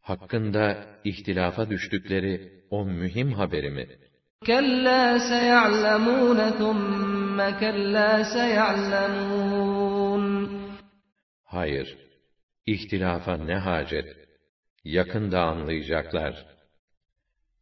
Hakkında 0.00 0.64
ihtilafa 1.04 1.70
düştükleri 1.70 2.52
o 2.70 2.84
mühim 2.84 3.32
haberi 3.32 3.70
mi? 3.70 3.86
كلا 4.46 5.18
سيعلمون 5.18 6.40
ثم 6.50 7.38
كلا 7.60 8.22
سيعلمون 8.22 9.41
Hayır, 11.52 11.98
ihtilafa 12.66 13.36
ne 13.36 13.54
hacet? 13.54 14.16
Yakında 14.84 15.40
anlayacaklar. 15.40 16.46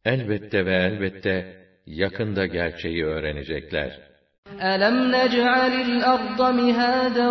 Elbette 0.05 0.65
ve 0.65 0.75
elbette 0.75 1.67
yakında 1.85 2.45
gerçeği 2.45 3.05
öğrenecekler. 3.05 4.07
أَلَمْ 4.73 4.97
نَجْعَلِ 5.17 5.73
الْأَرْضَ 5.87 6.39
مِهَادًا 6.61 7.29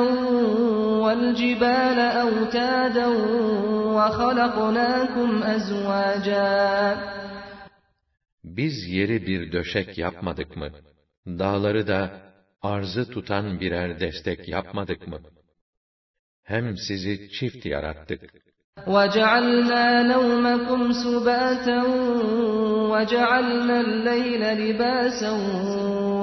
وَالْجِبَالَ 1.05 1.98
أَوْتَادًا 2.24 3.08
وَخَلَقْنَاكُمْ 3.96 5.30
أَزْوَاجًا 5.55 6.96
Biz 8.44 8.88
yeri 8.88 9.27
bir 9.27 9.52
döşek 9.52 9.98
yapmadık 9.98 10.56
mı? 10.56 10.69
Dağları 11.27 11.86
da 11.86 12.10
arzı 12.62 13.10
tutan 13.10 13.60
birer 13.60 14.00
destek 14.00 14.48
yapmadık 14.48 15.08
mı? 15.08 15.20
Hem 16.50 16.77
sizi 16.77 17.30
çift 17.30 17.66
yarattık. 17.66 18.20
وَجَعَلْنَا 18.94 19.86
نَوْمَكُمْ 20.12 20.82
سُبَاتًا 21.05 21.80
وَجَعَلْنَا 22.92 23.77
اللَّيْلَ 23.86 24.42
لِبَاسًا 24.62 25.32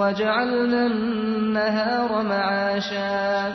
وَجَعَلْنَا 0.01 0.81
النَّهَارَ 0.91 2.11
مَعَاشًا 2.31 3.51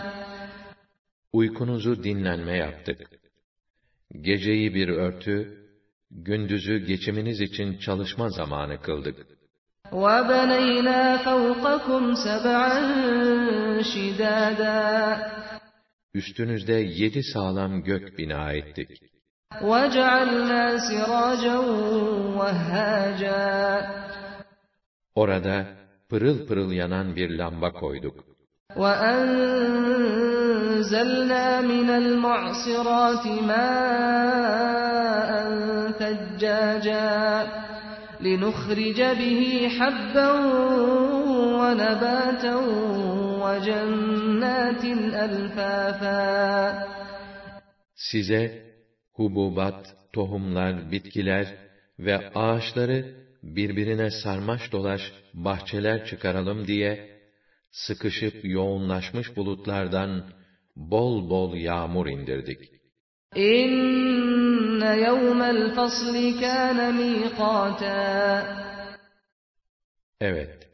Uykunuzu 1.33 2.03
dinlenme 2.03 2.57
yaptık. 2.57 2.99
Geceyi 4.21 4.75
bir 4.75 4.89
örtü, 4.89 5.59
gündüzü 6.11 6.79
geçiminiz 6.79 7.41
için 7.41 7.79
çalışma 7.79 8.29
zamanı 8.29 8.81
kıldık. 8.81 9.17
وَبَنَيْنَا 9.93 11.19
فَوْقَكُمْ 11.25 12.15
سَبْعًا 12.27 12.79
شِدَادًا 13.83 14.79
Üstünüzde 16.15 16.73
yedi 16.73 17.23
sağlam 17.23 17.83
gök 17.83 18.19
bina 18.19 18.53
ettik. 18.53 18.91
وَجَعَلْنَا 19.63 20.65
سِرَاجًا 20.89 21.59
وَهَّاجًا 22.39 23.87
Orada 25.15 25.67
pırıl 26.09 26.47
pırıl 26.47 26.73
yanan 26.73 27.17
bir 27.17 27.31
lamba 27.39 27.73
koyduk. 27.73 28.25
وَأَنزَلْنَا 28.77 29.87
مِنَ 31.73 31.89
الْمُعْصِرَاتِ 32.03 33.25
مَاءً 33.51 35.31
ثَجَّاجًا 36.01 37.09
لِنُخْرِجَ 38.21 39.01
بِهِ 39.21 39.43
حَبًّا 39.77 40.31
وَنَبَاتًا 41.61 42.55
وَجَنَّاتٍ 43.45 44.85
أَلْفَافًا 45.25 46.29
Size 47.95 48.63
hububat, 49.13 49.97
tohumlar, 50.13 50.93
bitkiler 50.93 51.47
ve 51.99 52.33
ağaçları 52.35 52.99
birbirine 53.43 54.11
sarmaş 54.11 54.73
dolaş 54.73 55.01
bahçeler 55.35 56.07
çıkaralım 56.07 56.67
diye 56.67 57.19
sıkışıp 57.71 58.45
yoğunlaşmış 58.45 59.37
bulutlardan 59.37 60.31
bol 60.77 61.31
bol 61.31 61.55
yağmur 61.55 62.07
indirdik. 62.07 62.72
İnne 63.35 65.01
yevmel 65.01 65.75
fasli 65.75 66.41
kâne 66.41 66.93
mîkâtâ 66.93 67.99
Evet, 70.21 70.69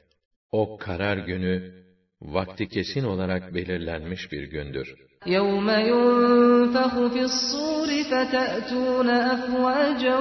o 0.53 0.77
karar 0.79 1.17
günü 1.17 1.85
vakti 2.23 2.69
kesin 2.69 3.05
olarak 3.05 3.55
belirlenmiş 3.55 4.33
bir 4.33 4.45
gündür. 4.51 4.95
يَوْمَ 5.27 5.69
يُنْفَخُ 5.93 6.95
فِي 7.15 7.23
الصُّورِ 7.31 7.91
فَتَأْتُونَ 8.11 9.09
أَفْوَاجًا 9.35 10.19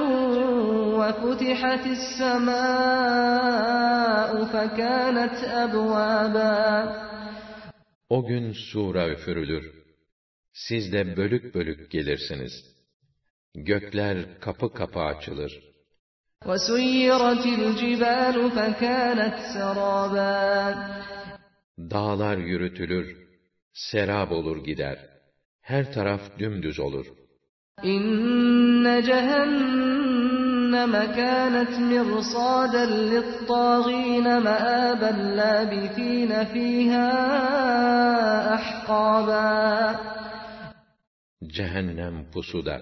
وَفُتِحَتِ 0.98 1.84
السَّمَاءُ 1.98 3.24
فَكَانَتْ 4.52 5.38
أَبْوَابًا 5.64 6.64
O 8.08 8.26
gün 8.26 8.52
sura 8.52 9.08
üfürülür. 9.08 9.77
Siz 10.58 10.92
de 10.92 11.16
bölük 11.16 11.54
bölük 11.54 11.90
gelirsiniz. 11.90 12.52
Gökler 13.54 14.40
kapı 14.40 14.72
kapı 14.72 15.00
açılır. 15.00 15.52
وَسُيِّرَتِ 16.44 17.44
الْجِبَالُ 17.60 18.36
فَكَانَتْ 18.56 19.36
سَرَابًا 19.54 20.74
Dağlar 21.78 22.38
yürütülür, 22.38 23.16
serab 23.72 24.30
olur 24.30 24.64
gider. 24.64 24.98
Her 25.60 25.92
taraf 25.92 26.20
dümdüz 26.38 26.80
olur. 26.80 27.06
İnne 27.82 29.02
cehenneme 29.02 31.12
kânet 31.16 31.78
mirsâden 31.78 33.10
littâgîne 33.10 34.38
meâben 34.38 35.36
lâbithîne 35.36 36.48
fîhâ 36.52 37.08
ahqâbâ. 38.56 40.00
Cehennem 41.49 42.31
pusuda. 42.31 42.77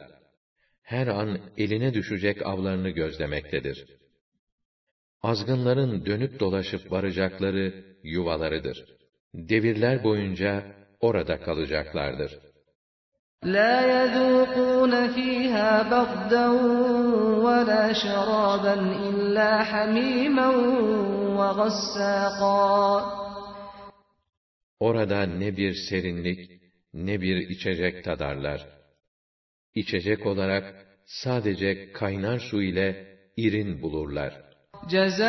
Her 0.81 1.07
an 1.07 1.39
eline 1.57 1.93
düşecek 1.93 2.45
avlarını 2.45 2.89
gözlemektedir. 2.89 3.85
Azgınların 5.21 6.05
dönüp 6.05 6.39
dolaşıp 6.39 6.91
varacakları 6.91 7.85
yuvalarıdır. 8.03 8.85
Devirler 9.33 10.03
boyunca 10.03 10.63
orada 10.99 11.39
kalacaklardır. 11.39 12.39
Fîhâ 15.15 15.91
bagden 15.91 16.55
ve 17.43 17.57
lâ 17.67 17.93
şerâben 17.93 18.85
illâ 19.07 19.71
hamîmen 19.71 20.57
ve 21.37 21.49
gassâqâ. 21.57 23.17
Orada 24.79 25.21
ne 25.23 25.57
bir 25.57 25.73
serinlik, 25.89 26.56
ne 27.05 27.21
bir 27.21 27.37
içecek 27.49 28.03
tadarlar. 28.03 28.67
İçecek 29.75 30.25
olarak 30.25 30.65
sadece 31.05 31.91
kaynar 31.91 32.39
su 32.39 32.61
ile 32.61 33.17
irin 33.37 33.81
bulurlar. 33.81 34.41
Cezâen 34.89 35.27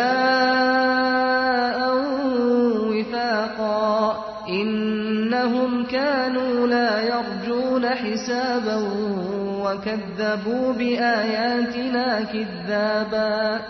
vifâqâ. 2.93 4.29
İnnehum 4.49 5.85
kânû 5.85 6.70
lâ 6.70 6.88
yercûne 7.11 7.94
hisâben 8.05 8.85
ve 9.65 9.73
kezzebû 9.85 10.79
biâyâtinâ 10.81 12.11
kizzâbâ. 12.32 13.62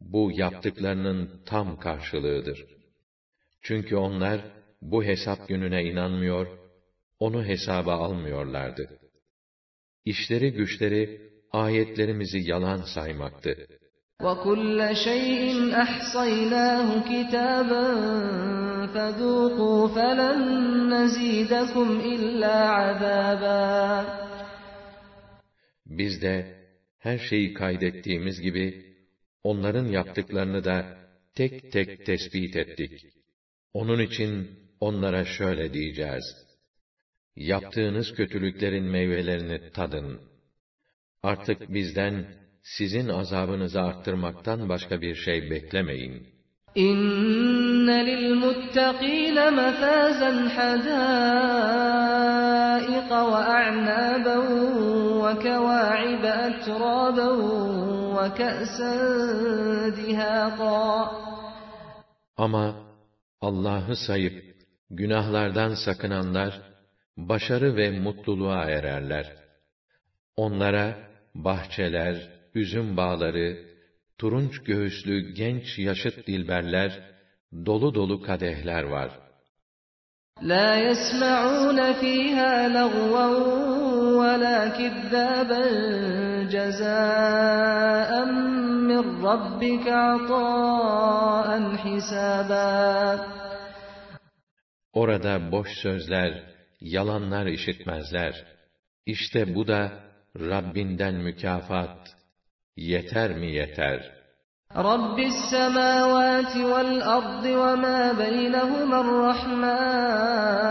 Bu 0.00 0.30
yaptıklarının 0.34 1.30
tam 1.46 1.78
karşılığıdır. 1.80 2.64
Çünkü 3.62 3.96
onlar 3.96 4.40
bu 4.82 5.04
hesap 5.04 5.48
gününe 5.48 5.84
inanmıyor, 5.84 6.46
onu 7.23 7.45
hesaba 7.45 7.93
almıyorlardı. 7.93 8.99
İşleri 10.05 10.53
güçleri 10.53 11.31
ayetlerimizi 11.51 12.39
yalan 12.49 12.81
saymaktı. 12.95 13.67
وَكُلَّ 14.25 14.79
شَيْءٍ 15.07 15.39
أَحْصَيْنَاهُ 15.85 16.87
كِتَابًا 17.11 17.85
فَذُوقُوا 18.93 19.81
فَلَن 19.95 20.39
نَّزِيدَكُمْ 20.93 21.89
إِلَّا 22.13 22.57
عَذَابًا 22.79 24.05
Biz 25.85 26.21
de 26.21 26.59
her 26.99 27.17
şeyi 27.17 27.53
kaydettiğimiz 27.53 28.41
gibi 28.41 28.95
onların 29.43 29.85
yaptıklarını 29.85 30.63
da 30.63 30.97
tek 31.35 31.71
tek 31.71 32.05
tespit 32.05 32.55
ettik. 32.55 33.05
Onun 33.73 33.99
için 33.99 34.49
onlara 34.79 35.25
şöyle 35.25 35.73
diyeceğiz. 35.73 36.42
Yaptığınız 37.36 38.14
kötülüklerin 38.14 38.84
meyvelerini 38.84 39.70
tadın. 39.72 40.20
Artık 41.22 41.74
bizden 41.74 42.26
sizin 42.62 43.08
azabınızı 43.08 43.80
arttırmaktan 43.80 44.68
başka 44.68 45.00
bir 45.00 45.14
şey 45.14 45.50
beklemeyin. 45.50 46.34
Hadâiq 50.56 51.10
ve 53.10 53.14
a'nâben 53.14 54.46
ve 55.24 55.32
kewâ'ib 55.42 56.24
etrâben 56.24 57.40
ve 58.16 58.26
ke'sen 58.38 59.96
dihâqâ. 59.96 61.10
Ama 62.36 62.74
Allah'ı 63.40 63.96
sayıp 63.96 64.44
günahlardan 64.90 65.74
sakınanlar 65.74 66.73
başarı 67.16 67.76
ve 67.76 67.90
mutluluğa 67.90 68.64
ererler. 68.64 69.32
Onlara 70.36 70.96
bahçeler, 71.34 72.30
üzüm 72.54 72.96
bağları, 72.96 73.56
turunç 74.18 74.62
göğüslü 74.62 75.34
genç 75.34 75.78
yaşıt 75.78 76.26
dilberler, 76.26 77.00
dolu 77.66 77.94
dolu 77.94 78.22
kadehler 78.22 78.82
var. 78.82 79.10
La 80.42 80.74
yesma'un 80.74 81.92
fiha 81.92 82.74
lagwan 82.74 83.34
ve 84.20 84.40
la 84.44 84.72
kizzaban 84.72 86.48
cezâen 86.48 88.34
min 88.88 89.22
rabbike 89.24 89.94
atâen 89.94 91.76
hisâbâ. 91.84 93.26
Orada 94.92 95.52
boş 95.52 95.68
sözler, 95.68 96.53
yalanlar 96.84 97.46
işitmezler. 97.46 98.44
İşte 99.06 99.54
bu 99.54 99.66
da 99.66 99.92
Rabbinden 100.40 101.14
mükafat. 101.14 102.16
Yeter 102.76 103.36
mi 103.36 103.52
yeter? 103.52 104.12
Vel 106.70 107.08
ardı 107.16 107.48
ve 107.48 107.74
ma 107.84 108.18
beynehuma'r 108.18 109.10
rahman. 109.28 110.70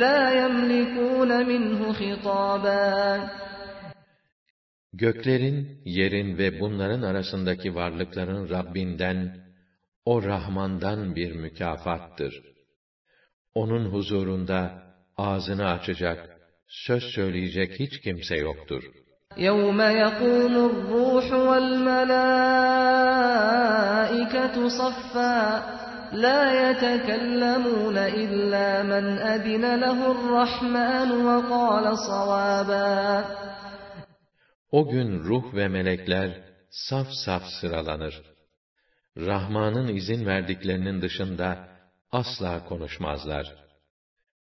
La 0.00 0.30
yemlikun 0.30 1.30
minhu 1.46 1.88
hitaban. 2.00 3.20
Göklerin, 4.92 5.82
yerin 5.84 6.38
ve 6.38 6.60
bunların 6.60 7.02
arasındaki 7.02 7.74
varlıkların 7.74 8.48
Rabbinden, 8.48 9.48
o 10.04 10.22
Rahman'dan 10.22 11.16
bir 11.16 11.32
mükafattır 11.32 12.57
Onun 13.57 13.85
huzurunda 13.85 14.83
ağzını 15.17 15.69
açacak, 15.69 16.19
söz 16.67 17.03
söyleyecek 17.03 17.79
hiç 17.79 18.01
kimse 18.01 18.35
yoktur. 18.35 18.83
يَوْمَ 19.37 19.79
يَقُومُ 20.03 20.53
الرُّوحُ 20.69 21.27
وَالْمَلَائِكَةُ 21.49 22.15
صَفًّا 24.79 25.37
لَا 26.25 26.41
يَتَكَلَّمُونَ 26.63 27.97
إِلَّا 28.23 28.67
مَنْ 28.91 29.05
أَذِنَ 29.33 29.63
لَهُ 29.83 29.99
الرَّحْمَنُ 30.15 31.09
وَقَالَ 31.27 31.85
صَوَابًا 32.09 33.23
O 34.71 34.89
gün 34.89 35.23
ruh 35.23 35.53
ve 35.55 35.67
melekler 35.67 36.29
saf 36.69 37.07
saf 37.25 37.43
sıralanır. 37.61 38.21
Rahman'ın 39.17 39.87
izin 39.87 40.25
verdiklerinin 40.25 41.01
dışında 41.01 41.67
asla 42.11 42.65
konuşmazlar. 42.65 43.55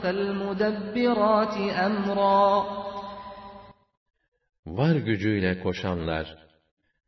فَالْمُدَبِّرَاتِ 0.02 1.56
أَمْرًا 1.86 2.48
Var 4.66 4.96
gücüyle 4.96 5.62
koşanlar, 5.62 6.36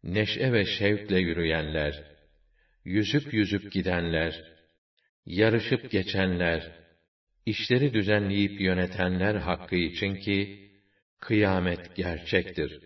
neşe 0.04 0.52
ve 0.52 0.64
şevkle 0.64 1.18
yürüyenler, 1.18 2.04
yüzüp 2.84 3.34
yüzüp 3.34 3.72
gidenler, 3.72 4.44
yarışıp 5.26 5.90
geçenler, 5.90 6.72
işleri 7.46 7.94
düzenleyip 7.94 8.60
yönetenler 8.60 9.34
hakkı 9.34 9.76
için 9.76 10.14
ki, 10.14 10.70
kıyamet 11.20 11.96
gerçektir. 11.96 12.80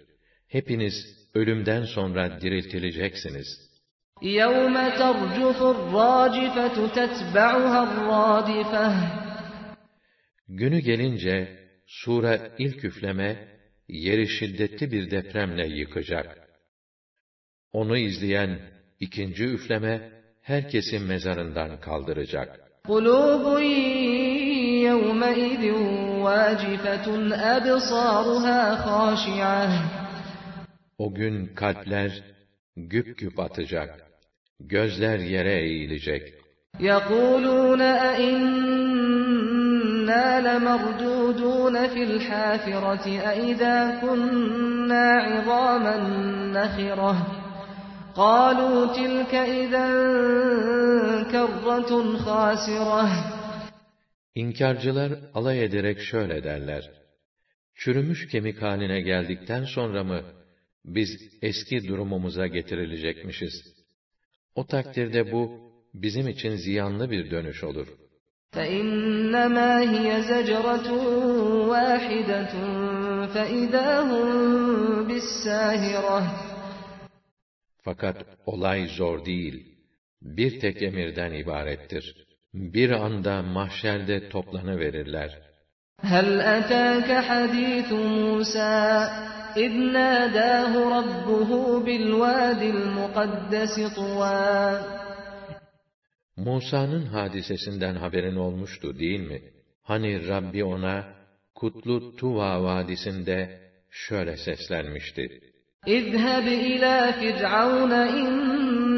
Hepiniz 0.49 0.95
ölümden 1.35 1.85
sonra 1.85 2.41
diriltileceksiniz. 2.41 3.47
يَوْمَ 4.23 4.77
تَرْجُفُ 5.01 5.59
الرَّاجِفَةُ 5.75 6.77
تَتْبَعُهَا 6.99 7.81
الرَّادِفَةُ 7.89 8.85
Günü 10.49 10.79
gelince, 10.79 11.59
sura 11.87 12.55
ilk 12.59 12.85
üfleme, 12.85 13.49
yeri 13.89 14.29
şiddetli 14.29 14.93
bir 14.93 15.11
depremle 15.11 15.67
yıkacak. 15.67 16.49
Onu 17.73 17.99
izleyen 17.99 18.61
ikinci 19.01 19.45
üfleme, 19.45 20.13
herkesi 20.43 20.99
mezarından 20.99 21.81
kaldıracak. 21.81 22.61
قُلُوبٌ 22.85 23.61
يَوْمَئِذٍ 24.92 25.64
وَاجِفَةٌ 26.26 27.08
أَبْصَارُهَا 27.56 28.62
خَاشِعَةٌ 28.86 29.70
O 30.98 31.14
gün 31.14 31.36
kalpler 31.56 32.12
güp 32.78 33.18
güp 33.18 33.40
atacak. 33.40 33.90
Gözler 34.60 35.20
yere 35.20 35.60
eğilecek. 35.60 36.24
يَقُولُونَ 36.80 37.82
أَإِنَّا 38.10 39.46
لَمَرْدُودُونَ 40.48 41.88
فِي 41.88 42.04
الْحَافِرَةِ 42.04 43.06
أَإِذَا 43.32 43.78
كُنَّا 44.02 45.08
عِظَامًا 45.28 45.98
نَخِرَةً 46.58 47.16
قَالُوا 48.16 48.80
تِلْكَ 49.00 49.34
إِذًا 49.36 49.88
كرة 51.32 52.18
خاسرة 52.18 53.39
İnkarcılar 54.35 55.13
alay 55.35 55.65
ederek 55.65 55.99
şöyle 56.01 56.45
derler. 56.45 56.91
Çürümüş 57.75 58.27
kemik 58.27 58.63
haline 58.63 59.01
geldikten 59.01 59.65
sonra 59.65 60.05
mı 60.05 60.23
biz 60.85 61.09
eski 61.43 61.89
durumumuza 61.89 62.47
getirilecekmişiz? 62.47 63.75
O 64.55 64.67
takdirde 64.67 65.33
bu 65.33 65.51
bizim 65.95 66.29
için 66.29 66.57
ziyanlı 66.57 67.11
bir 67.11 67.31
dönüş 67.31 67.65
olur. 67.65 67.89
فإنما 68.57 69.71
هي 69.95 70.09
زجرة 70.31 70.89
واحدة 71.73 72.53
فإذا 73.35 73.89
هم 74.11 74.29
بالساهرة 75.09 76.21
Fakat 77.85 78.17
olay 78.47 78.87
zor 78.87 79.25
değil. 79.25 79.77
Bir 80.23 80.61
tek 80.61 80.83
emirden 80.83 81.33
ibarettir. 81.33 82.15
Bir 82.55 82.91
anda 82.91 83.43
mahşerde 83.43 84.29
toplanıverirler. 84.29 85.31
هل 86.15 86.29
أتاك 86.57 87.09
حديث 87.29 87.93
موسى 87.93 88.77
إذ 89.57 89.73
ناداه 89.97 90.73
ربه 90.99 91.51
بالواد 91.87 92.63
المقدس 92.63 93.75
طوى 93.97 94.79
Musa'nın 96.37 97.07
hadisesinden 97.07 97.95
haberin 97.95 98.37
olmuştu 98.37 98.99
değil 98.99 99.21
mi? 99.21 99.43
Hani 99.83 100.29
Rabbi 100.29 100.65
ona 100.65 101.05
Kutlu 101.55 102.17
Tuva 102.17 102.63
vadisinde 102.63 103.61
şöyle 103.91 104.37
seslenmişti. 104.37 105.41
اذهب 105.87 106.47
إلى 106.69 107.13
فرعون 107.21 107.93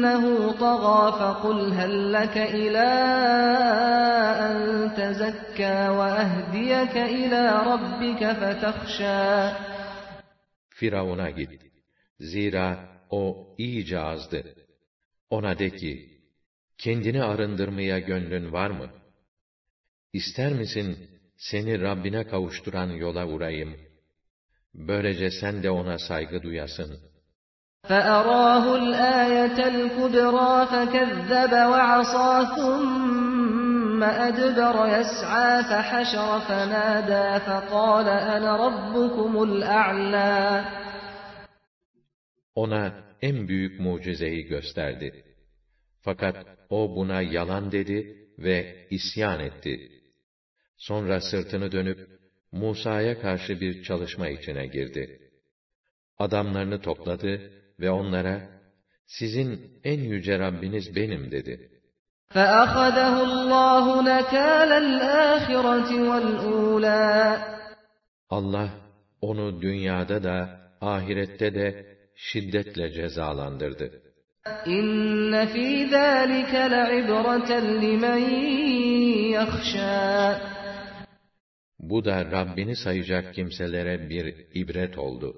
إنه 0.01 0.51
طغى 0.51 1.01
فقل 1.19 1.59
هل 1.79 2.13
لك 2.13 2.37
إلى 2.37 2.87
أن 4.47 4.57
تزكى 4.99 5.79
وأهديك 5.97 6.95
إلى 6.97 7.41
ربك 7.71 8.21
فتخشى 8.39 9.27
Firavun'a 10.79 11.29
git. 11.29 11.61
Zira 12.19 12.67
o 13.09 13.55
iyice 13.57 13.99
azdı. 13.99 14.43
Ona 15.29 15.59
de 15.59 15.69
ki, 15.69 15.91
kendini 16.77 17.23
arındırmaya 17.23 17.99
gönlün 17.99 18.51
var 18.51 18.69
mı? 18.69 18.89
İster 20.13 20.53
misin 20.53 21.09
seni 21.37 21.81
Rabbine 21.81 22.27
kavuşturan 22.27 22.89
yola 22.89 23.27
uğrayım? 23.27 23.75
Böylece 24.73 25.31
sen 25.31 25.63
de 25.63 25.69
ona 25.69 25.97
saygı 25.97 26.43
duyasın. 26.43 26.99
فأراه 27.89 28.75
الآية 28.75 29.67
الكبرى 29.67 30.65
فكذب 30.71 31.53
وعصى 31.53 32.55
ثم 32.55 34.03
أدبر 34.03 34.75
يسعى 34.87 35.63
فحشر 35.63 36.39
فنادى 36.39 37.45
فقال 37.45 38.07
أنا 38.07 38.55
ربكم 38.67 39.43
الأعلى 39.43 40.65
Ona 42.55 42.93
en 43.21 43.47
büyük 43.47 43.79
mucizeyi 43.79 44.43
gösterdi. 44.43 45.23
Fakat 46.01 46.35
o 46.69 46.95
buna 46.95 47.21
yalan 47.21 47.71
dedi 47.71 48.27
ve 48.39 48.87
isyan 48.89 49.39
etti. 49.39 49.91
Sonra 50.77 51.21
sırtını 51.21 51.71
dönüp 51.71 51.99
Musa'ya 52.51 53.21
karşı 53.21 53.61
bir 53.61 53.83
çalışma 53.83 54.27
içine 54.29 54.67
girdi. 54.67 55.19
Adamlarını 56.19 56.81
topladı 56.81 57.51
ve 57.81 57.91
onlara, 57.91 58.41
sizin 59.05 59.79
en 59.83 59.99
yüce 59.99 60.39
Rabbiniz 60.39 60.95
benim 60.95 61.31
dedi. 61.31 61.77
فأخذه 62.35 63.15
الله 63.29 63.85
نكال 64.01 64.71
الآخرة 64.85 65.89
والأولى 66.09 67.37
Allah 68.29 68.69
onu 69.21 69.61
dünyada 69.61 70.23
da 70.23 70.59
ahirette 70.81 71.55
de 71.55 71.97
şiddetle 72.15 72.91
cezalandırdı. 72.91 74.01
إن 74.67 75.45
في 75.53 75.67
ذلك 75.97 76.53
لعبرة 76.53 77.51
لمن 77.59 78.21
يخشى 79.35 80.37
Bu 81.79 82.05
da 82.05 82.25
Rabbini 82.31 82.75
sayacak 82.75 83.33
kimselere 83.33 84.09
bir 84.09 84.35
ibret 84.53 84.97
oldu. 84.97 85.35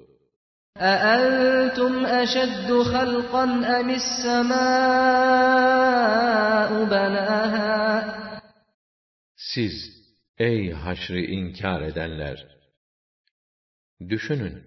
أأنتم 0.78 2.06
أشد 2.06 2.82
خلقا 2.94 3.44
أم 3.80 3.90
السماء 3.90 4.60
بناها 6.86 8.20
Siz, 9.36 9.74
ey 10.38 10.72
haşrı 10.72 11.20
inkar 11.20 11.82
edenler! 11.82 12.48
Düşünün, 14.10 14.64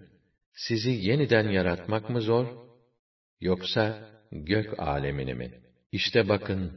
sizi 0.53 0.91
yeniden 0.91 1.49
yaratmak 1.49 2.09
mı 2.09 2.21
zor, 2.21 2.47
yoksa 3.41 4.09
gök 4.31 4.79
alemini 4.79 5.33
mi? 5.33 5.61
İşte 5.91 6.29
bakın, 6.29 6.71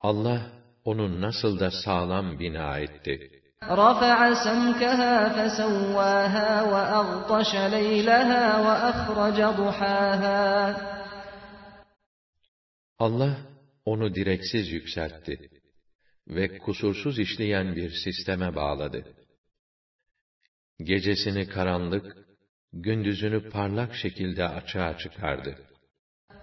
Allah 0.00 0.52
onu 0.84 1.20
nasıl 1.20 1.60
da 1.60 1.70
sağlam 1.70 2.38
bina 2.38 2.78
etti. 2.78 3.35
رفع 3.62 4.34
سمكها 4.44 5.14
فسواها 5.36 6.62
وأغطش 6.62 7.54
ليلها 7.54 8.46
وأخرج 8.66 9.38
ضحاها 9.60 10.92
Allah 12.98 13.36
onu 13.84 14.14
direksiz 14.14 14.72
yükseltti 14.72 15.50
ve 16.28 16.58
kusursuz 16.58 17.18
işleyen 17.18 17.76
bir 17.76 17.90
sisteme 17.90 18.54
bağladı. 18.54 19.14
Gecesini 20.78 21.48
karanlık, 21.48 22.16
gündüzünü 22.72 23.50
parlak 23.50 23.94
şekilde 23.94 24.48
açığa 24.48 24.98
çıkardı. 24.98 25.58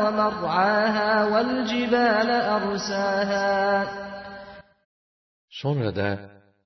ومرعاها 0.00 1.24
والجبال 1.24 2.30
أرساها 2.30 3.86
Sonra 5.50 5.96
da 5.96 6.18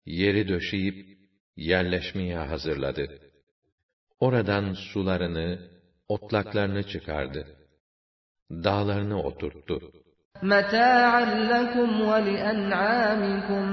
yeri 0.07 0.49
döşeyip 0.49 1.19
yerleşmeye 1.57 2.37
hazırladı. 2.39 3.09
Oradan 4.21 4.73
sularını, 4.73 5.59
otlaklarını 6.09 6.83
çıkardı. 6.89 7.47
Dağlarını 8.51 9.23
oturttu. 9.23 9.93
متاعا 10.43 11.25
لكم 11.53 11.91
ولأنعامكم 12.11 13.67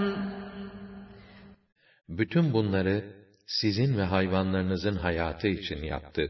Bütün 2.09 2.53
bunları 2.53 3.03
sizin 3.47 3.97
ve 3.97 4.03
hayvanlarınızın 4.03 4.95
hayatı 4.95 5.47
için 5.47 5.83
yaptı. 5.83 6.29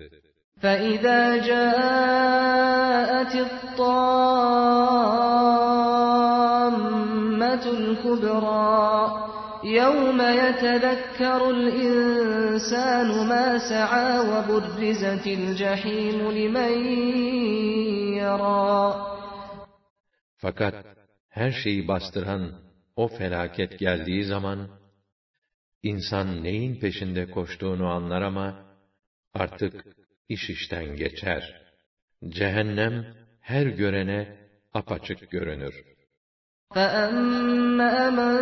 فإذا 0.61 1.21
جاءت 1.51 3.33
الطامة 3.47 3.99
الكبرى 7.79 9.29
يوم 9.63 10.21
يتذكر 10.21 11.49
الإنسان 11.49 13.27
ما 13.27 13.57
سعى 13.69 14.19
وبرزت 14.31 15.27
الجحيم 15.27 16.31
لمن 16.31 16.73
يرى 18.23 19.09
Fakat 20.41 20.75
her 21.29 21.51
şeyi 21.51 21.87
bastıran 21.87 22.51
o 22.95 23.07
felaket 23.07 23.79
geldiği 23.79 24.23
zaman, 24.23 24.67
insan 25.83 26.43
neyin 26.43 26.79
peşinde 26.79 27.31
koştuğunu 27.31 27.87
anlar 27.87 28.21
ama, 28.21 28.65
artık 29.33 29.85
iş 30.29 30.49
işten 30.49 30.95
geçer. 30.95 31.61
Cehennem 32.27 33.15
her 33.41 33.65
görene 33.65 34.37
apaçık 34.73 35.31
görünür. 35.31 35.75
فأما 36.75 37.97
من 38.19 38.35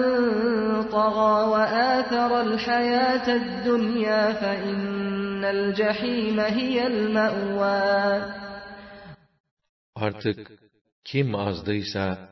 طغى 0.98 1.36
وآثر 1.54 2.32
الحياة 2.48 3.28
الدنيا 3.42 4.24
فإن 4.42 5.44
الجحيم 5.46 6.40
هي 6.40 6.88
المأوى 6.88 8.22
Artık 9.96 10.52
kim 11.04 11.36
azdıysa, 11.36 12.30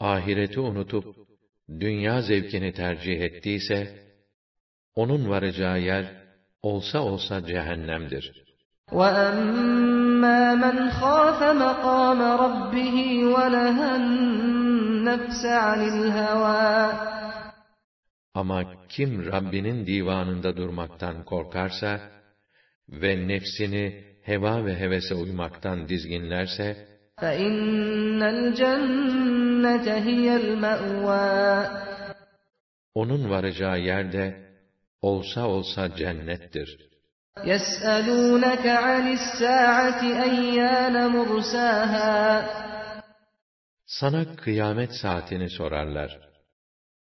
ahireti 0.00 0.60
unutup, 0.60 1.16
dünya 1.68 2.22
zevkini 2.22 2.72
tercih 2.72 3.20
ettiyse, 3.20 4.01
onun 4.94 5.28
varacağı 5.28 5.80
yer, 5.80 6.04
olsa 6.62 6.98
olsa 6.98 7.46
cehennemdir. 7.46 8.48
وأما 8.92 10.54
من 10.64 10.90
خاف 10.90 11.40
مقام 11.42 12.20
ربه 12.44 12.96
ونهى 13.34 13.96
النفس 13.96 15.42
عن 15.44 15.80
الهوى 15.92 16.92
Ama 18.34 18.64
kim 18.88 19.32
Rabbinin 19.32 19.86
divanında 19.86 20.56
durmaktan 20.56 21.24
korkarsa 21.24 22.00
ve 22.88 23.28
nefsini 23.28 24.04
heva 24.22 24.66
ve 24.66 24.80
hevese 24.80 25.14
uymaktan 25.14 25.88
dizginlerse, 25.88 26.88
فَإِنَّ 27.20 28.20
الْجَنَّةَ 28.22 29.86
هِيَ 30.08 30.26
الْمَأْوَى 30.42 31.66
onun 32.94 33.30
varacağı 33.30 33.78
yerde 33.80 34.48
olsa 35.09 35.41
olsa 35.47 35.95
cennettir. 35.95 36.69
Sana 43.85 44.35
kıyamet 44.35 44.91
saatini 45.01 45.49
sorarlar. 45.49 46.19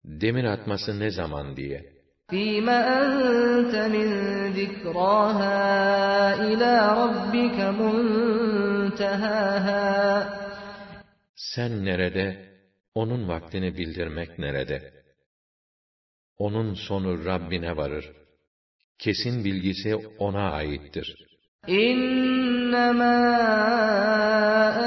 Demir 0.05 0.43
atması 0.43 0.99
ne 0.99 1.09
zaman 1.11 1.57
diye. 1.57 2.01
فِيمَ 2.31 2.69
أَنْتَ 2.69 3.73
مِنْ 3.95 4.09
ذِكْرَاهَا 4.59 5.59
اِلَى 6.49 6.73
رَبِّكَ 7.01 7.57
مُنْتَهَاهَا 7.81 9.31
Sen 11.35 11.85
nerede, 11.85 12.49
onun 12.95 13.27
vaktini 13.27 13.77
bildirmek 13.77 14.39
nerede? 14.39 15.00
Onun 16.40 16.74
sonu 16.74 17.24
Rabbine 17.24 17.76
varır. 17.76 18.12
Kesin 18.98 19.44
bilgisi 19.44 19.96
ona 20.18 20.50
aittir. 20.50 21.16
İnnemâ 21.66 23.16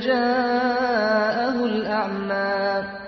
جاءه 0.00 1.56
الأعمى 1.64 3.02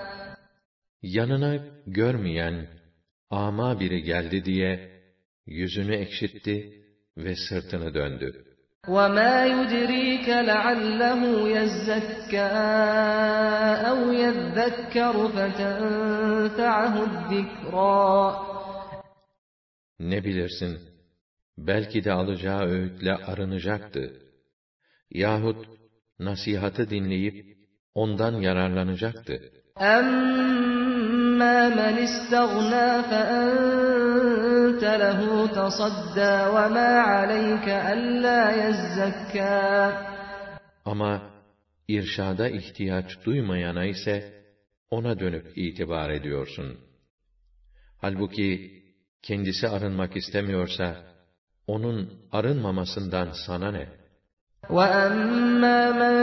Yanına 1.01 1.55
görmeyen, 1.87 2.67
ama 3.29 3.79
biri 3.79 4.03
geldi 4.03 4.45
diye, 4.45 4.91
yüzünü 5.45 5.95
ekşitti 5.95 6.83
ve 7.17 7.35
sırtını 7.35 7.93
döndü. 7.93 8.45
وَمَا 8.87 9.35
يُدْرِيكَ 9.55 10.27
لَعَلَّهُ 10.51 11.21
يَزَّكَّى 11.57 12.49
أَوْ 13.89 13.99
يَذَّكَّرُ 14.23 15.15
فَتَنْفَعَهُ 15.35 16.93
الذِّكْرَى 17.09 18.33
Ne 19.99 20.23
bilirsin, 20.23 20.88
belki 21.59 22.03
de 22.03 22.11
alacağı 22.11 22.65
öğütle 22.65 23.15
arınacaktı. 23.15 24.13
Yahut 25.11 25.67
nasihatı 26.19 26.89
dinleyip 26.89 27.57
ondan 27.93 28.41
yararlanacaktı. 28.41 29.51
أَمَّا 29.77 31.57
مَنِ 31.79 31.95
اسْتَغْنَى 32.07 32.89
فَأَنْتَ 33.11 34.83
لَهُ 35.03 35.19
تَصَدَّى 35.59 36.35
وَمَا 36.55 36.91
عَلَيْكَ 37.13 37.67
أَلَّا 37.93 38.41
يَزَّكَّى 38.63 39.93
Ama 40.85 41.31
irşada 41.87 42.49
ihtiyaç 42.49 43.25
duymayana 43.25 43.85
ise 43.85 44.43
ona 44.89 45.19
dönüp 45.19 45.57
itibar 45.57 46.09
ediyorsun. 46.09 46.79
Halbuki 48.01 48.83
kendisi 49.21 49.67
arınmak 49.67 50.15
istemiyorsa, 50.15 51.15
onun 51.69 51.97
arınmamasından 52.31 53.31
sana 53.47 53.71
ne? 53.71 53.87
وَأَمَّا 54.69 55.79
مَنْ 56.01 56.15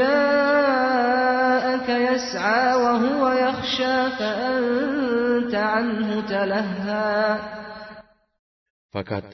جَاءَكَ 0.00 1.88
يَسْعَى 2.10 2.66
وَهُوَ 2.84 3.22
يَخْشَى 3.46 3.96
فَأَنْتَ 4.18 5.54
عَنْهُ 5.54 6.08
تَلَهَّى 6.32 7.38
Fakat 8.92 9.24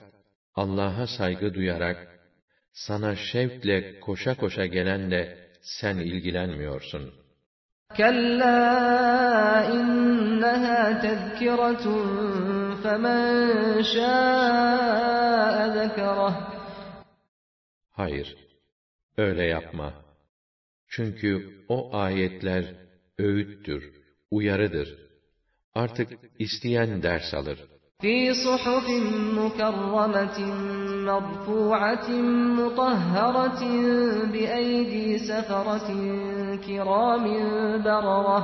Allah'a 0.54 1.06
saygı 1.06 1.54
duyarak, 1.54 1.96
sana 2.72 3.16
şevkle 3.16 4.00
koşa 4.00 4.34
koşa 4.36 4.66
gelenle 4.66 5.38
sen 5.62 5.96
ilgilenmiyorsun. 5.96 7.12
كَلَّا 8.00 8.60
إِنَّهَا 9.76 10.80
تَذْكِرَةٌ 11.04 11.84
فَمَنْ 11.84 11.86
شَاءَ 12.08 12.51
ذَكَرَهُ 12.51 12.51
Hayır, 17.92 18.36
öyle 19.16 19.44
yapma. 19.44 19.92
Çünkü 20.88 21.64
o 21.68 21.96
ayetler 21.96 22.74
öğüttür, 23.18 23.92
uyarıdır. 24.30 24.98
Artık 25.74 26.08
isteyen 26.38 27.02
ders 27.02 27.34
alır. 27.34 27.58
فِي 28.02 28.30
صُحُفٍ 28.44 28.88
مُكَرَّمَةٍ 29.38 30.38
مَرْفُوعَةٍ 31.08 32.08
مُطَهَّرَةٍ 32.58 33.62
بِأَيْدِي 34.32 35.06
سَفَرَةٍ 35.28 35.88
كِرَامٍ 36.66 37.26
بَرَرَةٍ 37.84 38.42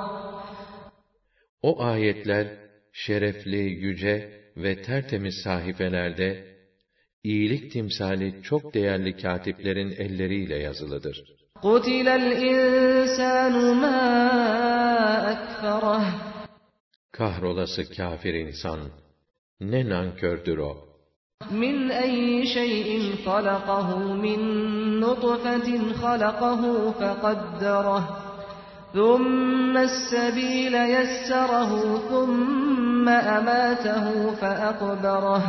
O 1.62 1.82
ayetler 1.82 2.46
şerefli, 2.92 3.56
yüce 3.56 4.40
ve 4.56 4.82
tertemiz 4.82 5.34
sahifelerde 5.44 6.44
iyilik 7.24 7.72
timsali 7.72 8.42
çok 8.42 8.74
değerli 8.74 9.16
katiplerin 9.16 9.90
elleriyle 9.90 10.58
yazılıdır. 10.58 11.22
قُتِلَ 11.62 12.06
الْإِنسَانُ 12.20 13.54
مَا 13.82 14.00
أَكْفَرَهُ 15.34 16.04
Kahrolası 17.12 17.94
kafir 17.96 18.34
insan, 18.34 18.80
ne 19.60 19.88
nankördür 19.88 20.58
o. 20.58 20.94
مِنْ 21.50 21.76
أَيِّ 22.06 22.46
شَيْءٍ 22.56 22.88
خَلَقَهُ 23.26 23.88
مِنْ 24.24 24.40
نُطْفَةٍ 25.04 25.68
خَلَقَهُ 26.02 26.62
فَقَدَّرَهُ 27.00 28.27
ثُمَّ 28.94 29.74
السَّبِيلَ 29.76 30.74
يَسَّرَهُ 30.96 31.70
ثُمَّ 32.10 33.06
أَمَاتَهُ 33.08 34.04
فَأَقْبَرَهُ 34.40 35.42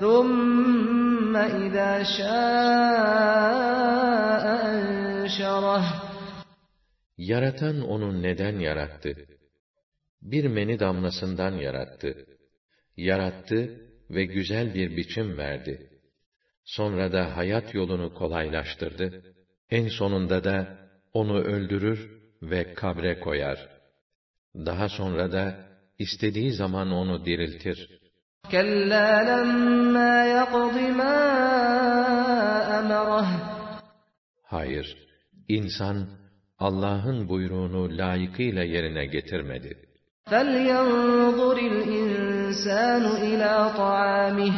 ثُمَّ 0.00 1.36
إِذَا 1.36 1.92
شَاءَ 2.18 3.44
أَنْشَرَهُ 4.70 5.84
Yaratan 7.18 7.80
onu 7.80 8.22
neden 8.22 8.58
yarattı? 8.58 9.14
Bir 10.22 10.44
meni 10.44 10.80
damlasından 10.80 11.52
yarattı. 11.52 12.26
Yarattı 12.96 13.80
ve 14.10 14.24
güzel 14.24 14.74
bir 14.74 14.96
biçim 14.96 15.38
verdi. 15.38 15.90
Sonra 16.64 17.12
da 17.12 17.36
hayat 17.36 17.74
yolunu 17.74 18.14
kolaylaştırdı. 18.14 19.22
En 19.70 19.88
sonunda 19.88 20.44
da 20.44 20.78
onu 21.12 21.38
öldürür 21.38 22.15
ve 22.42 22.74
kabre 22.74 23.20
koyar. 23.20 23.58
Daha 24.54 24.88
sonra 24.88 25.32
da 25.32 25.54
istediği 25.98 26.52
zaman 26.52 26.92
onu 26.92 27.24
diriltir. 27.24 27.78
كَلَّا 28.50 29.08
لَمَّا 29.30 30.14
يَقْضِ 30.38 30.76
مَا 31.00 31.18
أَمَرَهُ 32.78 33.28
Hayır, 34.42 34.96
insan 35.48 36.06
Allah'ın 36.58 37.28
buyruğunu 37.28 37.98
layıkıyla 37.98 38.64
yerine 38.64 39.06
getirmedi. 39.06 39.70
فَلْيَنْظُرِ 40.30 41.58
الْإِنْسَانُ 41.72 43.04
إِلَى 43.30 43.52
طَعَامِهِ 43.80 44.54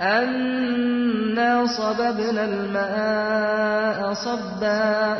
أنا 0.00 1.66
صببنا 1.66 2.44
الماء 2.44 4.12
صبا 4.12 5.16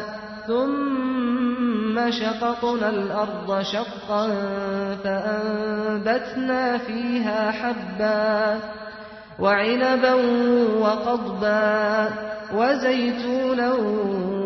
ثم 0.47 2.12
شققنا 2.12 2.89
الأرض 2.89 3.62
شقا 3.62 4.27
فأنبتنا 5.04 6.77
فيها 6.77 7.51
حبا 7.51 8.60
وعنبا 9.39 10.13
وقضبا 10.80 12.10
وزيتونا 12.54 13.73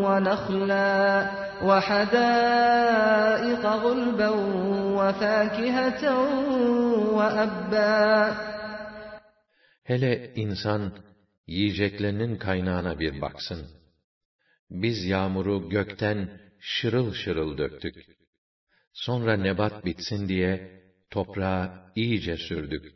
ونخلا 0.06 1.32
وحدائق 1.64 2.96
غلبا 3.66 4.30
وفاكهة 4.98 6.04
وأبا 7.14 8.34
Hele 9.86 10.34
insan 10.36 10.92
yiyeceklerinin 11.48 12.38
kaynağına 12.38 13.00
bir 13.00 13.22
baksın. 13.22 13.68
Biz 14.70 15.06
yağmuru 15.06 15.70
gökten 15.70 16.30
şırıl 16.60 17.14
şırıl 17.14 17.58
döktük. 17.58 17.96
Sonra 18.94 19.38
nebat 19.38 19.86
bitsin 19.86 20.28
diye 20.28 20.82
toprağa 21.10 21.92
iyice 21.96 22.38
sürdük. 22.38 22.94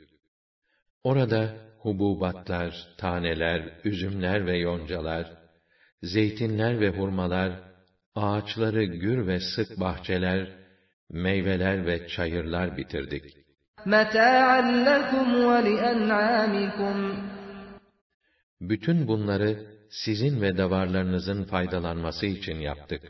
Orada 1.03 1.55
hububatlar, 1.77 2.87
taneler, 2.97 3.79
üzümler 3.83 4.45
ve 4.45 4.57
yoncalar, 4.57 5.31
zeytinler 6.03 6.79
ve 6.79 6.89
hurmalar, 6.89 7.51
ağaçları 8.15 8.83
gür 8.83 9.27
ve 9.27 9.39
sık 9.39 9.79
bahçeler, 9.79 10.59
meyveler 11.09 11.85
ve 11.85 12.07
çayırlar 12.07 12.77
bitirdik. 12.77 13.37
Bütün 18.61 19.07
bunları 19.07 19.68
sizin 19.90 20.40
ve 20.40 20.56
davarlarınızın 20.56 21.44
faydalanması 21.44 22.26
için 22.26 22.56
yaptık. 22.70 23.02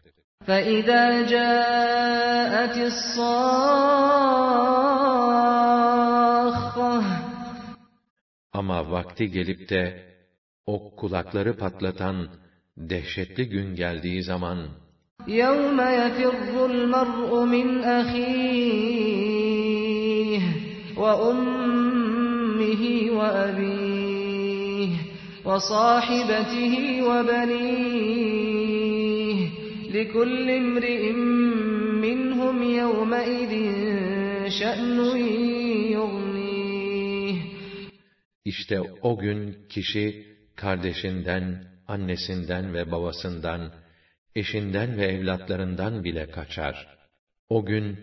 فإذا 0.47 1.05
جاءت 1.35 2.77
الصاخة 2.91 4.05
Ama 8.53 8.91
vakti 8.91 9.31
gelip 9.31 9.69
de 9.69 9.83
o 10.67 10.97
kulakları 10.97 11.57
patlatan 11.57 12.29
dehşetli 12.77 13.49
gün 13.49 13.75
geldiği 13.75 14.23
zaman 14.23 14.59
يوم 15.29 15.81
يفر 15.81 16.67
المرء 16.67 17.45
من 17.45 17.69
أخيه 18.01 19.25
وأمه 20.97 22.83
وأبيه 23.19 23.78
وصاحبته 25.45 26.75
وبنيه 27.09 28.55
لكل 29.95 30.51
امرئ 30.51 31.13
منهم 32.07 32.57
يومئذ 32.63 33.53
شأن 34.59 34.99
يغنيه 35.97 36.35
işte 38.45 38.81
o 39.03 39.19
gün 39.19 39.67
kişi 39.69 40.27
kardeşinden, 40.57 41.65
annesinden 41.89 42.75
ve 42.75 42.91
babasından, 42.91 43.73
eşinden 44.35 44.97
ve 44.97 45.07
evlatlarından 45.07 46.05
bile 46.05 46.31
kaçar. 46.31 46.97
O 47.49 47.67
gün 47.67 47.99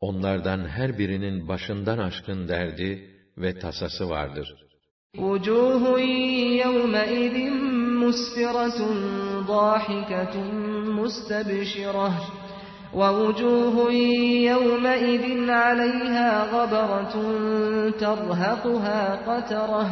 onlardan 0.00 0.68
her 0.68 0.98
birinin 0.98 1.48
başından 1.48 1.98
aşkın 1.98 2.48
derdi 2.48 3.10
ve 3.38 3.58
tasası 3.58 4.08
vardır. 4.08 4.54
وجوه 5.18 6.00
يومئذ 6.64 7.50
مسفرة 8.02 8.80
ضاحكة 9.46 10.34
مستبشرة 10.98 12.10
ووجوه 12.94 13.92
يومئذ 14.52 15.50
عليها 15.50 16.44
غبرة 16.52 17.14
ترهقها 17.90 19.00
قترة 19.28 19.86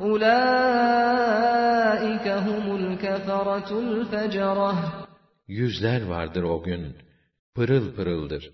أولئك 0.00 0.26
هم 2.28 2.76
الكفرة 2.76 3.70
الفجرة 3.78 4.74
Yüzler 5.48 6.02
vardır 6.06 6.42
o 6.42 6.62
gün, 6.62 6.96
pırıl 7.54 7.94
pırıldır, 7.94 8.50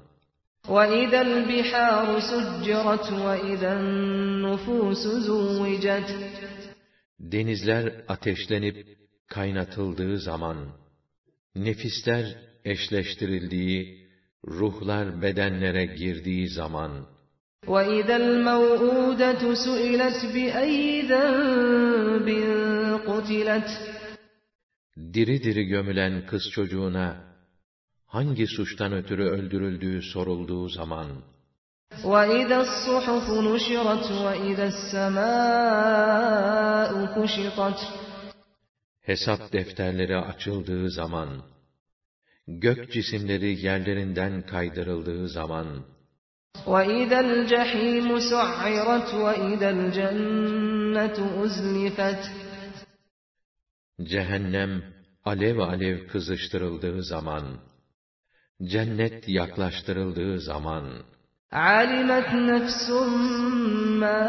وإذا 0.77 1.21
البحار 1.29 2.07
سجرت 2.31 3.07
وإذا 3.25 3.71
النفوس 3.81 5.03
زوجت 5.29 6.09
denizler 7.21 8.05
ateşlenip 8.09 8.99
kaynatıldığı 9.27 10.19
zaman, 10.19 10.59
nefisler 11.55 12.37
eşleştirildiği, 12.65 14.09
ruhlar 14.47 15.23
bedenlere 15.23 15.87
girdiği 15.87 16.49
zaman, 16.49 17.07
وإذا 17.67 18.17
الموءودة 18.17 19.55
سئلت 19.55 20.27
بأي 20.35 21.03
ذنب 21.03 22.29
قتلت 23.09 23.69
diri 25.15 25.43
diri 25.43 25.65
gömülen 25.65 26.27
kız 26.27 26.51
çocuğuna, 26.51 27.17
hangi 28.07 28.47
suçtan 28.47 28.93
ötürü 28.93 29.25
öldürüldüğü 29.25 30.03
sorulduğu 30.03 30.69
zaman, 30.69 31.09
وإذا 32.05 32.59
الصحف 32.67 33.27
نشرت 33.49 34.07
وإذا 34.25 34.67
السماء 34.75 35.71
كشطت 37.17 37.79
hesap 39.01 39.53
defterleri 39.53 40.17
açıldığı 40.17 40.91
zaman, 40.91 41.43
gök 42.49 42.93
cisimleri 42.93 43.65
yerlerinden 43.67 44.43
kaydırıldığı 44.43 45.29
zaman, 45.29 45.67
وإذا 46.67 47.21
الجحيم 47.21 48.19
سعرت 48.19 49.15
وإذا 49.15 49.71
الجنة 49.71 51.17
أزلفت 51.45 52.23
cehennem 54.01 54.83
alev 55.25 55.59
alev 55.59 56.07
kızıştırıldığı 56.09 57.03
zaman, 57.03 57.45
cennet 58.63 59.29
yaklaştırıldığı 59.29 60.41
zaman, 60.41 60.85
علمت 61.53 62.31
نفس 62.51 62.91
ما 64.01 64.23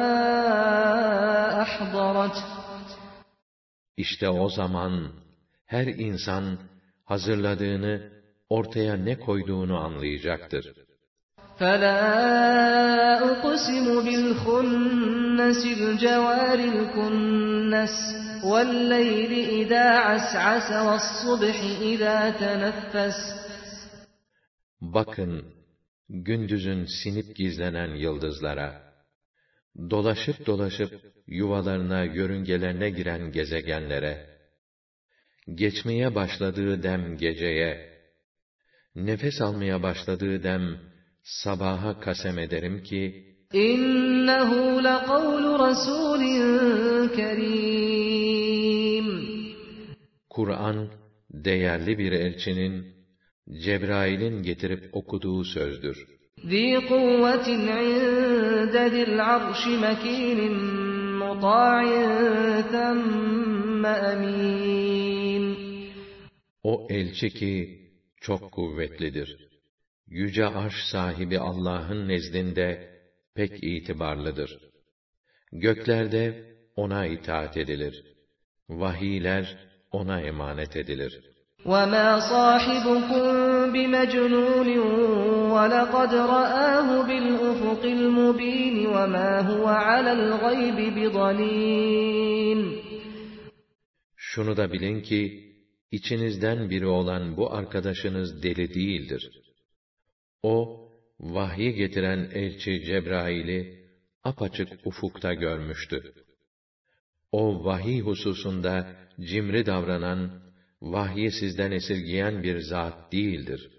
أحضرت 1.66 2.38
işte 3.98 4.30
o 4.30 4.50
zaman 4.50 5.12
her 5.66 5.88
insan 5.88 6.58
hazırladığını, 7.06 8.12
ortaya 8.50 8.96
ne 8.96 9.20
koyduğunu 9.20 9.78
anlayacaktır. 9.78 10.74
فلا 11.62 12.00
أقسم 13.32 13.86
بالخنس 14.06 15.62
الجوار 15.78 16.60
الكنس 16.74 17.96
والليل 18.44 19.32
إذا 19.62 19.86
عسعس 20.08 20.70
والصبح 20.88 21.58
إذا 21.82 22.18
تنفس 22.42 23.48
Bakın, 24.82 25.54
gündüzün 26.10 26.86
sinip 26.86 27.36
gizlenen 27.36 27.96
yıldızlara, 27.96 28.94
dolaşıp 29.90 30.46
dolaşıp 30.46 30.94
yuvalarına, 31.28 32.04
yörüngelerine 32.04 32.90
giren 32.90 33.32
gezegenlere, 33.32 34.26
geçmeye 35.56 36.16
başladığı 36.16 36.84
dem 36.84 37.18
geceye, 37.18 38.00
nefes 38.96 39.42
almaya 39.42 39.84
başladığı 39.84 40.44
dem 40.44 40.80
sabaha 41.24 42.00
kasem 42.00 42.40
ederim 42.40 42.84
ki, 42.84 43.28
إنه 43.56 44.82
لقول 44.82 45.60
رسول 45.60 46.22
كريم 47.16 48.48
Kur'an, 50.30 50.88
değerli 51.34 51.98
bir 51.98 52.12
elçinin, 52.12 52.86
Cebrail'in 53.64 54.44
getirip 54.44 54.90
okuduğu 54.94 55.44
sözdür. 55.44 56.18
ذي 56.46 56.76
قوة 56.78 57.48
عند 57.78 58.76
ذي 58.94 59.04
العرش 59.04 59.68
مكين 59.68 60.40
مطاع 61.20 61.82
ثم 62.62 63.86
أمين 63.86 65.58
O 66.64 66.88
elçi 66.90 67.30
ki, 67.30 67.80
çok 68.22 68.52
kuvvetlidir. 68.52 69.48
Yüce 70.12 70.46
arş 70.46 70.76
sahibi 70.92 71.40
Allah'ın 71.40 72.08
nezdinde 72.08 73.00
pek 73.36 73.64
itibarlıdır. 73.64 74.60
Göklerde 75.52 76.56
ona 76.76 77.06
itaat 77.06 77.58
edilir. 77.58 78.04
Vahiyler 78.70 79.58
ona 79.92 80.22
emanet 80.22 80.76
edilir. 80.76 81.38
وما 81.66 82.20
صاحبكم 82.34 83.26
بمجنون 83.74 84.70
ولقد 85.56 86.12
رآه 86.14 86.90
بالأفق 87.08 87.84
المبين 87.98 88.88
وما 88.88 89.32
هو 89.52 89.66
على 89.68 90.12
الغيب 90.20 90.78
بضنين 90.98 92.62
Şunu 94.16 94.58
da 94.58 94.74
bilin 94.74 95.02
ki, 95.02 95.54
içinizden 95.92 96.70
biri 96.70 96.88
olan 96.88 97.38
bu 97.38 97.54
arkadaşınız 97.54 98.44
deli 98.44 98.74
değildir. 98.74 99.32
O, 100.44 100.90
vahyi 101.20 101.74
getiren 101.74 102.30
elçi 102.34 102.84
Cebrail'i 102.84 103.88
apaçık 104.24 104.88
ufukta 104.88 105.34
görmüştü. 105.34 106.14
O 107.32 107.66
vahiy 107.66 108.02
hususunda 108.02 108.96
cimri 109.20 109.66
davranan, 109.66 110.42
vahyi 110.82 111.32
sizden 111.32 111.72
esirgiyen 111.72 112.44
bir 112.44 112.60
zat 112.60 113.12
değildir. 113.12 113.70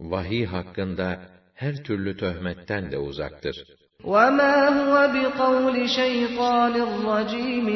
Vahiy 0.00 0.44
hakkında 0.44 1.30
her 1.54 1.84
türlü 1.84 2.16
töhmetten 2.16 2.92
de 2.92 2.98
uzaktır. 2.98 3.56
وما 4.04 4.68
هو 4.78 4.94
بقول 5.14 5.76
شيطان 5.88 6.74
رجيم 7.10 7.68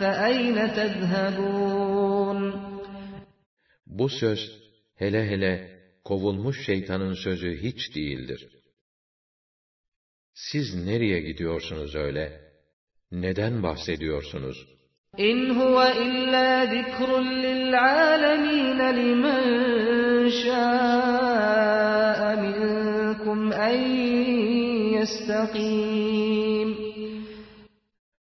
فأين 0.00 0.56
تذهبون 0.78 2.52
Bu 3.86 4.08
söz, 4.08 4.40
hele 4.96 5.30
hele 5.30 5.71
kovulmuş 6.05 6.65
şeytanın 6.65 7.13
sözü 7.13 7.63
hiç 7.63 7.95
değildir. 7.95 8.47
Siz 10.33 10.85
nereye 10.85 11.19
gidiyorsunuz 11.19 11.95
öyle? 11.95 12.41
Neden 13.11 13.63
bahsediyorsunuz? 13.63 14.67
İn 15.17 15.49
huve 15.49 16.05
illa 16.05 16.65
zikrun 16.65 17.43
lil 17.43 17.81
alemin 17.81 18.79
limen 18.97 20.29
şâ'a 20.29 22.35
minkum 22.41 23.53
en 23.53 23.81
yestakim. 24.95 26.77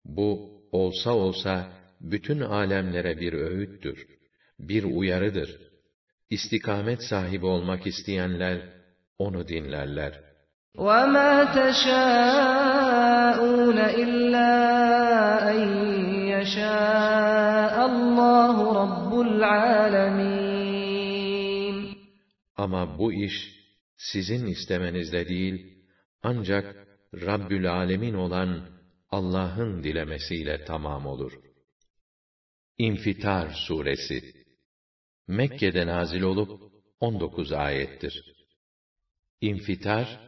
Bu 0.05 0.49
olsa 0.71 1.13
olsa 1.13 1.73
bütün 2.01 2.39
alemlere 2.39 3.19
bir 3.19 3.33
öğüttür, 3.33 4.07
bir 4.59 4.83
uyarıdır 4.83 5.68
İstikamet 6.30 7.02
sahibi 7.02 7.46
olmak 7.46 7.86
isteyenler, 7.86 8.60
onu 9.18 9.48
dinlerler. 9.48 10.34
وما 10.78 11.44
تشاءون 11.60 12.98
إلا 13.78 14.52
أن 15.50 15.60
يشاء 16.34 17.74
الله 17.90 18.56
رب 18.82 19.12
العالمين 19.20 20.64
Ama 22.56 22.98
bu 22.98 23.12
iş, 23.12 23.34
sizin 23.96 24.46
istemenizle 24.46 25.28
değil, 25.28 25.84
ancak 26.22 26.76
Rabbül 27.14 27.72
Alemin 27.72 28.14
olan 28.14 28.68
Allah'ın 29.10 29.82
dilemesiyle 29.82 30.64
tamam 30.64 31.06
olur. 31.06 31.32
İnfitar 32.78 33.50
Suresi 33.50 34.44
Mekke'de 35.29 35.87
nazil 35.87 36.21
olup 36.21 36.61
19 36.99 37.51
ayettir. 37.51 38.23
İnfitar 39.41 40.19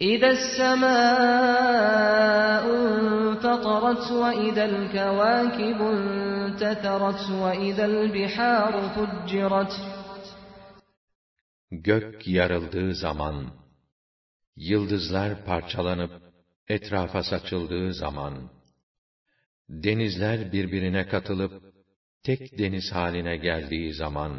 إذا 0.00 0.30
السماء 0.30 0.90
انفطرت 2.76 4.10
وإذا 4.10 4.64
الكواكب 4.64 5.80
انتثرت 5.82 7.30
وإذا 7.30 7.84
البحار 7.84 8.72
فجرت 8.94 9.72
Gök 11.72 12.28
yarıldığı 12.28 12.94
zaman, 12.94 13.46
yıldızlar 14.56 15.44
parçalanıp 15.44 16.10
etrafa 16.68 17.22
saçıldığı 17.22 17.94
zaman, 17.94 18.50
denizler 19.68 20.52
birbirine 20.52 21.08
katılıp 21.08 21.62
tek 22.22 22.58
deniz 22.58 22.92
haline 22.92 23.36
geldiği 23.36 23.94
zaman, 23.94 24.32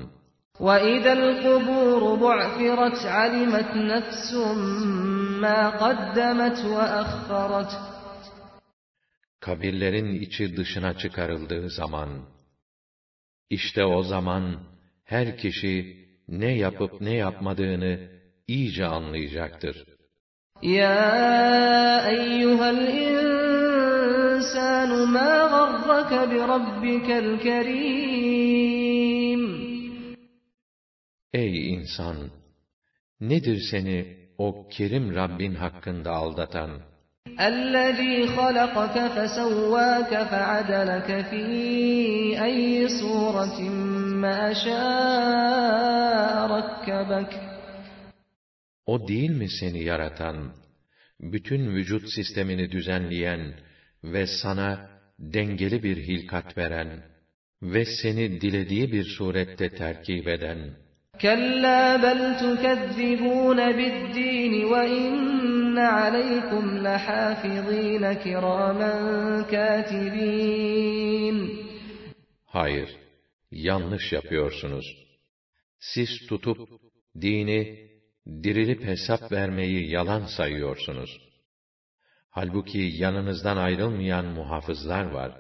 وإذا 0.60 1.14
القبور 1.14 2.02
بعثرت 2.16 3.00
علمت 3.06 3.72
نفس 3.76 4.34
ما 5.46 5.70
قدمت 5.70 6.66
وأخرت 6.66 7.72
kabirlerin 9.42 10.22
içi 10.22 10.58
dışına 10.58 10.98
çıkarıldığı 10.98 11.70
zaman, 11.70 12.10
işte 13.50 13.86
o 13.86 14.04
zaman 14.04 14.60
her 15.04 15.38
kişi 15.38 16.08
ne 16.28 16.58
yapıp 16.58 17.02
ne 17.02 17.14
yapmadığını 17.14 18.10
iyice 18.48 18.86
anlayacaktır. 18.86 19.86
يا 20.64 22.08
أيها 22.08 22.70
الإنسان 22.78 24.10
ما 25.16 25.32
غرك 25.54 26.12
بربك 26.32 27.10
الكريم 27.24 28.42
Ey 31.34 31.74
insan! 31.74 32.18
Nedir 33.20 33.60
seni 33.72 34.18
o 34.38 34.68
kerim 34.70 35.16
Rabbin 35.16 35.56
hakkında 35.56 36.12
aldatan? 36.12 36.72
الذي 37.40 38.28
خلقك 38.38 38.96
فسواك 39.16 40.12
فعدلك 40.32 41.10
في 41.30 41.44
أي 42.48 42.88
صورة 43.02 43.60
ما 44.24 44.54
شاء 44.54 46.36
ركبك 46.56 47.32
O 48.86 49.08
değil 49.08 49.30
mi 49.30 49.50
seni 49.50 49.84
yaratan, 49.84 50.54
bütün 51.20 51.76
vücut 51.76 52.04
sistemini 52.16 52.72
düzenleyen 52.72 53.54
ve 54.04 54.28
sana 54.28 54.90
dengeli 55.20 55.84
bir 55.84 55.98
hilkat 55.98 56.58
veren 56.58 57.04
ve 57.62 57.86
seni 57.86 58.42
dilediği 58.42 58.92
bir 58.92 59.04
surette 59.04 59.70
terkip 59.70 60.28
eden, 60.28 60.60
كلا 61.22 61.98
بل 61.98 62.20
تكذبون 62.36 63.72
بالدين 63.72 64.66
وإن 64.66 65.78
عليكم 65.78 66.78
لحافظين 66.78 68.14
كراما 68.14 68.94
كاتبين 69.52 70.92
hayır, 72.46 72.90
yanlış 73.52 74.12
yapıyorsunuz. 74.12 74.86
Siz 75.80 76.10
tutup 76.30 76.70
dini 77.22 77.90
dirilip 78.44 78.84
hesap 78.84 79.32
vermeyi 79.32 79.90
yalan 79.92 80.26
sayıyorsunuz. 80.26 81.22
Halbuki 82.30 82.80
yanınızdan 82.80 83.58
ayrılmayan 83.58 84.26
muhafızlar 84.26 85.06
var. 85.06 85.32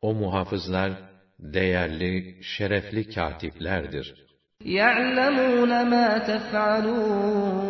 O 0.00 0.14
muhafızlar, 0.14 0.92
değerli, 1.38 2.40
şerefli 2.42 3.08
katiplerdir. 3.08 4.25
يَعْلَمُونَ 4.64 5.72
مَا 5.92 6.18
تَفْعَلُونَ 6.28 7.62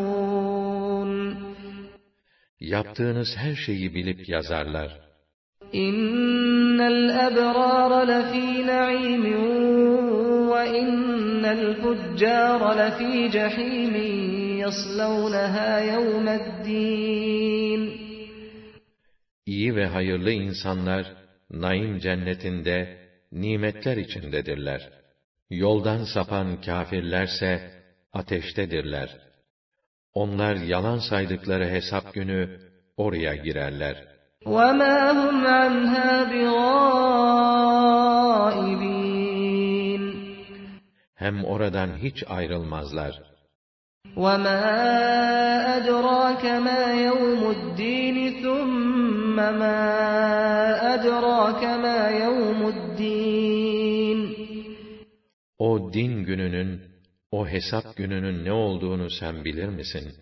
Yaptığınız 2.60 3.28
her 3.36 3.54
şeyi 3.54 3.94
bilip 3.94 4.28
yazarlar. 4.28 5.00
اِنَّ 5.74 6.80
الْأَبْرَارَ 6.80 7.92
لَف۪ي 8.12 8.66
نَعِيمٍ 8.72 9.24
وَاِنَّ 10.52 11.44
الْفُجَّارَ 11.58 12.60
لَف۪ي 12.80 13.14
جَح۪يمٍ 13.36 13.94
يَصْلَوْنَهَا 14.64 15.70
يَوْمَ 15.94 16.26
الدِّينِ 16.40 17.82
İyi 19.46 19.76
ve 19.76 19.86
hayırlı 19.86 20.30
insanlar, 20.30 21.06
naim 21.50 21.98
cennetinde, 21.98 22.98
nimetler 23.32 23.96
içindedirler. 23.96 24.95
Yoldan 25.50 26.04
sapan 26.14 26.60
kâfirlerse, 26.60 27.70
ateştedirler. 28.12 29.10
Onlar 30.14 30.56
yalan 30.56 30.98
saydıkları 30.98 31.64
hesap 31.64 32.14
günü, 32.14 32.60
oraya 32.96 33.34
girerler. 33.36 33.96
وَمَا 34.44 35.10
هُمْ 35.20 35.46
عَنْهَا 35.46 36.10
بِغَائِبِينَ 36.32 37.22
Hem 41.14 41.44
oradan 41.44 41.96
hiç 41.96 42.24
ayrılmazlar. 42.28 43.22
وَمَا 44.16 44.62
أَدْرَاكَ 45.76 46.44
مَا 46.68 46.82
يَوْمُ 47.08 47.42
الدِّينِ 47.56 48.16
ثُمَّ 48.42 49.36
مَا 49.62 49.80
أَدْرَاكَ 50.94 51.62
مَا 51.84 52.00
يَوْمُ 52.24 52.60
الدِّينِ 52.74 53.35
O 55.58 55.92
din 55.92 56.24
gününün, 56.24 56.80
o 57.30 57.48
hesap 57.48 57.96
gününün 57.96 58.44
ne 58.44 58.52
olduğunu 58.52 59.10
sen 59.10 59.44
bilir 59.44 59.68
misin? 59.68 60.14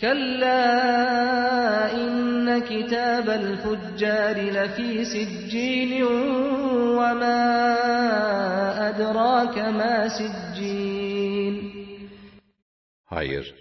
Kalla 0.00 1.90
inne 2.04 2.58
kitabel 2.68 3.46
fuccari 3.62 4.48
lefi 4.56 4.90
siccinin 5.12 6.10
ve 6.98 7.12
ma 7.20 7.40
edrake 8.88 9.66
ma 9.78 9.94
siccin. 10.18 11.56
Hayır, 13.04 13.54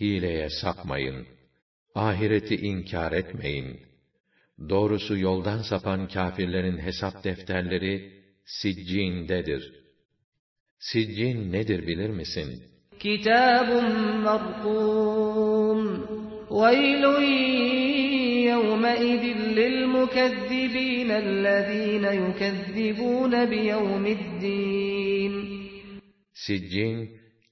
hileye 0.00 0.48
sapmayın. 0.50 1.26
Ahireti 1.94 2.56
inkar 2.56 3.12
etmeyin. 3.12 3.80
Doğrusu 4.68 5.16
yoldan 5.18 5.62
sapan 5.62 6.08
kâfirlerin 6.08 6.78
hesap 6.78 7.24
defterleri 7.24 7.94
Siccin'dedir. 8.44 9.72
Siccin 10.78 11.52
nedir 11.52 11.86
bilir 11.86 12.10
misin? 12.10 12.62
Kitabun 12.98 13.88
markûn 14.26 15.53
وَيْلٌ 16.49 17.03
يَوْمَئِذٍ 18.51 19.23
لِّلْمُكَذِّبِينَ 19.59 21.11
الَّذِينَ 21.11 22.05
يُكَذِّبُونَ 22.23 23.33
بِيَوْمِ 23.45 24.05
الدِّينِ 24.17 25.33
Siccin, 26.33 27.09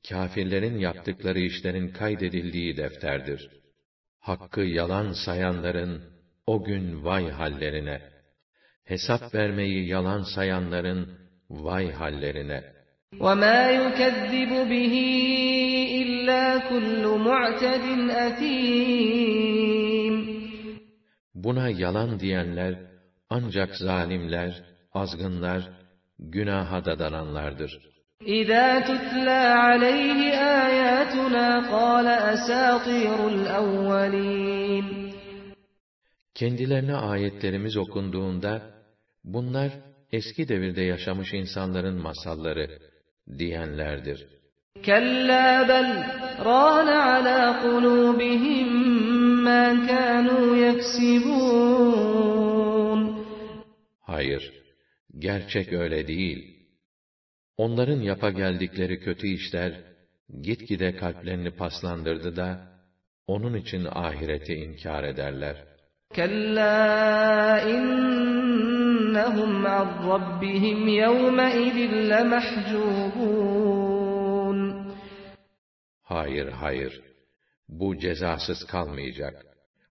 kâfirlerin 0.09 0.77
yaptıkları 0.79 1.39
işlerin 1.39 1.87
kaydedildiği 1.91 2.77
defterdir. 2.77 3.49
Hakkı 4.19 4.61
yalan 4.61 5.11
sayanların, 5.25 6.03
o 6.47 6.63
gün 6.63 7.03
vay 7.03 7.29
hallerine! 7.29 8.01
Hesap 8.85 9.35
vermeyi 9.35 9.87
yalan 9.87 10.23
sayanların, 10.35 11.19
vay 11.49 11.91
hallerine! 11.91 12.63
وَمَا 13.13 13.71
يُكَذِّبُ 13.71 14.51
بِهِ 14.71 14.93
إِلَّا 16.21 16.45
كُلُّ 16.69 17.03
مُعْتَدٍ 17.29 17.85
أَثِيمٍ 18.27 20.15
Buna 21.35 21.69
yalan 21.69 22.19
diyenler, 22.19 22.73
ancak 23.29 23.75
zalimler, 23.75 24.51
azgınlar, 24.93 25.61
günaha 26.19 26.85
dadananlardır. 26.85 27.71
إِذَا 28.21 28.67
تُتْلَى 28.89 29.41
عَلَيْهِ 29.65 30.19
آيَاتُنَا 30.65 31.47
قَالَ 31.75 32.07
أَسَاطِيرُ 32.33 33.19
الْأَوَّلِينَ 33.33 34.85
Kendilerine 36.33 36.95
ayetlerimiz 36.95 37.77
okunduğunda, 37.77 38.61
bunlar 39.23 39.71
eski 40.11 40.47
devirde 40.47 40.81
yaşamış 40.81 41.33
insanların 41.33 42.01
masalları 42.01 42.79
diyenlerdir. 43.37 44.27
Kalla 44.86 45.68
bel 45.68 45.90
rana 46.44 46.98
ala 47.14 47.60
kulubihim 47.62 48.70
ma 49.44 49.86
kanu 49.86 50.56
yeksibun. 50.56 51.82
Hayır, 54.00 54.52
gerçek 55.18 55.72
öyle 55.72 56.08
değil. 56.08 56.40
Onların 57.56 58.00
yapa 58.00 58.30
geldikleri 58.30 59.00
kötü 59.00 59.26
işler, 59.26 59.72
gitgide 60.40 60.96
kalplerini 60.96 61.50
paslandırdı 61.50 62.36
da, 62.36 62.72
onun 63.26 63.54
için 63.54 63.84
ahireti 63.90 64.54
inkar 64.54 65.04
ederler. 65.04 65.56
Kalla 66.16 67.60
innehum 67.76 69.66
an 69.66 69.88
rabbihim 70.08 70.88
yevme 70.88 71.48
idin 71.66 72.10
lemehcubun. 72.10 73.41
Hayır, 76.11 76.47
hayır. 76.47 77.01
Bu 77.69 77.97
cezasız 77.97 78.65
kalmayacak. 78.67 79.45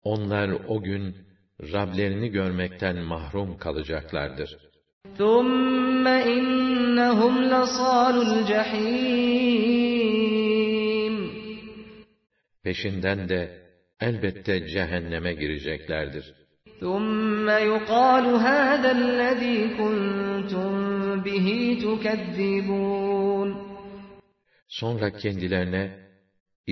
Onlar 0.02 0.50
o 0.68 0.82
gün 0.82 1.16
Rablerini 1.72 2.28
görmekten 2.28 2.96
mahrum 2.96 3.58
kalacaklardır. 3.58 4.58
ثم 5.18 6.06
إنهم 6.06 7.34
لصال 7.54 8.16
الجحيم 8.28 9.54
Peşinden 12.64 13.28
de 13.28 13.40
elbette 14.00 14.66
cehenneme 14.68 15.32
gireceklerdir. 15.34 16.34
ثم 16.80 17.48
يقال 17.50 18.26
هذا 18.26 18.90
الذي 18.90 19.58
كنتم 19.78 20.70
به 21.24 21.78
تكذبون 21.84 23.74
Sonra 24.68 25.10
kendilerine, 25.10 25.90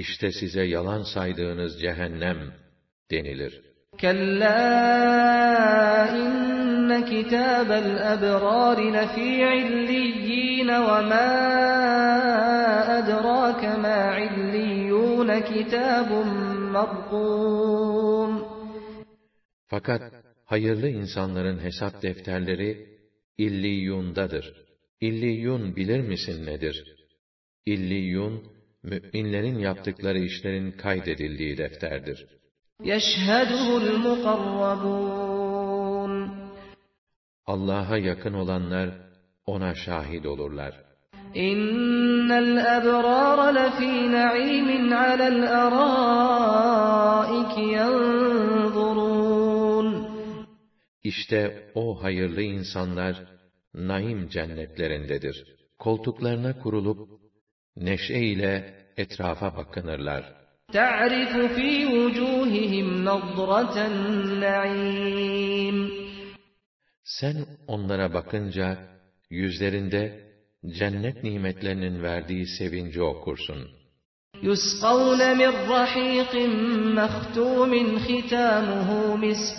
işte 0.04 0.32
size 0.32 0.64
yalan 0.64 1.04
saydığınız 1.04 1.82
cehennem 1.82 2.38
denilir. 3.12 3.62
Kalla 4.02 4.58
inne 6.18 7.06
kitabel 7.06 7.90
ebrar 8.14 8.78
lefî 8.94 9.32
illiyyîn 9.62 10.68
ve 10.68 11.02
mâ 11.12 11.28
edrâke 13.00 13.74
mâ 13.78 14.20
illiyyûn 14.20 15.42
kitabun 15.42 16.30
mabdûm. 16.76 18.46
Fakat 19.68 20.02
hayırlı 20.46 20.90
insanların 20.90 21.60
hesap 21.60 22.02
defterleri 22.02 22.72
İlliyun'dadır. 23.38 24.46
İlliyun 25.02 25.76
bilir 25.76 26.02
misin 26.02 26.46
nedir? 26.46 26.96
İlliyun, 27.66 28.57
müminlerin 28.84 29.60
yaptıkları 29.60 30.20
işlerin 30.20 30.72
kaydedildiği 30.72 31.58
defterdir. 31.58 32.28
Allah'a 37.46 37.98
yakın 37.98 38.34
olanlar 38.34 38.90
ona 39.46 39.76
şahit 39.76 40.26
olurlar. 40.26 40.88
İnnel 41.36 42.58
ebrar 42.58 43.54
lefî 43.56 44.12
na'imin 44.12 44.92
alel 44.92 45.66
arâik 45.66 47.58
yanzurûn. 47.74 49.08
İşte 51.04 51.72
o 51.76 52.04
hayırlı 52.04 52.42
insanlar 52.42 53.16
naim 53.74 54.30
cennetlerindedir. 54.30 55.58
Koltuklarına 55.80 56.60
kurulup 56.60 57.17
neşe 57.77 58.19
ile 58.19 58.75
etrafa 58.97 59.57
bakınırlar. 59.57 60.43
تعرف 60.73 61.33
في 61.57 61.71
وجوههم 61.87 63.05
نضرة 63.09 63.77
النعيم 63.87 65.77
Sen 67.05 67.37
onlara 67.67 68.15
bakınca 68.15 68.79
yüzlerinde 69.31 70.33
cennet 70.79 71.25
nimetlerinin 71.25 72.03
verdiği 72.03 72.47
sevinci 72.47 73.03
okursun. 73.03 73.83
يسقون 74.43 75.39
من 75.39 75.53
رحيق 75.71 76.35
مختوم 76.99 77.73
ختامه 77.99 79.17
مسك 79.17 79.59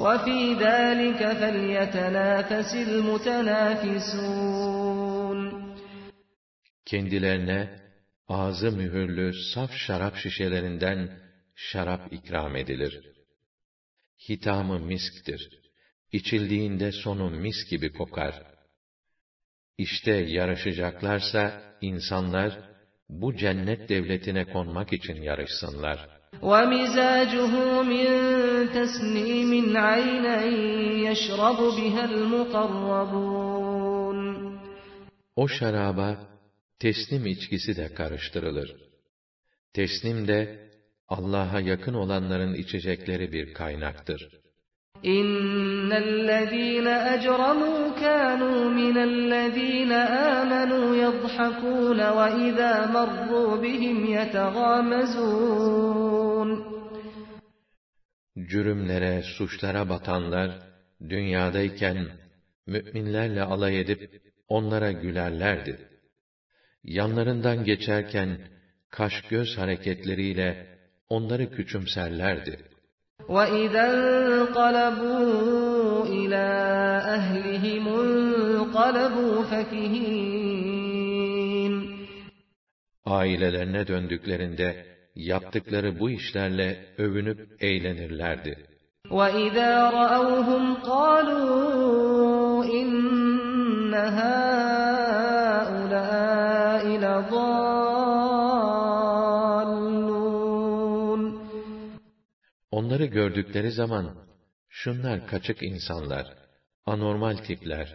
وفي 0.00 0.54
ذلك 0.54 1.20
فليتنافس 1.40 2.74
المتنافسون 2.88 4.75
Kendilerine 6.86 7.80
ağzı 8.28 8.72
mühürlü 8.72 9.32
saf 9.54 9.72
şarap 9.72 10.16
şişelerinden 10.16 11.18
şarap 11.54 12.12
ikram 12.12 12.56
edilir. 12.56 13.00
Hitamı 14.28 14.78
misktir. 14.78 15.48
İçildiğinde 16.12 16.92
sonu 16.92 17.30
mis 17.30 17.70
gibi 17.70 17.92
kokar. 17.92 18.42
İşte 19.78 20.10
yarışacaklarsa 20.12 21.62
insanlar 21.80 22.58
bu 23.08 23.36
cennet 23.36 23.88
devletine 23.88 24.44
konmak 24.44 24.92
için 24.92 25.22
yarışsınlar. 25.22 26.22
ومزاجه 26.50 27.52
من 27.92 28.08
تسنيم 28.76 29.76
عينا 29.76 30.38
يشرب 31.06 31.58
بها 31.78 32.02
المقربون 32.10 33.62
O 35.36 35.48
şaraba 35.48 36.16
teslim 36.78 37.26
içkisi 37.26 37.76
de 37.76 37.94
karıştırılır. 37.94 38.76
Teslim 39.72 40.28
de 40.28 40.68
Allah'a 41.08 41.60
yakın 41.60 41.94
olanların 41.94 42.54
içecekleri 42.54 43.32
bir 43.32 43.54
kaynaktır. 43.54 44.42
إن 45.04 45.92
الذين 45.92 46.86
أجرموا 46.86 47.80
كانوا 48.04 48.60
من 48.80 48.96
الذين 49.10 49.92
آمنوا 50.38 50.96
يضحكون 51.04 52.00
وإذا 52.18 52.72
مروا 52.96 53.56
بهم 53.56 53.98
يتغامزون 54.18 55.52
Cürümlere, 58.36 59.22
suçlara 59.22 59.88
batanlar, 59.88 60.50
dünyadayken 61.08 62.08
müminlerle 62.66 63.42
alay 63.42 63.80
edip 63.80 64.22
onlara 64.48 64.92
gülerlerdi. 64.92 65.88
Yanlarından 66.86 67.64
geçerken 67.64 68.38
kaş 68.90 69.22
göz 69.30 69.58
hareketleriyle 69.58 70.66
onları 71.08 71.50
küçümserlerdi. 71.50 72.58
وإذا 73.28 73.84
انقلبوا 74.32 76.04
إلى 76.16 76.46
أهلهم 77.16 77.84
انقلبوا 77.88 79.34
فكهين 79.50 80.52
Ailelerine 83.04 83.86
döndüklerinde 83.86 84.86
yaptıkları 85.14 85.98
bu 86.00 86.10
işlerle 86.10 86.86
övünüp 86.98 87.62
eğlenirlerdi. 87.62 88.56
وإذا 89.10 89.90
رأوهم 89.90 90.74
قالوا 90.74 92.64
إن 92.64 92.88
هؤلاء 93.94 94.42
لضالون 94.72 95.05
Onları 102.70 103.04
gördükleri 103.04 103.70
zaman, 103.70 104.06
şunlar 104.68 105.26
kaçık 105.26 105.62
insanlar, 105.62 106.26
anormal 106.86 107.36
tipler, 107.36 107.88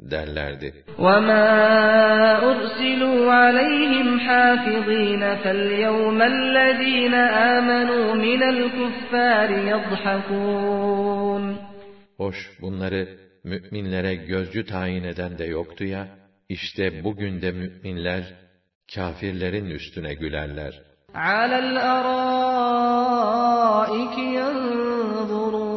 derlerdi. 0.00 0.84
وما 0.98 1.48
أرسلوا 2.50 3.22
عليهم 3.42 4.08
حافظين 4.26 5.22
فاليوم 5.42 6.18
الذين 6.34 7.14
آمنوا 7.54 8.06
من 8.26 8.42
الكفار 8.54 9.48
يضحكون 9.72 11.56
Hoş, 12.16 12.36
bunları 12.60 13.08
müminlere 13.44 14.14
gözcü 14.14 14.66
tayin 14.66 15.04
eden 15.04 15.38
de 15.38 15.44
yoktu 15.44 15.84
ya, 15.84 16.15
işte 16.48 17.04
bugün 17.04 17.42
de 17.42 17.52
müminler, 17.52 18.34
kafirlerin 18.94 19.66
üstüne 19.66 20.14
gülerler. 20.14 20.92
على 21.14 21.58
الأرائك 21.58 22.16
ينظرون 24.38 25.70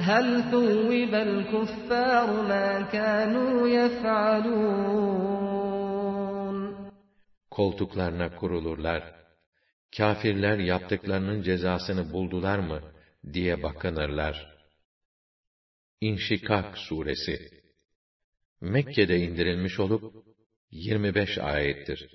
هل 0.00 0.26
ثوب 0.50 1.14
الكفار 1.14 2.28
ما 2.50 2.68
كانوا 2.92 3.68
يفعلون 3.68 5.26
Koltuklarına 7.50 8.36
kurulurlar. 8.36 9.02
Kafirler 9.96 10.58
yaptıklarının 10.58 11.42
cezasını 11.42 12.12
buldular 12.12 12.58
mı 12.58 12.80
diye 13.32 13.62
bakınırlar. 13.62 14.56
İnşikak 16.00 16.78
suresi 16.78 17.50
Mekke'de 18.61 19.17
indirilmiş 19.17 19.79
olup 19.79 20.13
25 20.71 21.37
ayettir. 21.37 22.09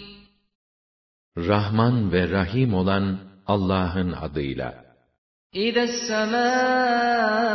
Rahman 1.37 2.13
ve 2.13 2.31
Rahim 2.31 2.75
olan 2.75 3.19
Allah'ın 3.47 4.13
adıyla. 4.13 4.85
İdes 5.53 6.07
semâ'un 6.09 7.49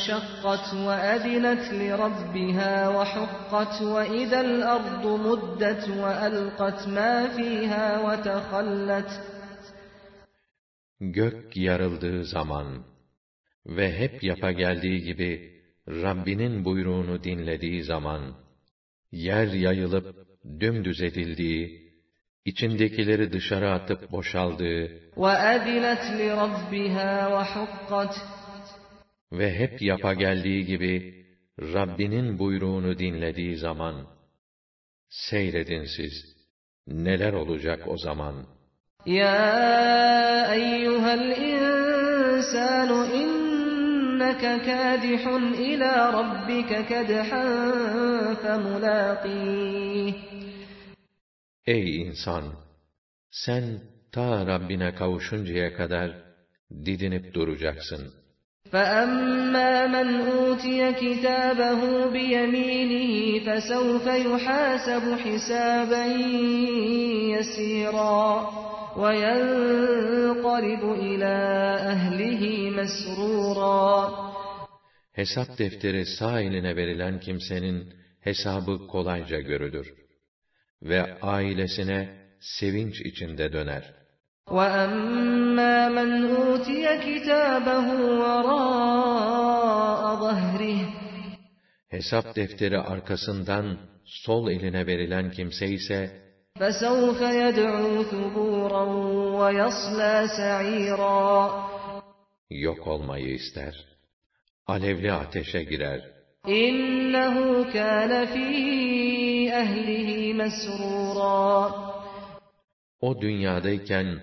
انشقت 0.00 0.66
وأذنت 0.86 1.64
لربها 1.82 2.88
وحقت 2.96 3.82
وإذا 3.82 4.40
الأرض 4.40 5.04
مدت 5.26 5.84
وألقت 6.02 6.88
ما 6.88 7.14
فيها 7.36 7.86
وتخلت 8.06 9.10
Gök 11.00 11.56
yarıldığı 11.56 12.24
zaman 12.24 12.84
ve 13.66 13.98
hep 13.98 14.22
yapa 14.22 14.52
geldiği 14.52 15.02
gibi 15.02 15.62
Rabbinin 15.88 16.64
buyruğunu 16.64 17.24
dinlediği 17.24 17.84
zaman, 17.84 18.34
yer 19.12 19.46
yayılıp 19.46 20.26
dümdüz 20.60 21.02
edildiği, 21.02 21.92
içindekileri 22.44 23.32
dışarı 23.32 23.70
atıp 23.72 24.12
boşaldığı 24.12 25.06
وأذنت 25.16 26.04
لربها 26.20 27.12
وحقت 27.34 28.14
ve 29.31 29.59
hep 29.59 29.81
yapa 29.81 30.13
geldiği 30.13 30.65
gibi 30.65 31.25
Rabbinin 31.59 32.39
buyruğunu 32.39 32.99
dinlediği 32.99 33.57
zaman 33.57 34.07
seyredin 35.09 35.83
siz 35.83 36.35
neler 36.87 37.33
olacak 37.33 37.87
o 37.87 37.97
zaman. 37.97 38.45
Ya 39.05 40.55
eyyuhel 40.55 41.37
insanu 41.37 43.05
inneke 43.15 44.57
kadihun 44.65 45.53
ila 45.53 46.13
rabbike 46.13 46.85
kedhan. 46.85 47.71
Ey 51.65 52.01
insan! 52.01 52.43
Sen 53.31 53.79
ta 54.11 54.47
Rabbine 54.47 54.95
kavuşuncaya 54.95 55.73
kadar 55.73 56.11
didinip 56.85 57.33
duracaksın.'' 57.33 58.20
فأما 58.72 59.86
من 59.86 60.20
أوتي 60.20 60.92
كتابه 60.92 62.10
بيمينه 62.10 63.38
فسوف 63.46 64.06
يحاسب 64.06 65.18
حسابا 65.18 66.04
يسيرا 67.34 68.50
وينقلب 68.96 70.82
إلى 70.92 71.34
أهله 71.92 72.70
مسرورا 72.70 74.26
Hesap 75.16 75.58
defteri 75.58 76.06
sağ 76.06 76.40
eline 76.40 76.76
verilen 76.76 77.20
kimsenin 77.20 77.94
hesabı 78.20 78.86
kolayca 78.86 79.40
görülür. 79.40 79.94
Ve 80.82 81.20
ailesine 81.20 82.28
sevinç 82.40 83.00
içinde 83.00 83.52
döner. 83.52 83.99
وَأَمَّا 84.50 85.88
مَنْ 85.88 86.10
أُوتِيَ 86.36 86.86
كِتَابَهُ 87.06 87.86
وَرَاءَ 88.22 90.02
ظَهْرِهِ 90.24 90.80
Hesap 91.88 92.36
defteri 92.36 92.78
arkasından 92.78 93.78
sol 94.04 94.50
eline 94.50 94.86
verilen 94.86 95.30
kimse 95.30 95.66
ise 95.66 96.26
فَسَوْفَ 96.60 97.20
يَدْعُو 97.20 98.02
ثُبُورًا 98.02 98.84
وَيَصْلَى 99.40 100.26
سَعِيرًا 100.38 101.50
yok 102.50 102.86
olmayı 102.86 103.34
ister. 103.34 103.74
Alevli 104.66 105.12
ateşe 105.12 105.62
girer. 105.62 106.00
إِنَّهُ 106.46 107.36
كَانَ 107.72 108.26
فِي 108.26 108.48
أَهْلِهِ 109.62 110.08
مَسْرُورًا 110.40 111.70
O 113.00 113.20
dünyadayken 113.20 114.20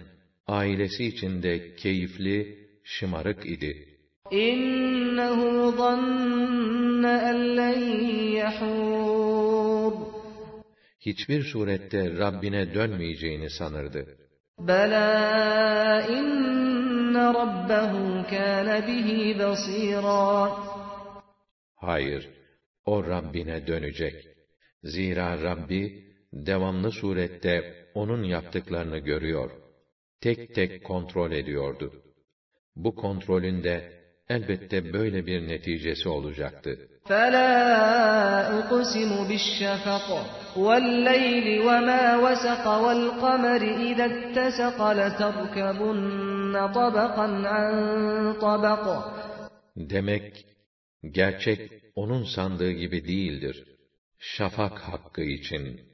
ailesi 0.49 1.05
içinde 1.05 1.75
keyifli, 1.75 2.59
şımarık 2.85 3.47
idi. 3.47 3.99
İnnehu 4.31 5.73
zanne 5.77 7.15
ellen 7.31 7.81
yahur. 8.41 9.93
Hiçbir 11.01 11.43
surette 11.43 12.19
Rabbine 12.19 12.75
dönmeyeceğini 12.75 13.51
sanırdı. 13.51 14.17
Bela 14.59 16.07
inne 16.09 17.25
rabbehu 17.41 18.27
kâne 18.31 18.87
bihi 18.87 19.39
basîrâ. 19.39 20.51
Hayır, 21.77 22.29
o 22.85 23.05
Rabbine 23.05 23.67
dönecek. 23.67 24.15
Zira 24.83 25.43
Rabbi 25.43 26.05
devamlı 26.33 26.93
surette 26.93 27.87
onun 27.95 28.23
yaptıklarını 28.23 28.99
görüyor.'' 28.99 29.68
Tek 30.22 30.56
tek 30.56 30.84
kontrol 30.84 31.32
ediyordu. 31.32 31.94
Bu 32.76 32.96
kontrolün 32.96 33.64
de 33.64 34.04
elbette 34.30 34.94
böyle 34.94 35.26
bir 35.26 35.48
neticesi 35.48 36.10
olacaktı. 36.10 36.90
فَلَا 37.10 37.52
أُقْسِمُ 38.60 39.12
بِالشَّفَقِ 39.30 40.08
وَاللَّيْلِ 40.56 41.48
وَمَا 41.68 42.04
وَسَقَ 42.24 42.66
وَالْقَمَرِ 42.86 43.62
إِذَا 43.90 44.06
اتَّسَقَ 44.14 44.80
لَتَرْكَبُنَّ 45.00 46.56
طَبَقًا 46.80 47.28
عَنْ 47.56 47.74
طَبَقٍ 48.46 48.86
Demek, 49.78 50.46
gerçek 51.12 51.72
onun 51.96 52.24
sandığı 52.24 52.72
gibi 52.72 53.08
değildir. 53.08 53.64
Şafak 54.20 54.80
hakkı 54.80 55.22
için. 55.22 55.87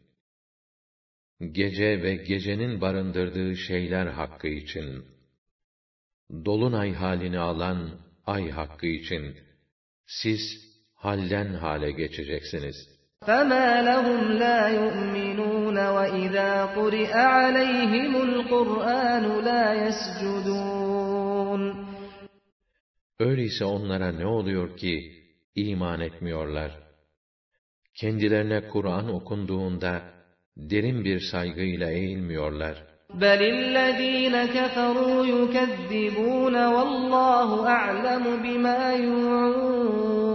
Gece 1.51 2.03
ve 2.03 2.15
gecenin 2.15 2.81
barındırdığı 2.81 3.55
şeyler 3.55 4.07
hakkı 4.07 4.47
için. 4.47 5.05
Dolunay 6.45 6.93
halini 6.93 7.39
alan 7.39 7.89
ay 8.25 8.49
hakkı 8.49 8.87
için. 8.87 9.37
Siz 10.05 10.41
halden 10.93 11.53
hale 11.53 11.91
geçeceksiniz. 11.91 12.99
فَمَا 13.27 13.69
لَهُمْ 13.89 14.21
لَا 14.43 14.59
يُؤْمِنُونَ 14.79 15.77
وَإِذَا 15.97 16.51
قُرِئَ 16.75 17.13
عَلَيْهِمُ 17.37 18.13
الْقُرْآنُ 18.27 19.25
لَا 19.47 19.63
يَسْجُدُونَ 19.85 21.63
Öyleyse 23.19 23.65
onlara 23.65 24.11
ne 24.11 24.25
oluyor 24.25 24.77
ki 24.77 25.23
iman 25.55 26.01
etmiyorlar? 26.01 26.71
Kendilerine 27.93 28.67
Kur'an 28.67 29.13
okunduğunda 29.13 30.12
derin 30.57 31.05
bir 31.05 31.19
saygıyla 31.19 31.89
eğilmiyorlar. 31.89 32.89
بَلِ 33.13 33.41
الَّذ۪ينَ 33.57 34.35
كَفَرُوا 34.55 35.19
يُكَذِّبُونَ 35.35 36.55
وَاللّٰهُ 36.75 37.49
أَعْلَمُ 37.77 38.25
بِمَا 38.43 38.81
يُوعُونَ 39.05 40.29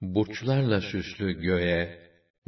Burçlarla 0.00 0.80
süslü 0.80 1.40
göğe, 1.40 1.98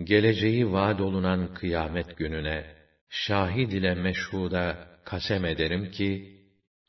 geleceği 0.05 0.73
vaad 0.73 0.99
olunan 0.99 1.55
kıyamet 1.55 2.17
gününe, 2.17 2.65
şahid 3.09 3.73
ile 3.73 3.95
meşhuda 3.95 4.77
kasem 5.05 5.45
ederim 5.45 5.91
ki, 5.91 6.37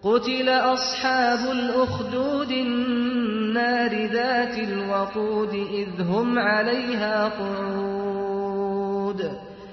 قتل 0.03 0.49
أصحاب 0.49 1.51
الأخدود 1.51 2.51
النار 2.51 4.05
ذات 4.05 4.55
الوقود 4.59 5.53
إذ 5.53 6.01
هم 6.01 6.39
عليها 6.39 7.28
قعود 7.39 9.22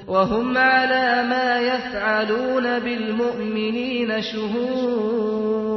وهم 0.09 0.59
على 0.59 1.23
ما 1.29 1.59
يفعلون 1.59 2.79
بالمؤمنين 2.79 4.23
شهود 4.23 5.75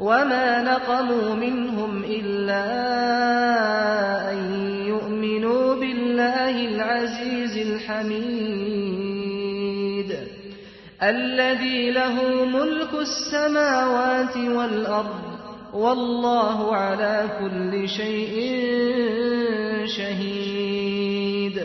وما 0.00 0.62
نقموا 0.62 1.34
منهم 1.34 2.04
إلا 2.04 2.64
أن 4.32 4.38
يؤمنوا 4.86 5.74
بالله 5.74 6.68
العزيز 6.68 7.56
الحميد 7.68 8.98
الذي 11.02 11.90
له 11.90 12.44
ملك 12.44 12.94
السماوات 12.94 14.36
والأرض 14.36 15.38
والله 15.74 16.76
على 16.76 17.28
كل 17.40 17.88
شيء 17.88 18.34
شهيد 19.86 21.58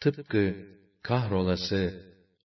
tıpkı 0.00 0.54
kahrolası 1.02 1.94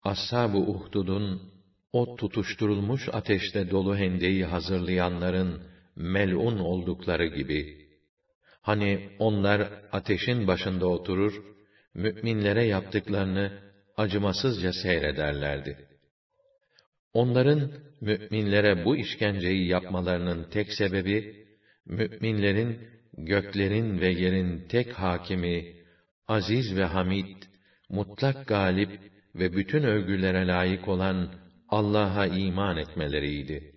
Ashab-ı 0.03 0.57
Uhdud'un 0.57 1.55
o 1.96 2.16
tutuşturulmuş 2.16 3.10
ateşte 3.12 3.70
dolu 3.72 3.98
hendeyi 3.98 4.46
hazırlayanların 4.46 5.62
melun 5.96 6.60
oldukları 6.60 7.26
gibi, 7.26 7.88
hani 8.62 9.10
onlar 9.20 9.60
ateşin 9.91 10.48
başında 10.48 10.88
oturur, 10.88 11.34
müminlere 11.93 12.66
yaptıklarını 12.66 13.60
acımasızca 13.98 14.74
seyrederlerdi. 14.74 15.78
Onların 17.14 17.72
müminlere 18.02 18.86
bu 18.86 18.98
işkenceyi 18.98 19.68
yapmalarının 19.68 20.50
tek 20.50 20.74
sebebi, 20.74 21.46
müminlerin 21.86 22.80
göklerin 23.18 24.00
ve 24.02 24.08
yerin 24.08 24.68
tek 24.68 24.93
hakimi, 24.93 25.74
aziz 26.28 26.76
ve 26.76 26.84
hamid, 26.84 27.38
mutlak 27.89 28.48
galip 28.48 29.00
ve 29.36 29.56
bütün 29.56 29.84
övgülere 29.84 30.48
layık 30.48 30.88
olan 30.88 31.45
Allah'a 31.68 32.27
iman 32.27 32.77
etmeleriydi. 32.77 33.73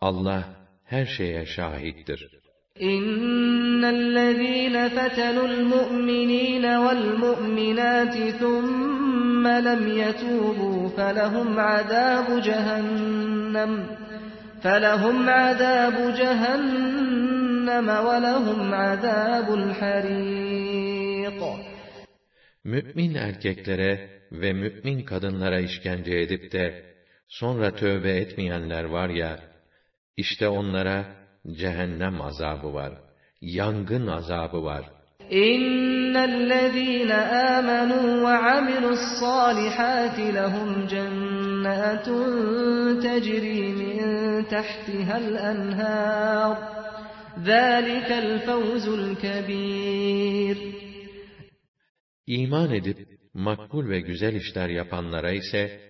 Allah 0.00 0.44
her 0.84 1.06
şeye 1.06 1.46
şahittir. 1.46 2.36
إن 2.82 3.84
الذين 3.84 4.88
فتنوا 4.88 5.46
المؤمنين 5.46 6.64
والمؤمنات 6.64 8.14
ثم 8.40 9.46
لم 9.46 9.88
يتوبوا 9.88 10.88
فلهم 10.88 11.58
عذاب 11.58 12.40
جهنم 12.40 13.86
فلهم 14.62 15.28
عذاب 15.28 16.14
جهنم 16.20 17.88
ولهم 17.88 18.74
عذاب 18.74 19.54
الحريق 19.54 21.42
Mümin 22.64 23.14
erkeklere 23.14 24.10
ve 24.32 24.52
mümin 24.52 25.02
kadınlara 25.02 25.60
işkence 25.60 26.18
edip 26.18 26.52
de 26.52 26.89
sonra 27.30 27.74
tövbe 27.74 28.16
etmeyenler 28.16 28.84
var 28.84 29.08
ya, 29.08 29.38
işte 30.16 30.48
onlara 30.48 31.04
cehennem 31.52 32.20
azabı 32.22 32.74
var, 32.74 32.92
yangın 33.40 34.06
azabı 34.06 34.64
var. 34.64 34.96
إن 35.32 36.16
الذين 36.16 37.10
آمنوا 37.56 38.22
وعملوا 38.22 38.92
الصالحات 38.92 40.18
لهم 40.18 40.86
جنات 40.86 42.08
تجري 43.06 43.60
من 43.82 43.98
تحتها 44.48 45.18
الأنهار 45.18 46.56
ذلك 47.44 48.10
الفوز 48.12 48.88
الكبير 48.88 50.56
İman 52.26 52.70
edip 52.74 53.08
makbul 53.34 53.88
ve 53.88 54.00
güzel 54.00 54.34
işler 54.34 54.68
yapanlara 54.68 55.30
ise 55.30 55.80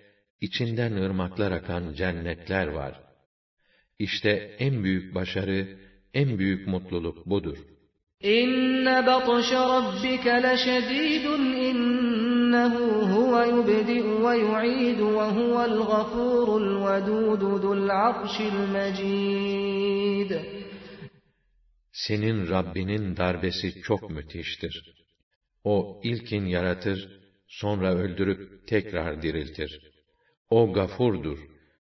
içinden 0.41 0.91
ırmaklar 0.91 1.51
akan 1.51 1.93
cennetler 1.93 2.67
var. 2.67 3.01
İşte 3.99 4.55
en 4.59 4.83
büyük 4.83 5.15
başarı, 5.15 5.77
en 6.13 6.39
büyük 6.39 6.67
mutluluk 6.67 7.25
budur. 7.25 7.57
İnne 8.21 9.05
batşe 9.07 9.55
rabbike 9.55 10.43
leşedîdun 10.43 11.43
innehu 11.67 12.85
huve 13.11 13.47
yubdi'u 13.47 14.27
ve 14.27 14.37
yu'idu 14.37 15.07
ve 15.17 15.27
huvel 15.37 15.77
gafurul 15.77 16.85
vedudu 16.85 17.61
dul 17.61 17.89
arşil 17.89 18.57
mecid. 18.73 20.31
Senin 21.91 22.49
Rabbinin 22.49 23.17
darbesi 23.17 23.81
çok 23.81 24.09
müthiştir. 24.09 24.95
O 25.63 26.01
ilkin 26.03 26.45
yaratır, 26.45 27.21
sonra 27.47 27.93
öldürüp 27.93 28.67
tekrar 28.67 29.21
diriltir. 29.21 29.90
O 30.50 30.72
gafurdur, 30.72 31.38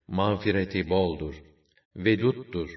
mağfireti 0.08 0.90
boldur, 0.90 1.36
veduttur, 1.96 2.70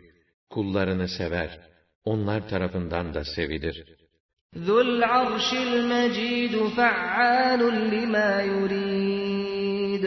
kullarını 0.51 1.09
sever, 1.09 1.61
onlar 2.05 2.49
tarafından 2.49 3.15
da 3.15 3.25
sevilir. 3.25 3.99
ذو 4.67 4.81
العرش 4.81 5.49
المجيد 5.69 6.55
فعال 6.77 7.63
لما 7.93 8.31
يريد 8.53 10.05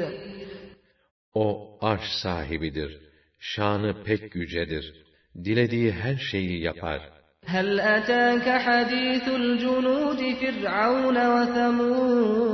O 1.34 1.78
arş 1.82 2.08
sahibidir, 2.24 3.00
şanı 3.40 4.04
pek 4.04 4.36
yücedir, 4.36 4.86
dilediği 5.46 5.92
her 5.92 6.16
şeyi 6.16 6.62
yapar. 6.62 7.22
هل 7.46 7.80
أتاك 7.80 8.48
حديث 8.68 9.28
الجنود 9.28 10.22
فرعون 10.42 11.18
وثمود 11.36 12.52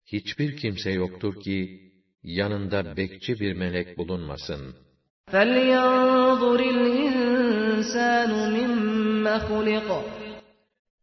Hiçbir 0.07 0.57
kimse 0.57 0.91
yoktur 0.91 1.41
ki 1.41 1.81
yanında 2.27 2.97
bekçi 2.97 3.41
bir 3.41 3.53
melek 3.53 3.99
bulunmasın. 3.99 4.75
فلينظر 5.33 6.61
الإنسان 6.75 8.31
مما 8.57 9.39
خلق 9.49 9.89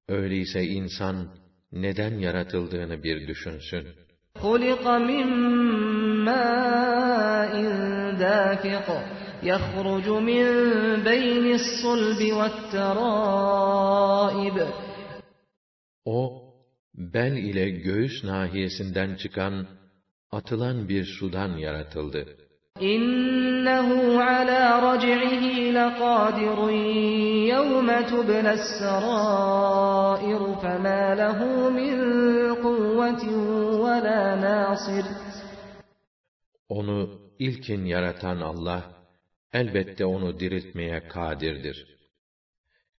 Öyleyse 0.08 0.64
insan 0.64 1.28
neden 1.72 2.20
yaratıldığını 2.20 3.04
bir 3.04 3.28
düşünsün. 3.28 3.88
خلق 4.44 4.86
من 5.10 5.28
ماء 6.30 7.54
دافق 8.26 8.88
يخرج 9.44 10.08
من 10.30 10.46
بين 11.10 11.46
الصلب 11.60 12.22
والترائب 12.40 13.30
O, 16.06 16.44
bel 16.94 17.38
ile 17.38 17.70
göğüs 17.70 18.24
nahiyesinden 18.24 19.16
çıkan, 19.16 19.68
atılan 20.35 20.89
bir 20.89 21.05
sudan 21.05 21.57
yaratıldı. 21.57 22.37
İnnehu 22.81 24.21
ala 24.21 24.83
rac'ihi 24.83 25.75
laqadirun 25.75 26.77
yevme 27.51 28.07
tubnes 28.07 28.61
sarair 28.79 30.43
fema 30.63 31.03
lehu 31.21 31.71
min 31.79 31.99
kuvvetin 32.63 33.39
ve 33.85 33.97
la 34.07 34.41
nasir. 34.41 35.07
Onu 36.69 37.21
ilkin 37.39 37.85
yaratan 37.85 38.41
Allah, 38.41 38.83
elbette 39.53 40.05
onu 40.05 40.41
diriltmeye 40.41 41.09
kadirdir. 41.09 41.87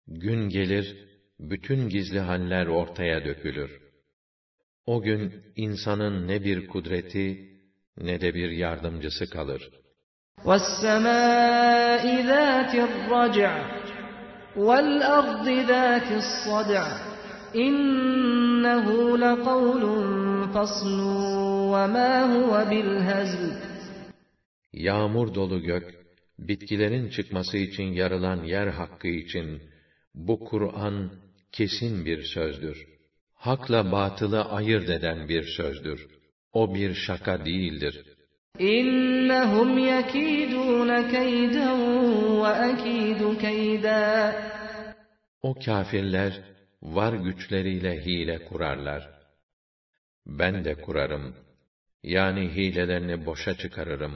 Gün 0.07 0.49
gelir, 0.49 0.97
bütün 1.39 1.89
gizli 1.89 2.19
haller 2.19 2.67
ortaya 2.67 3.25
dökülür. 3.25 3.84
O 4.86 5.02
gün 5.02 5.32
insanın 5.56 6.28
ne 6.28 6.44
bir 6.44 6.66
kudreti, 6.66 7.50
ne 7.98 8.20
de 8.20 8.34
bir 8.34 8.50
yardımcısı 8.50 9.30
kalır. 9.30 9.70
والسماء 10.44 12.04
ذات 12.32 12.74
الرجع 12.88 13.52
والأرض 14.56 15.48
ذات 15.48 16.08
الصدع 16.22 16.84
إنه 17.56 18.86
لقول 19.18 19.82
فصل 20.54 21.00
وما 21.72 22.12
هو 22.34 22.52
بالهزل 22.70 23.70
Yağmur 24.72 25.34
dolu 25.34 25.62
gök, 25.62 25.94
bitkilerin 26.38 27.08
çıkması 27.08 27.56
için 27.56 27.84
yarılan 27.84 28.44
yer 28.44 28.66
hakkı 28.66 29.08
için, 29.08 29.62
bu 30.14 30.40
Kur'an 30.40 31.10
kesin 31.52 32.04
bir 32.04 32.22
sözdür. 32.22 32.86
Hakla 33.44 33.92
batılı 33.92 34.44
ayırt 34.44 34.90
eden 34.90 35.28
bir 35.28 35.44
sözdür. 35.44 36.08
O 36.52 36.74
bir 36.74 36.94
şaka 36.94 37.44
değildir. 37.44 37.94
إنهم 38.60 39.70
يكيدون 39.78 40.90
كيدا 41.14 41.70
وأكيد 42.42 43.20
كيدا 43.44 44.34
O 45.42 45.54
kâfirler, 45.54 46.32
var 46.82 47.12
güçleriyle 47.12 48.04
hile 48.04 48.44
kurarlar. 48.44 49.10
Ben 50.26 50.64
de 50.64 50.74
kurarım. 50.74 51.36
Yani 52.02 52.48
hilelerini 52.56 53.26
boşa 53.26 53.54
çıkarırım. 53.54 54.14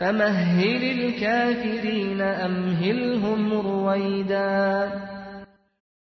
فمهل 0.00 0.82
الكافرين 0.98 2.20
أمهلهم 2.20 3.42
رويدا 3.52 4.52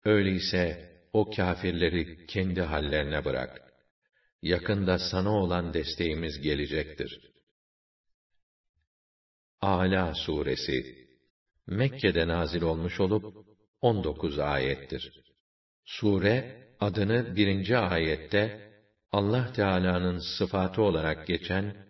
Öyleyse 0.06 0.90
o 1.13 1.31
kâfirleri 1.31 2.27
kendi 2.27 2.61
hallerine 2.61 3.25
bırak. 3.25 3.73
Yakında 4.43 4.99
sana 4.99 5.31
olan 5.31 5.75
desteğimiz 5.75 6.41
gelecektir. 6.41 7.21
Ala 9.61 10.15
suresi 10.15 11.03
Mekke'de 11.67 12.29
nazil 12.29 12.63
olmuş 12.63 13.01
olup 13.01 13.47
19 13.81 14.39
ayettir. 14.39 15.13
Sure 15.85 16.67
adını 16.81 17.37
birinci 17.37 17.77
ayette 17.77 18.73
Allah 19.13 19.53
Teala'nın 19.53 20.19
sıfatı 20.39 20.83
olarak 20.83 21.27
geçen 21.27 21.87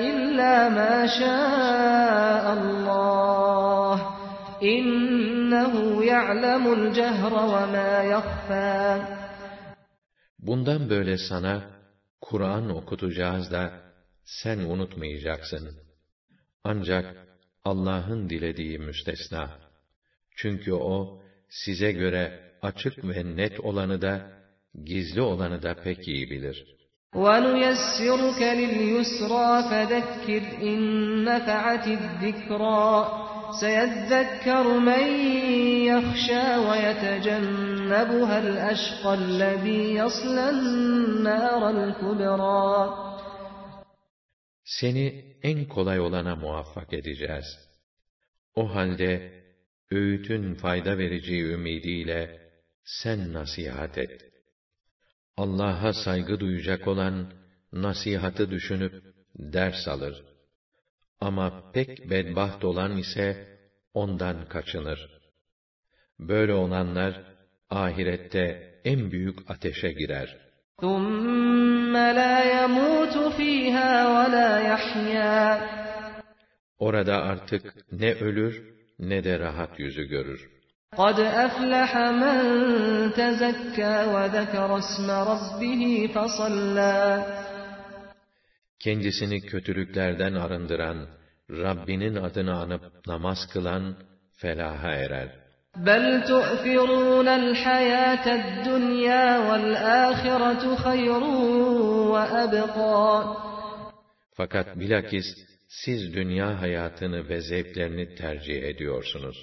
إلا 0.09 0.55
ما 0.79 1.07
شاء 1.21 2.45
الله 2.59 3.95
إنه 4.63 6.05
يعلم 6.05 6.65
الجهر 6.73 7.33
وما 7.53 8.03
يخفى 8.03 9.01
Bundan 10.47 10.91
böyle 10.91 11.19
sana 11.19 11.71
Kur'an 12.21 12.77
okutacağız 12.77 13.53
da 13.53 13.81
sen 14.25 14.59
unutmayacaksın. 14.59 15.79
Ancak 16.65 17.17
Allah'ın 17.65 18.29
dilediği 18.31 18.79
müstesna. 18.79 19.59
Çünkü 20.37 20.73
o 20.73 21.23
size 21.49 21.93
göre 21.93 22.53
açık 22.63 23.05
ve 23.05 23.37
net 23.37 23.61
olanı 23.61 24.03
da 24.03 24.33
gizli 24.85 25.21
olanı 25.21 25.63
da 25.63 25.75
pek 25.75 26.09
iyi 26.09 26.31
bilir. 26.31 26.83
ونيسرك 27.15 28.41
لليسرى 28.61 29.63
فذكر 29.71 30.43
إن 30.63 30.79
نفعت 31.25 31.87
الذكرى 31.89 32.89
سيذكر 33.61 34.79
من 34.79 35.05
يخشى 35.91 36.57
ويتجنبها 37.87 38.39
الأشقى 38.49 39.15
الذي 39.15 39.95
يصلى 39.95 40.51
النار 40.51 41.63
الكبرى 41.71 43.03
Seni 44.65 45.37
en 45.43 45.69
kolay 45.69 46.01
olana 46.01 46.37
muvaffak 46.37 46.93
edeceğiz. 46.93 47.45
O 48.55 48.75
halde 48.75 49.43
öğütün 49.91 50.55
fayda 50.55 50.99
vereceği 50.99 51.43
ümidiyle 51.43 52.51
sen 52.85 53.33
nasihat 53.33 53.99
et. 53.99 54.23
Allah'a 55.37 55.93
saygı 55.93 56.41
duyacak 56.41 56.89
olan 56.89 57.33
nasihatı 57.73 58.51
düşünüp 58.51 58.95
ders 59.35 59.89
alır. 59.89 60.25
Ama 61.21 61.73
pek 61.73 62.11
bedbaht 62.11 62.65
olan 62.65 62.99
ise 62.99 63.59
ondan 63.95 64.49
kaçınır. 64.49 65.11
Böyle 66.19 66.55
olanlar 66.55 67.33
ahirette 67.71 68.45
en 68.85 69.11
büyük 69.11 69.51
ateşe 69.51 69.93
girer. 69.93 70.43
ثم 70.81 71.95
لا 72.21 72.37
يموت 72.57 73.17
فيها 73.37 73.93
ولا 74.15 74.51
يحيا 74.73 75.61
Orada 76.79 77.17
artık 77.23 77.75
ne 77.93 78.15
ölür 78.15 78.55
ne 78.99 79.25
de 79.25 79.39
rahat 79.39 79.79
yüzü 79.79 80.05
görür. 80.09 80.51
قد 80.97 81.19
أفلح 81.47 81.97
من 82.23 82.39
تزكى 83.21 83.97
وذكر 84.15 84.71
اسم 84.79 85.09
ربه 85.11 85.83
فصلى 86.15 87.25
Kendisini 88.85 89.41
kötülüklerden 89.41 90.35
arındıran 90.35 91.07
Rabbinin 91.51 92.17
adını 92.17 92.55
anıp 92.59 93.07
namaz 93.07 93.39
kılan 93.53 93.97
felaha 94.37 94.91
erer. 94.91 95.29
بل 95.77 96.23
تؤثرون 96.23 97.29
الحياة 97.29 98.27
الدنيا 98.35 99.39
والآخرة 99.39 100.77
خير 100.77 101.23
وأبقى 102.13 103.37
Fakat 104.35 104.79
bilakis 104.81 105.25
siz 105.69 106.15
dünya 106.15 106.61
hayatını 106.61 107.29
ve 107.29 107.41
zevklerini 107.41 108.15
tercih 108.15 108.63
ediyorsunuz. 108.63 109.37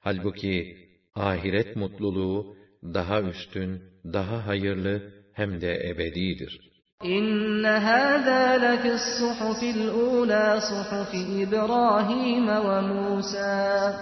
Halbuki 0.00 0.76
ahiret 1.14 1.76
mutluluğu 1.76 2.56
daha 2.82 3.20
üstün, 3.20 3.82
daha 4.04 4.46
hayırlı 4.46 5.12
hem 5.32 5.60
de 5.60 5.88
ebedidir. 5.90 6.72
إن 7.04 7.66
هذا 7.66 8.42
لفي 8.64 8.92
الصحف 9.00 9.62
الأولى 9.62 10.60
صحف 10.70 11.10
إبراهيم 11.44 12.46
وموسى 12.66 13.94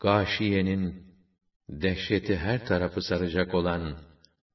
Gâşiyenin 0.00 1.04
dehşeti 1.68 2.36
her 2.36 2.66
tarafı 2.66 3.02
saracak 3.02 3.54
olan 3.54 3.96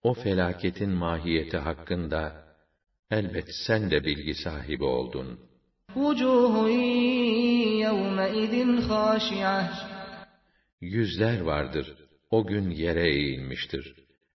o 0.04 0.14
felaketin 0.14 0.90
mahiyeti 0.90 1.58
hakkında 1.58 2.44
elbet 3.12 3.48
sen 3.68 3.92
de 3.92 4.04
bilgi 4.04 4.36
sahibi 4.36 4.84
oldun. 4.84 5.40
Vucuhun 5.96 6.70
yevmeidin 7.84 8.88
khâşi'ah 8.88 9.99
Yüzler 10.81 11.41
vardır, 11.41 11.95
o 12.31 12.47
gün 12.47 12.71
yere 12.71 13.09
eğilmiştir, 13.09 13.95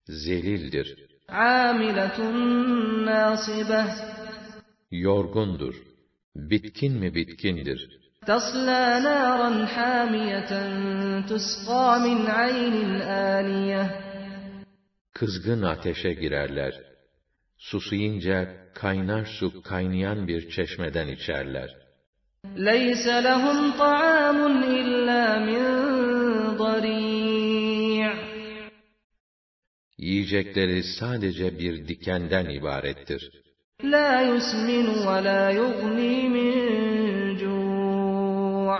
zelildir, 0.07 1.05
Amiletun 1.29 3.05
nâsibeh 3.05 3.87
yorgundur, 4.91 5.75
bitkin 6.35 6.93
mi 6.93 7.15
bitkindir. 7.15 8.05
تصلى 8.27 8.85
نارا 9.07 9.65
حامية 9.65 10.51
تسقى 11.29 11.89
من 12.05 12.19
عين 12.27 13.01
آنية 13.01 13.85
Kızgın 15.13 15.61
ateşe 15.61 16.13
girerler. 16.13 16.73
Susayınca 17.57 18.55
kaynar 18.73 19.25
su 19.25 19.61
kaynayan 19.61 20.27
bir 20.27 20.49
çeşmeden 20.49 21.07
içerler. 21.07 21.85
ليس 22.57 23.07
لهم 23.07 23.59
طعام 23.83 24.39
إلا 24.63 25.23
من 25.47 25.63
Yiyecekleri 29.99 30.83
sadece 30.83 31.59
bir 31.59 31.87
dikenden 31.87 32.49
ibarettir. 32.49 33.31
لا 33.83 34.11
يسمن 34.31 34.87
ولا 35.07 35.43
يغني 35.61 36.15
من 36.35 36.53
جوع 37.41 38.79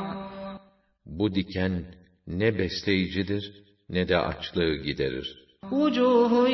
Bu 1.06 1.36
diken 1.36 1.74
ne 2.28 2.58
besleyicidir 2.60 3.44
ne 3.90 4.08
de 4.10 4.18
açlığı 4.18 4.76
giderir. 4.76 5.46
وجوه 5.72 6.50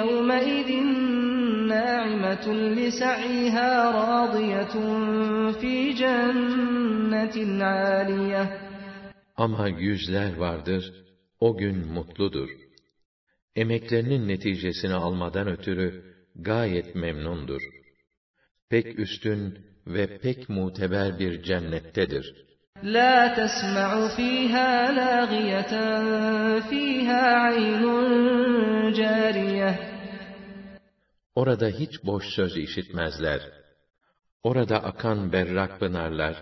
يومئذ 0.00 0.70
ناعمة 1.68 2.46
لسعيها 2.78 3.70
راضية 4.00 4.74
في 5.60 5.92
جنة 5.92 7.64
عالية 7.64 8.44
Ama 9.36 9.68
yüzler 9.68 10.36
vardır, 10.36 10.92
o 11.40 11.56
gün 11.56 11.76
mutludur. 11.92 12.48
Emeklerinin 13.56 14.28
neticesini 14.28 14.94
almadan 14.94 15.48
ötürü 15.48 16.14
gayet 16.34 16.94
memnundur. 16.94 17.62
Pek 18.70 18.98
üstün 18.98 19.58
ve 19.86 20.18
pek 20.18 20.48
muteber 20.48 21.18
bir 21.18 21.42
cennettedir. 21.42 22.46
لا 22.96 23.16
تسمع 23.38 23.90
فيها 24.16 24.70
لاغية 24.92 25.72
فيها 26.70 27.22
عين 27.44 27.84
جارية 28.92 29.70
Orada 31.34 31.68
hiç 31.68 32.04
boş 32.04 32.24
söz 32.36 32.56
işitmezler. 32.56 33.40
Orada 34.42 34.76
akan 34.84 35.32
berrak 35.32 35.80
pınarlar, 35.80 36.36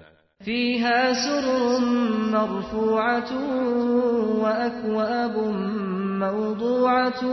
فيها 0.44 1.12
سرر 1.24 1.78
مرفوعة 2.36 3.30
وأكواب 4.42 5.36
موضوعة 6.24 7.24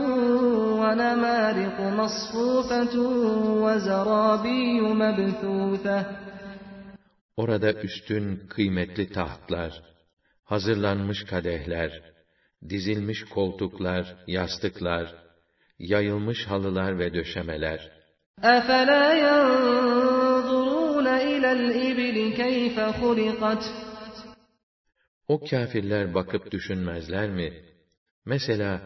ونمارق 0.81 1.77
مصفوفة 1.81 2.95
وزرابي 3.63 4.81
مبثوثة 4.81 6.05
orada 7.37 7.73
üstün 7.73 8.47
kıymetli 8.49 9.11
tahtlar, 9.11 9.81
hazırlanmış 10.43 11.23
kadehler, 11.23 12.01
dizilmiş 12.69 13.23
koltuklar, 13.23 14.15
yastıklar, 14.27 15.15
yayılmış 15.79 16.47
halılar 16.47 16.99
ve 16.99 17.13
döşemeler. 17.13 18.01
أفلا 18.43 19.05
ينظرون 19.25 21.07
إلى 21.07 21.49
الإبل 21.51 22.17
كيف 22.41 22.79
خلقت 22.79 23.63
O 25.27 25.39
kâfirler 25.39 26.13
bakıp 26.13 26.51
düşünmezler 26.51 27.29
mi? 27.29 27.53
Mesela 28.25 28.81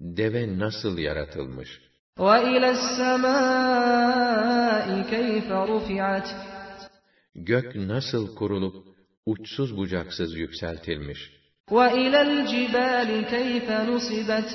deve 0.00 0.58
nasıl 0.58 0.98
yaratılmış? 0.98 1.80
وإلى 2.18 2.70
السماء 2.78 4.06
كيف 5.10 5.48
رفعت 5.52 6.28
Gök 7.34 7.76
nasıl 7.76 8.34
kurulup 8.34 8.86
uçsuz 9.26 9.76
bucaksız 9.76 10.36
yükseltilmiş? 10.36 11.20
وإلى 11.70 12.20
الجبال 12.28 13.24
كيف 13.24 13.70
نصبت 13.70 14.50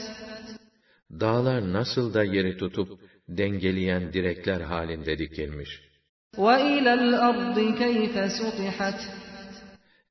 Dağlar 1.20 1.74
nasıl 1.74 2.14
da 2.14 2.24
yeri 2.24 2.58
tutup 2.58 3.00
dengeleyen 3.30 4.14
direkler 4.14 4.62
halinde 4.62 5.18
dikilmiş? 5.18 5.82
وإلى 6.38 6.94
الأرض 6.94 7.58
كيف 7.78 8.16
سطحت 8.40 9.00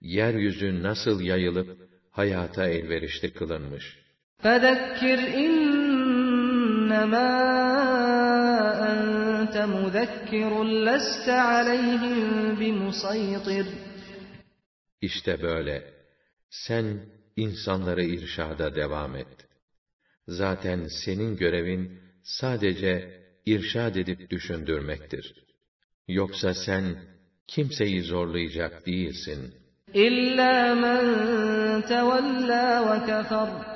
Yeryüzü 0.00 0.82
nasıl 0.82 1.20
yayılıp 1.20 1.88
hayata 2.10 2.68
elverişli 2.68 3.32
kılınmış? 3.32 4.02
فذكر 4.38 5.18
إنما 5.44 7.30
أنت 8.92 9.56
مذكر 9.56 10.64
لست 10.64 11.28
عليهم 11.28 12.54
بمسيطر 12.60 13.66
İşte 15.00 15.42
böyle. 15.42 15.94
Sen 16.50 17.00
insanları 17.36 18.02
irşada 18.04 18.74
devam 18.74 19.16
et. 19.16 19.48
Zaten 20.28 20.86
senin 21.04 21.36
görevin 21.36 22.00
sadece 22.22 23.22
irşad 23.46 23.94
edip 23.94 24.30
düşündürmektir. 24.30 25.34
Yoksa 26.08 26.54
sen 26.54 26.96
kimseyi 27.46 28.02
zorlayacak 28.02 28.86
değilsin. 28.86 29.54
إلا 29.94 30.74
من 30.84 31.00
تولى 31.84 32.68
وكفر 32.88 33.48
فيعذبه 33.52 33.75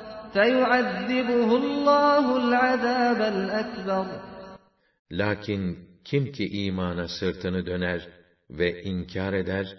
Lakin 5.10 5.78
kim 6.04 6.32
ki 6.32 6.48
imana 6.48 7.08
sırtını 7.08 7.66
döner 7.66 8.08
ve 8.50 8.82
inkar 8.82 9.32
eder, 9.32 9.76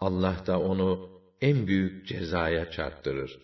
Allah 0.00 0.36
da 0.46 0.60
onu 0.60 1.10
en 1.40 1.66
büyük 1.66 2.06
cezaya 2.06 2.70
çarptırır. 2.70 3.38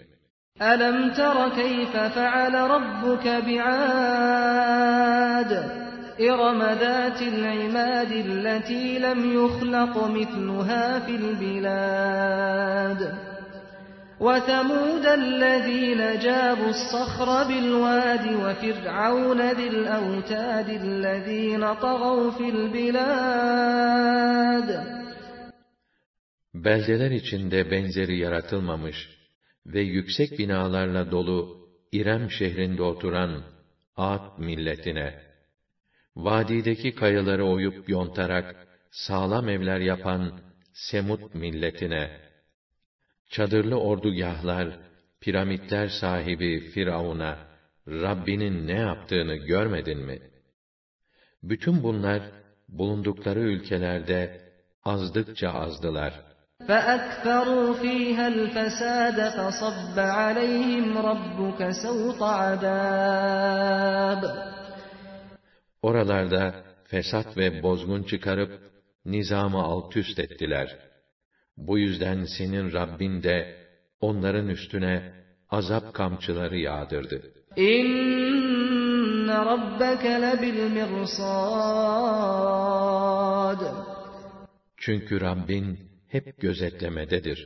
أَلَمْ 0.61 1.13
تَرَ 1.13 1.49
كَيْفَ 1.49 1.93
فَعَلَ 1.95 2.53
رَبُّكَ 2.53 3.25
بِعَادٍ؟ 3.47 3.97
إِرَمَ 6.19 6.61
ذَاتِ 6.63 7.21
الْعِمَادِ 7.21 8.11
الَّتِي 8.11 8.99
لَمْ 8.99 9.45
يُخْلَقْ 9.45 10.07
مِثْلُهَا 10.07 10.99
فِي 10.99 11.15
الْبِلَادِ. 11.15 13.01
وَثَمُودَ 14.19 15.05
الَّذِينَ 15.05 16.19
جَابُوا 16.19 16.69
الصَّخْرَ 16.69 17.43
بِالْوَادِ 17.43 18.25
وَفِرْعَوْنَ 18.43 19.41
ذِي 19.41 19.67
الْأَوْتَادِ 19.67 20.69
الَّذِينَ 20.69 21.73
طَغَوْا 21.73 22.31
فِي 22.31 22.49
الْبِلَادِ. 22.49 23.37
Beldeler 26.63 27.11
içinde 27.11 27.71
benzeri 27.71 28.17
yaratılmamış 28.17 29.09
ve 29.65 29.81
yüksek 29.81 30.39
binalarla 30.39 31.11
dolu 31.11 31.69
İrem 31.91 32.31
şehrinde 32.31 32.83
oturan 32.83 33.43
Ad 33.95 34.37
milletine, 34.37 35.21
vadideki 36.15 36.95
kayaları 36.95 37.45
oyup 37.45 37.89
yontarak 37.89 38.67
sağlam 38.91 39.49
evler 39.49 39.79
yapan 39.79 40.39
Semut 40.73 41.35
milletine, 41.35 42.11
çadırlı 43.29 43.75
ordugahlar, 43.79 44.79
piramitler 45.21 45.87
sahibi 45.87 46.59
Firavun'a, 46.59 47.47
Rabbinin 47.87 48.67
ne 48.67 48.79
yaptığını 48.79 49.35
görmedin 49.35 49.99
mi? 49.99 50.19
Bütün 51.43 51.83
bunlar, 51.83 52.21
bulundukları 52.69 53.39
ülkelerde 53.39 54.41
azdıkça 54.83 55.49
azdılar. 55.49 56.26
فَأَكْثَرُوا 56.68 57.68
ف۪يهَا 57.82 58.26
الْفَسَادَ 58.34 59.18
فَصَبَّ 59.36 59.96
عَلَيْهِمْ 59.98 60.86
رَبُّكَ 61.08 61.60
سَوْطَ 61.84 62.20
عَذَابٍ 62.42 64.22
Oralarda 65.82 66.54
fesat 66.84 67.36
ve 67.36 67.62
bozgun 67.62 68.02
çıkarıp, 68.02 68.60
nizamı 69.04 69.62
alt 69.62 69.96
üst 69.96 70.18
ettiler. 70.18 70.78
Bu 71.56 71.78
yüzden 71.78 72.24
senin 72.38 72.72
Rabbin 72.72 73.22
de, 73.22 73.56
onların 74.00 74.48
üstüne 74.48 75.12
azap 75.50 75.94
kamçıları 75.94 76.58
yağdırdı. 76.58 77.22
İnne 77.56 79.34
rabbeke 79.34 80.22
lebil 80.22 80.70
mirsad. 80.70 82.02
Çünkü 84.76 85.20
Rabbin 85.20 85.85
hep 86.08 86.40
gözetlemededir. 86.40 87.38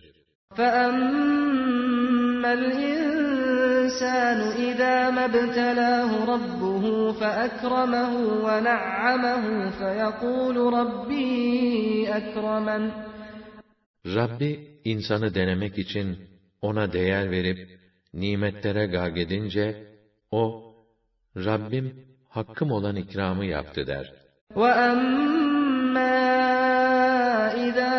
فَأَمَّا 0.59 2.51
الْإِنسَانُ 2.61 4.41
إِذَا 4.69 4.97
مَا 5.17 5.25
ابْتَلَاهُ 5.33 6.11
رَبُّهُ 6.35 6.85
فَأَكْرَمَهُ 7.21 8.13
وَنَعَّمَهُ 8.47 9.45
فَيَقُولُ 9.81 10.57
رَبِّي 10.79 11.31
أَكْرَمَنِ 12.19 12.91
Rabbi 14.07 14.81
insanı 14.85 15.35
denemek 15.35 15.79
için 15.79 16.19
ona 16.63 16.93
değer 16.93 17.31
verip 17.31 17.79
nimetlere 18.15 18.87
gagedince 18.87 19.87
o 20.31 20.75
Rabbim 21.37 22.07
hakkım 22.29 22.71
olan 22.71 22.97
ikramı 22.97 23.45
yaptı 23.45 23.87
der. 23.87 24.13
وَأَمَّا 24.55 25.37
إِذَا 25.37 25.40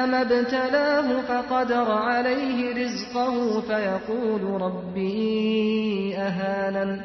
مَا 0.01 0.21
ابْتَلَاهُ 0.21 1.21
فَقَدَرَ 1.21 1.91
عَلَيْهِ 1.91 2.59
رِزْقَهُ 2.81 3.61
فَيَقُولُ 3.61 4.43
رَبِّي 4.61 6.15
أَهَانَنِ 6.17 7.01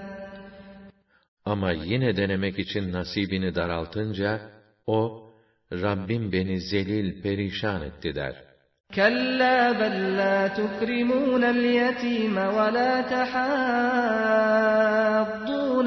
Ama 1.45 1.72
yine 1.72 2.16
denemek 2.16 2.59
için 2.59 2.93
nasibini 2.93 3.55
daraltınca 3.55 4.40
o 4.86 5.30
Rabbim 5.72 6.32
beni 6.32 6.61
zelil 6.61 7.22
perişan 7.22 7.82
etti 7.82 8.14
der. 8.14 8.53
كَلَّا 8.93 9.72
بَلْ 9.80 9.97
لَا 10.20 10.49
تُكْرِمُونَ 10.61 11.45
الْيَتِيمَ 11.45 12.36
وَلَا 12.57 12.93
تَحَاضُّونَ 13.14 13.49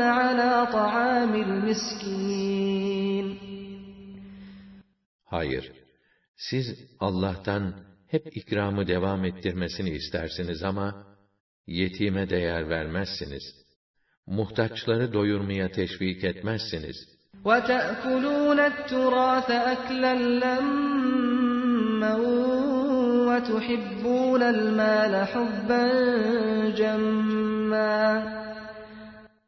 عَلَى 0.01 0.53
طَعَامِ 0.72 1.34
الْمِسْكِينِ 1.36 3.28
Hayır, 5.26 5.72
siz 6.39 6.66
Allah'tan 6.99 7.86
hep 8.08 8.38
ikramı 8.38 8.88
devam 8.88 9.26
ettirmesini 9.26 9.89
istersiniz 9.89 10.64
ama, 10.64 11.08
yetime 11.68 12.30
değer 12.30 12.70
vermezsiniz. 12.70 13.43
Muhtaçları 14.28 15.14
doyurmaya 15.14 15.72
teşvik 15.72 16.24
etmezsiniz. 16.24 16.95
وَتَأْكُلُونَ 17.43 18.60
التُّرَاثَ 18.72 19.49
أَكْلًا 19.74 20.14
لَمًّا 20.43 22.16
وَتُحِبُّونَ 23.28 24.41
الْمَالَ 24.56 25.14
حُبًّا 25.32 25.84
جَمًّا 26.80 28.36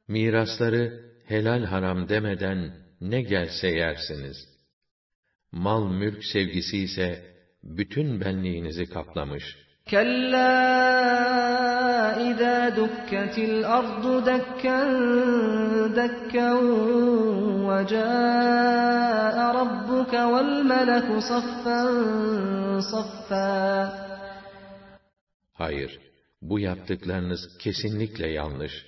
Mirasları 0.08 1.03
helal 1.26 1.64
haram 1.64 2.10
demeden 2.10 2.74
ne 3.01 3.22
gelse 3.22 3.68
yersiniz. 3.68 4.51
mal 5.53 5.88
mülk 5.88 6.24
sevgisi 6.24 6.78
ise 6.78 7.22
bütün 7.62 8.20
benliğinizi 8.20 8.86
kaplamış. 8.86 9.57
Kella 9.86 10.53
izâ 12.30 12.53
ardu 13.66 14.26
ve 14.26 14.40
câe 14.62 15.12
vel 20.32 20.62
meleku. 20.62 21.18
Hayır, 25.55 26.00
bu 26.42 26.59
yaptıklarınız 26.59 27.59
kesinlikle 27.59 28.28
yanlış. 28.28 28.86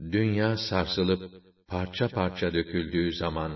Dünya 0.00 0.56
sarsılıp 0.56 1.32
parça 1.68 2.08
parça 2.08 2.54
döküldüğü 2.54 3.12
zaman, 3.12 3.52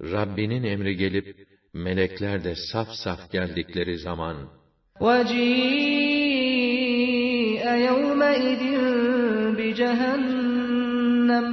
Rabbinin 0.00 0.62
emri 0.62 0.96
gelip, 0.96 1.26
melekler 1.72 2.44
de 2.44 2.54
saf 2.72 2.88
saf 3.04 3.32
geldikleri 3.32 3.98
zaman, 3.98 4.36
وَجِيءَ 5.00 6.44
يَوْمَئِذٍ 7.88 8.62
بِجَهَنَّمَ 9.58 11.46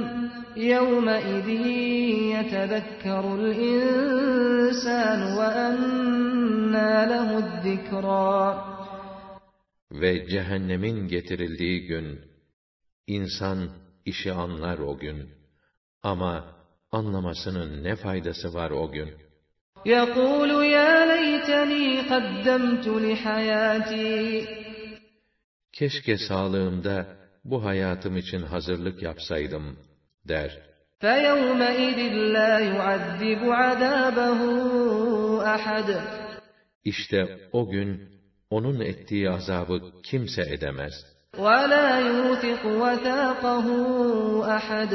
يَوْمَئِذٍ 0.56 1.48
يَتَذَكَّرُ 2.34 3.24
الْإِنسَانُ 3.40 5.20
وَأَنَّىٰ 5.38 6.94
لَهُ 7.12 7.28
الذِّكْرَىٰ 7.44 8.72
ve 9.92 10.26
cehennemin 10.28 11.08
getirildiği 11.08 11.86
gün, 11.86 12.20
insan 13.06 13.70
işi 14.04 14.32
anlar 14.32 14.78
o 14.78 14.98
gün. 14.98 15.30
Ama 16.02 16.55
anlamasının 16.92 17.84
ne 17.84 17.96
faydası 17.96 18.54
var 18.54 18.70
o 18.70 18.92
gün? 18.92 19.10
يقول 19.86 20.50
يا 20.76 20.94
ليتني 21.12 21.86
قدمت 22.10 22.86
لحياتي 23.04 24.46
Keşke 25.72 26.18
sağlığımda 26.18 27.06
bu 27.44 27.64
hayatım 27.64 28.16
için 28.16 28.42
hazırlık 28.42 29.02
yapsaydım, 29.02 29.78
der. 30.28 30.50
فيومئذ 31.00 31.98
لا 32.36 32.52
يعذب 32.60 33.42
عذابه 33.62 34.40
أحد 35.54 35.88
İşte 36.84 37.48
o 37.52 37.70
gün, 37.70 38.08
onun 38.50 38.80
ettiği 38.80 39.30
azabı 39.30 39.80
kimse 40.02 40.42
edemez. 40.42 40.92
ولا 41.38 41.88
يوثق 42.10 42.62
وثاقه 42.82 43.66
أحد 44.56 44.92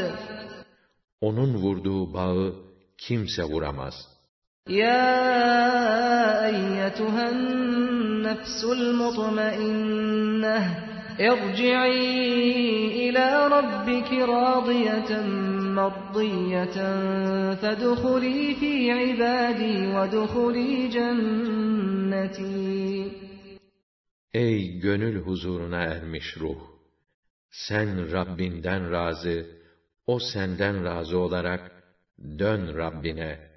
onun 1.22 1.54
vurduğu 1.54 2.14
bağı 2.14 2.54
kimse 2.98 3.42
vuramaz. 3.42 3.94
Ya 4.68 5.02
eyyetühen 6.48 7.38
nefsul 8.22 8.92
mutmainneh 9.00 10.66
Erci'i 11.18 12.02
ila 13.06 13.50
rabbiki 13.50 14.20
radiyeten 14.20 15.30
mardiyeten 15.78 17.00
fedhuli 17.62 18.54
fi 18.60 18.72
ibadi 19.12 19.74
ve 19.94 20.04
dhuli 20.12 20.90
cenneti. 20.90 22.42
Ey 24.34 24.78
gönül 24.78 25.22
huzuruna 25.26 25.80
ermiş 25.82 26.36
ruh! 26.40 26.62
Sen 27.50 28.12
Rabbinden 28.12 28.92
razı, 28.92 29.61
o 30.06 30.18
senden 30.18 30.84
razı 30.84 31.18
olarak, 31.18 31.82
dön 32.38 32.76
Rabbine. 32.76 33.50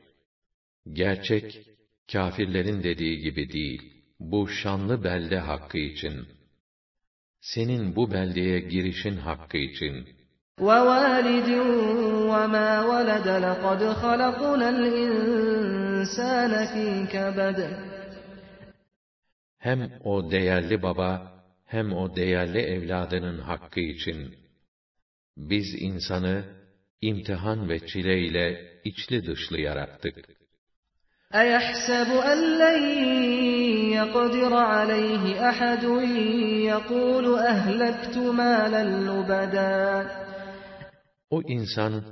Gerçek, 0.93 1.67
kâfirlerin 2.13 2.83
dediği 2.83 3.19
gibi 3.19 3.53
değil. 3.53 3.83
Bu 4.21 4.49
şanlı 4.49 5.05
belde 5.05 5.39
hakkı 5.39 5.79
için. 5.79 6.27
Senin 7.41 7.97
bu 7.97 8.11
beldeye 8.13 8.61
girişin 8.61 9.17
hakkı 9.17 9.57
için. 9.59 10.07
ووالد 10.61 11.49
وما 12.31 12.71
ولد 12.93 13.29
لقد 13.47 13.83
خلقنا 14.03 14.69
الإنسان 14.77 16.53
في 16.73 17.07
كبد 17.13 17.59
Hem 19.59 19.93
o 20.05 20.31
değerli 20.31 20.83
baba, 20.83 21.45
hem 21.65 21.93
o 21.93 22.17
değerli 22.17 22.59
evladının 22.59 23.39
hakkı 23.39 23.81
için. 23.81 24.35
Biz 25.37 25.75
insanı, 25.79 26.45
imtihan 27.01 27.69
ve 27.69 27.87
çile 27.87 28.19
ile 28.19 28.81
içli 28.85 29.27
dışlı 29.27 29.61
yarattık. 29.61 30.17
أيحسب 31.43 32.11
أن 32.33 32.39
لن 32.63 32.83
يقدر 33.99 34.53
عليه 34.55 35.25
أحد 35.51 35.85
يقول 36.73 37.27
أهلكت 37.39 38.17
مالا 38.17 38.83
لبدا 39.09 40.07
O 41.31 41.43
insan, 41.43 42.05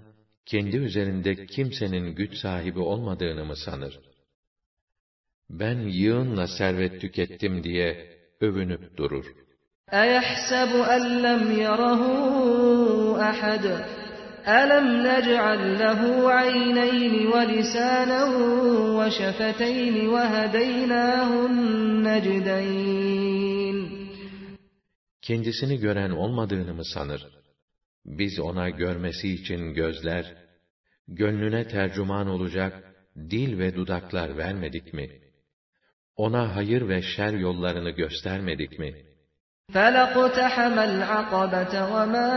kendi 0.47 0.77
üzerinde 0.77 1.47
kimsenin 1.47 2.15
güç 2.15 2.35
sahibi 2.35 2.79
olmadığını 2.79 3.45
mı 3.45 3.57
sanır? 3.57 4.01
Ben 5.51 5.79
yığınla 5.79 6.47
servet 6.47 7.01
tükettim 7.01 7.65
diye 7.65 8.19
övünüp 8.41 8.97
durur. 8.97 9.27
أيحسب 10.03 10.73
أن 10.97 11.03
لم 11.27 11.43
يره 11.67 12.03
أحد 13.31 13.65
ألم 14.61 14.87
نجعل 15.09 15.63
له 15.79 16.01
عينين 16.39 17.15
ولسانا 17.33 18.23
وشفتين 18.99 19.95
وهديناه 20.09 21.31
النجدين 21.47 22.93
Kendisini 25.23 25.77
gören 25.81 26.11
olmadığını 26.11 26.75
mı 26.75 26.85
sanır? 26.85 27.27
Biz 28.05 28.41
ona 28.41 28.71
görmesi 28.71 29.29
için 29.29 29.75
gözler, 29.75 30.37
gönlüne 31.09 31.69
tercüman 31.69 32.27
olacak 32.27 32.95
dil 33.17 33.59
ve 33.59 33.77
dudaklar 33.77 34.37
vermedik 34.37 34.95
mi? 34.95 35.11
Ona 36.17 36.57
hayır 36.57 36.89
ve 36.89 37.03
şer 37.03 37.33
yollarını 37.33 37.91
göstermedik 37.91 38.79
mi? 38.79 39.13
فلاقتحم 39.75 40.77
العقبة 40.91 41.75
وما 41.95 42.31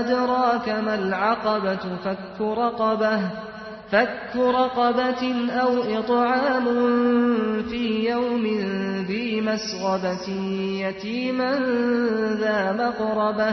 أدراك 0.00 0.68
ما 0.86 0.94
العقبة 0.94 1.84
فك 2.04 2.38
رقبة 2.40 3.16
فك 3.92 4.36
رقبة 4.36 5.22
أو 5.62 5.72
إطعام 5.98 6.66
في 7.70 8.10
يوم 8.10 8.44
ذي 9.10 9.40
مسغبة 9.40 10.26
يتيما 10.84 11.52
ذا 12.42 12.72
مقربة 12.72 13.52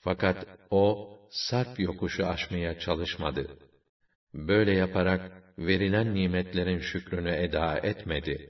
Fakat 0.00 0.46
o, 0.70 1.08
sarp 1.30 1.80
yokuşu 1.80 2.26
aşmaya 2.26 2.78
çalışmadı. 2.78 3.46
Böyle 4.34 4.72
yaparak 4.72 5.20
verilen 5.67 6.13
nimetlerin 6.13 6.79
şükrünü 6.79 7.31
eda 7.31 7.77
etmedi. 7.77 8.49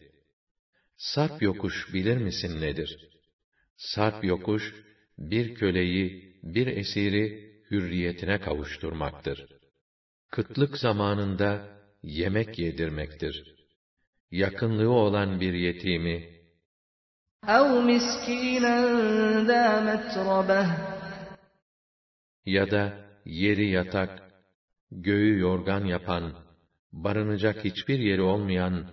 Sarp 0.98 1.42
yokuş 1.42 1.94
bilir 1.94 2.18
misin 2.18 2.62
nedir? 2.62 3.10
Sarp 3.78 4.24
yokuş, 4.24 4.74
bir 5.18 5.56
köleyi, 5.56 6.40
bir 6.44 6.68
esiri 6.68 7.54
hürriyetine 7.72 8.42
kavuşturmaktır. 8.42 9.46
Kıtlık 10.32 10.78
zamanında 10.78 11.80
yemek 12.04 12.60
yedirmektir. 12.60 13.56
Yakınlığı 14.32 14.90
olan 14.90 15.40
bir 15.42 15.54
yetimi, 15.54 16.40
ya 22.46 22.72
da 22.72 22.94
yeri 23.26 23.70
yatak, 23.70 24.10
göğü 24.92 25.40
yorgan 25.40 25.86
yapan 25.86 26.49
barınacak 26.93 27.65
hiçbir 27.65 27.99
yeri 27.99 28.23
olmayan 28.23 28.87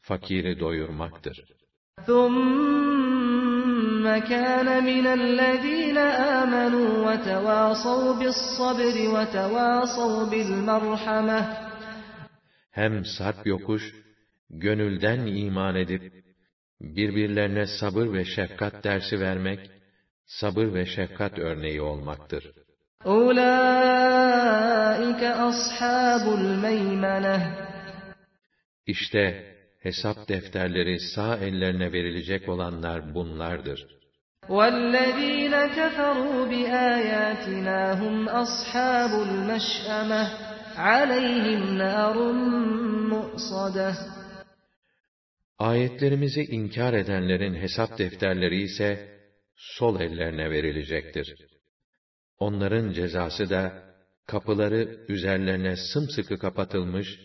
fakiri 0.00 0.60
doyurmaktır. 0.60 1.58
ثم 2.06 4.04
كان 4.32 4.68
من 4.90 5.06
الذين 5.20 5.98
آمنوا 6.38 6.90
وتواصوا 7.06 8.08
بالصبر 8.20 8.96
وتواصوا 9.14 10.30
بالمرحمة 10.30 11.68
Hem 12.70 13.04
sarp 13.04 13.46
yokuş, 13.46 13.94
gönülden 14.50 15.26
iman 15.26 15.76
edip, 15.76 16.12
birbirlerine 16.80 17.66
sabır 17.66 18.12
ve 18.12 18.24
şefkat 18.24 18.84
dersi 18.84 19.20
vermek, 19.20 19.70
sabır 20.26 20.74
ve 20.74 20.86
şefkat 20.86 21.38
örneği 21.38 21.80
olmaktır. 21.82 22.52
أولئك 23.06 24.58
أصحاب 25.24 26.34
الميمنة 26.38 27.68
İşte, 28.86 29.54
hesap 29.80 30.28
defterleri 30.28 31.00
sağ 31.00 31.36
ellerine 31.36 31.92
verilecek 31.92 32.48
olanlar 32.48 33.14
bunlardır. 33.14 33.98
والذين 34.48 35.54
كفروا 35.78 36.46
بآياتنا 36.52 37.80
هم 38.02 38.28
أصحاب 38.28 39.12
المشأمة 39.28 40.22
عليهم 40.76 41.78
نار 41.78 42.32
مؤصدة 43.12 43.94
Ayetlerimizi 45.58 46.42
inkar 46.42 46.92
edenlerin 46.92 47.54
hesap 47.54 47.98
defterleri 47.98 48.62
ise 48.62 49.08
sol 49.56 50.00
ellerine 50.00 50.50
verilecektir. 50.50 51.51
Onların 52.39 52.93
cezası 52.93 53.49
da 53.49 53.93
kapıları 54.27 55.05
üzerlerine 55.07 55.75
sımsıkı 55.75 56.37
kapatılmış 56.37 57.19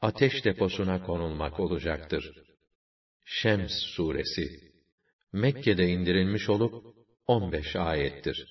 ateş 0.00 0.44
deposuna 0.44 1.02
konulmak 1.02 1.60
olacaktır. 1.60 2.32
Şems 3.24 3.72
suresi 3.72 4.66
Mekke'de 5.32 5.88
indirilmiş 5.88 6.48
olup 6.48 6.84
15 7.26 7.76
ayettir. 7.76 8.46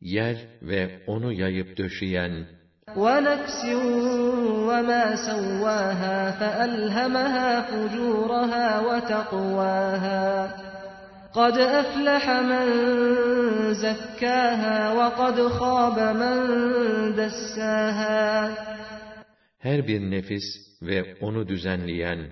yer 0.00 0.36
ve 0.62 1.04
onu 1.06 1.32
yayıp 1.32 1.76
döşeyen, 1.76 2.46
وَنَفْسٍ 2.96 3.64
قَدْ 11.33 11.55
أَفْلَحَ 11.81 12.23
مَنْ 12.51 12.67
زَكَّاهَا 13.83 14.77
وَقَدْ 14.99 15.37
خَابَ 15.59 15.97
مَنْ 16.21 16.37
دَسَّاهَا 17.19 18.69
her 19.59 19.87
bir 19.87 20.01
nefis 20.11 20.43
ve 20.81 21.17
onu 21.21 21.47
düzenleyen, 21.47 22.31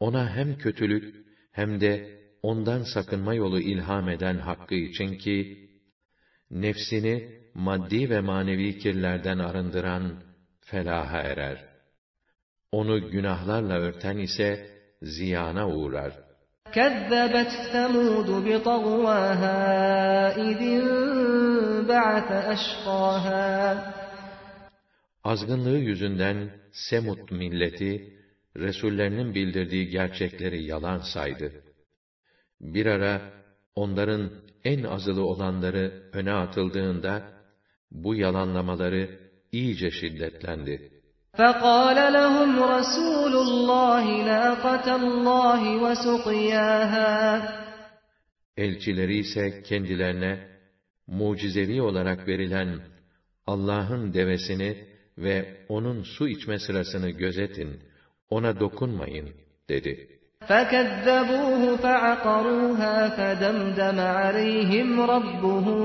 ona 0.00 0.36
hem 0.36 0.58
kötülük 0.58 1.26
hem 1.52 1.80
de 1.80 2.20
ondan 2.42 2.82
sakınma 2.94 3.34
yolu 3.34 3.60
ilham 3.60 4.08
eden 4.08 4.38
hakkı 4.38 4.74
için 4.74 5.18
ki, 5.18 5.68
nefsini 6.50 7.44
maddi 7.54 8.10
ve 8.10 8.20
manevi 8.20 8.78
kirlerden 8.78 9.38
arındıran 9.38 10.22
felaha 10.60 11.18
erer. 11.18 11.64
Onu 12.72 13.10
günahlarla 13.10 13.74
örten 13.74 14.16
ise 14.18 14.66
ziyana 15.02 15.68
uğrar. 15.68 16.27
كَذَّبَتْ 16.76 17.50
ثَمُودُ 17.72 18.30
بِطَغْوَاهَا 18.46 19.58
إِذِ 20.48 20.60
انبَعَثَ 20.80 22.30
أَشْقَاهَا 22.54 23.94
Azgınlığı 25.24 25.78
yüzünden 25.78 26.50
Semut 26.72 27.30
milleti, 27.30 28.14
Resullerinin 28.56 29.34
bildirdiği 29.34 29.88
gerçekleri 29.88 30.64
yalan 30.64 30.98
saydı. 30.98 31.52
Bir 32.60 32.86
ara, 32.86 33.22
onların 33.74 34.30
en 34.64 34.82
azılı 34.82 35.22
olanları 35.22 35.92
öne 36.12 36.32
atıldığında, 36.32 37.22
bu 37.90 38.14
yalanlamaları 38.14 39.10
iyice 39.52 39.90
şiddetlendi. 39.90 40.90
فَقَالَ 41.38 41.98
لَهُمْ 42.18 42.50
رَسُولُ 42.76 43.34
اللّٰهِ 43.48 44.06
نَاقَةَ 44.32 44.86
اللّٰهِ 45.00 45.62
وَسُقْيَاهَا 45.84 47.42
Elçileri 48.56 49.16
ise 49.18 49.62
kendilerine, 49.62 50.48
mucizevi 51.06 51.82
olarak 51.82 52.28
verilen 52.28 52.80
Allah'ın 53.46 54.14
devesini 54.14 54.84
ve 55.18 55.56
onun 55.68 56.02
su 56.02 56.28
içme 56.28 56.58
sırasını 56.58 57.10
gözetin, 57.10 57.80
ona 58.30 58.60
dokunmayın, 58.60 59.28
dedi. 59.68 60.08
فَكَذَّبُوهُ 60.48 61.62
فَعَقَرُوهَا 61.84 62.96
فَدَمْدَمَ 63.18 63.98
عَلَيْهِمْ 64.18 64.88
رَبُّهُمْ 65.14 65.80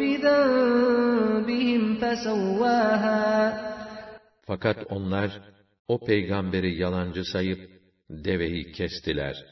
بِذَنبِهِمْ 0.00 1.82
فَسَوَّاهَا 2.00 3.74
fakat 4.49 4.91
onlar, 4.91 5.41
o 5.87 6.05
peygamberi 6.05 6.75
yalancı 6.75 7.23
sayıp, 7.25 7.81
deveyi 8.09 8.71
kestiler. 8.71 9.45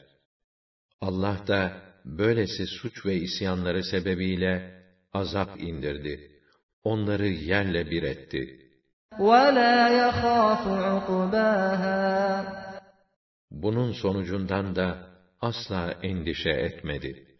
Allah 1.00 1.44
da, 1.46 1.82
böylesi 2.04 2.66
suç 2.66 3.06
ve 3.06 3.14
isyanları 3.14 3.84
sebebiyle, 3.84 4.82
azap 5.12 5.60
indirdi. 5.60 6.40
Onları 6.84 7.26
yerle 7.28 7.90
bir 7.90 8.02
etti. 8.02 8.70
Bunun 13.50 13.92
sonucundan 13.92 14.76
da 14.76 15.10
asla 15.40 15.98
endişe 16.02 16.50
etmedi. 16.50 17.38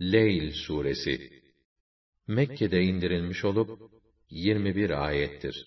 Leyl 0.00 0.52
suresi 0.52 1.42
Mekke'de 2.26 2.82
indirilmiş 2.82 3.44
olup 3.44 4.01
21 4.31 5.05
ayettir. 5.05 5.65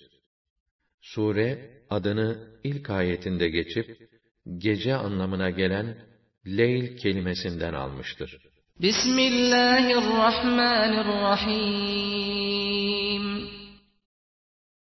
Sure 1.01 1.71
adını 1.91 2.39
ilk 2.65 2.91
ayetinde 2.91 3.49
geçip 3.49 4.11
gece 4.59 4.95
anlamına 4.95 5.51
gelen 5.51 5.97
Leyl 6.47 6.97
kelimesinden 6.97 7.75
almıştır. 7.75 8.39
Bismillahirrahmanirrahim 8.81 11.81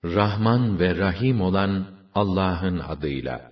Rahman 0.06 0.80
ve 0.80 0.98
Rahim 0.98 1.41
olan 1.41 1.86
Allah'ın 2.15 2.80
adıyla. 2.80 3.52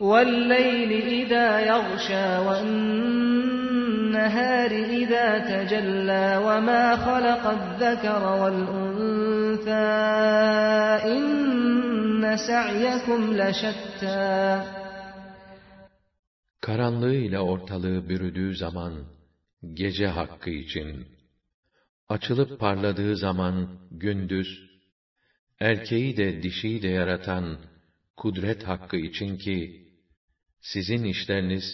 وَاللَّيْلِ 0.00 0.90
إِذَا 1.22 1.48
يَغْشَى 1.72 2.26
وَالنَّهَارِ 4.26 4.72
إِذَا 5.02 5.28
تَجَلَّى 5.50 6.26
وَمَا 6.46 6.84
خَلَقَ 7.06 7.44
الذَّكَرَ 7.58 8.22
وَالْأُنثَى 8.40 9.88
إِنَّ 11.16 12.22
سَعْيَكُمْ 12.48 13.20
لَشَتَّى 13.40 14.64
Karanlığıyla 16.60 17.40
ortalığı 17.40 18.08
bürüdüğü 18.08 18.56
zaman, 18.56 19.04
gece 19.72 20.06
hakkı 20.06 20.50
için, 20.50 21.06
açılıp 22.08 22.60
parladığı 22.60 23.16
zaman 23.16 23.78
gündüz, 23.90 24.70
erkeği 25.60 26.16
de 26.16 26.42
dişiyi 26.42 26.82
de 26.82 26.88
yaratan 26.88 27.58
kudret 28.16 28.62
hakkı 28.62 28.96
için 28.96 29.36
ki, 29.38 29.86
sizin 30.60 31.04
işleriniz 31.04 31.64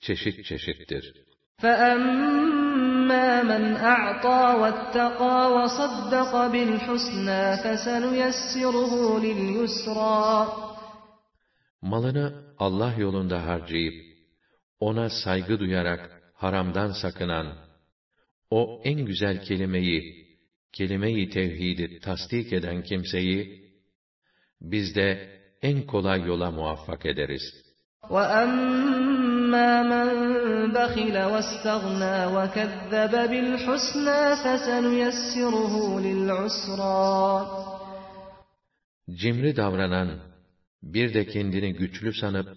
çeşit 0.00 0.44
çeşittir. 0.44 1.24
فَأَمَّا 1.61 3.43
مَنْ 3.51 3.63
أَعْطَى 3.95 4.43
وَاتَّقَى 4.61 5.37
وَصَدَّقَ 5.57 6.33
بِالْحُسْنَى 6.53 7.43
فَسَنُيَسِّرُهُ 7.63 8.93
لِلْيُسْرَى 9.25 10.47
Malını 11.81 12.43
Allah 12.59 12.93
yolunda 12.97 13.45
harcayıp, 13.45 13.93
ona 14.79 15.09
saygı 15.09 15.59
duyarak 15.59 16.21
haramdan 16.35 16.91
sakınan, 16.91 17.47
o 18.49 18.81
en 18.83 19.05
güzel 19.05 19.43
kelimeyi, 19.43 20.27
kelime-i 20.73 21.29
tevhidi 21.29 21.99
tasdik 21.99 22.53
eden 22.53 22.83
kimseyi, 22.83 23.69
biz 24.61 24.95
de 24.95 25.39
en 25.61 25.81
kolay 25.81 26.21
yola 26.27 26.51
muvaffak 26.51 27.05
ederiz. 27.05 27.41
وَأَمَّا 28.03 29.18
Cimri 39.21 39.55
davranan, 39.55 40.09
bir 40.83 41.13
de 41.13 41.27
kendini 41.27 41.73
güçlü 41.73 42.13
sanıp, 42.13 42.47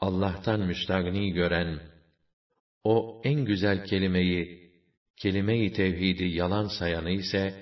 Allah'tan 0.00 0.60
müstagni 0.60 1.32
gören, 1.32 1.80
o 2.84 3.20
en 3.24 3.44
güzel 3.44 3.84
kelimeyi, 3.84 4.72
kelime-i 5.16 5.72
tevhidi 5.72 6.24
yalan 6.24 6.68
sayanı 6.78 7.10
ise, 7.10 7.54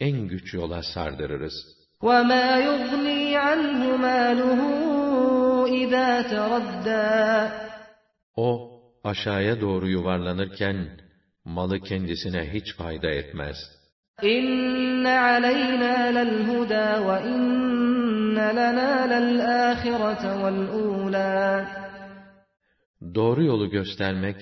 en 0.00 0.28
güç 0.28 0.54
yola 0.54 0.82
sardırırız. 0.82 1.54
وَمَا 2.02 2.46
يُغْنِي 2.68 3.20
عَنْهُ 3.46 3.80
مَالُهُ 4.06 4.60
اِذَا 5.68 6.22
تَرَدَّى 6.22 7.67
O, 8.37 8.81
aşağıya 9.03 9.61
doğru 9.61 9.89
yuvarlanırken, 9.89 11.01
malı 11.45 11.79
kendisine 11.79 12.53
hiç 12.53 12.75
fayda 12.75 13.09
etmez. 13.09 13.57
إن 14.23 15.05
علينا 15.27 15.95
للهدى 16.17 16.89
وإن 17.07 18.37
لنا 18.59 18.91
للآخرة 19.13 20.23
والأولى 20.43 21.65
Doğru 23.15 23.43
yolu 23.43 23.69
göstermek 23.69 24.35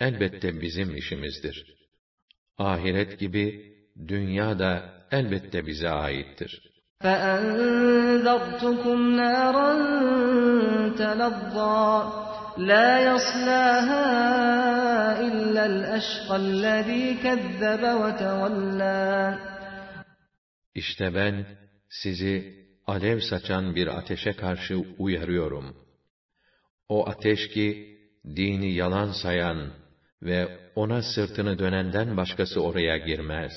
elbette 0.00 0.60
bizim 0.60 0.96
işimizdir. 0.96 1.76
Ahiret 2.58 3.18
gibi 3.18 3.74
dünya 4.08 4.58
da 4.58 4.82
elbette 5.10 5.66
bize 5.66 5.88
aittir. 5.88 6.76
فأنذرتكم 7.00 8.98
نارا 9.16 9.72
تلظى 11.00 12.26
لا 12.60 13.00
يصلاها 13.00 14.06
إلا 15.20 15.66
الأشقى 15.66 16.36
الذي 16.36 17.14
كذب 17.22 17.82
وتولى 18.02 19.38
İşte 20.74 21.14
ben 21.14 21.46
sizi 21.88 22.66
alev 22.86 23.20
saçan 23.20 23.74
bir 23.74 23.86
ateşe 23.86 24.32
karşı 24.32 24.76
uyarıyorum. 24.98 25.76
O 26.88 27.08
ateş 27.08 27.48
ki 27.48 27.98
dini 28.26 28.72
yalan 28.72 29.12
sayan 29.12 29.70
ve 30.22 30.58
ona 30.74 31.02
sırtını 31.02 31.58
dönenden 31.58 32.16
başkası 32.16 32.60
oraya 32.62 32.96
girmez. 32.96 33.52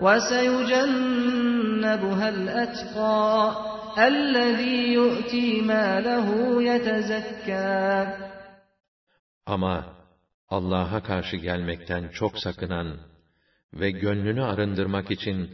وسيجنبها 0.00 1.46
الأتقى 2.28 3.56
الذي 3.98 4.92
يؤتي 4.98 5.60
ماله 5.60 6.28
يتزكى 6.62 8.06
Ama 9.48 9.96
Allah'a 10.48 11.02
karşı 11.02 11.36
gelmekten 11.36 12.08
çok 12.08 12.38
sakınan 12.38 12.98
ve 13.74 13.90
gönlünü 13.90 14.42
arındırmak 14.42 15.10
için 15.10 15.50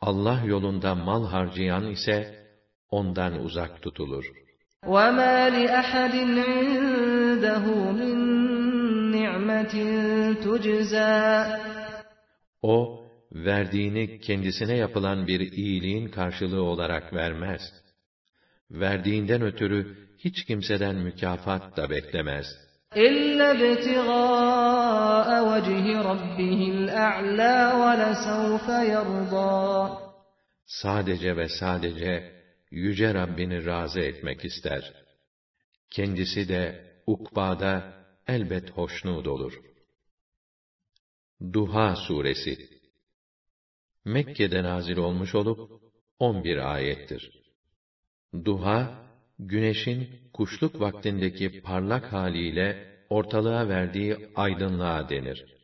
Allah 0.00 0.42
yolunda 0.44 0.94
mal 0.94 1.26
harcayan 1.26 1.90
ise 1.90 2.46
ondan 2.90 3.44
uzak 3.44 3.82
tutulur. 3.82 4.46
وما 4.94 5.36
لأحد 5.56 6.14
عنده 6.48 7.64
من 8.00 8.16
نعمة 9.16 9.74
تجزى 10.44 11.16
O, 12.62 13.06
verdiğini 13.32 14.20
kendisine 14.20 14.76
yapılan 14.76 15.26
bir 15.26 15.40
iyiliğin 15.40 16.08
karşılığı 16.08 16.62
olarak 16.62 17.14
vermez. 17.14 17.62
Verdiğinden 18.70 19.42
ötürü 19.42 19.96
hiç 20.18 20.44
kimseden 20.44 20.96
mükafat 20.96 21.76
da 21.76 21.90
beklemez. 21.90 22.46
إلا 22.96 23.50
ابتغاء 23.50 25.28
وجه 25.50 25.84
ربه 26.10 26.60
الأعلى 26.70 27.56
ولسوف 27.82 28.68
يرضى 28.68 29.96
Sadece 30.66 31.36
ve 31.36 31.48
sadece 31.48 32.42
Yüce 32.70 33.14
Rabbini 33.14 33.66
razı 33.66 34.00
etmek 34.00 34.44
ister. 34.44 34.92
Kendisi 35.90 36.48
de 36.48 36.92
ukbada 37.06 38.04
elbet 38.26 38.70
hoşnut 38.70 39.26
olur. 39.26 39.60
Duha 41.52 41.96
Suresi 41.96 42.56
Mekke'de 44.04 44.62
nazil 44.62 44.96
olmuş 44.96 45.34
olup 45.34 45.82
11 46.18 46.74
ayettir. 46.74 47.30
Duha, 48.44 49.06
güneşin 49.40 50.08
kuşluk 50.32 50.80
vaktindeki 50.80 51.62
parlak 51.62 52.12
haliyle 52.12 52.68
ortalığa 53.10 53.68
verdiği 53.68 54.16
aydınlığa 54.36 55.08
denir. 55.08 55.56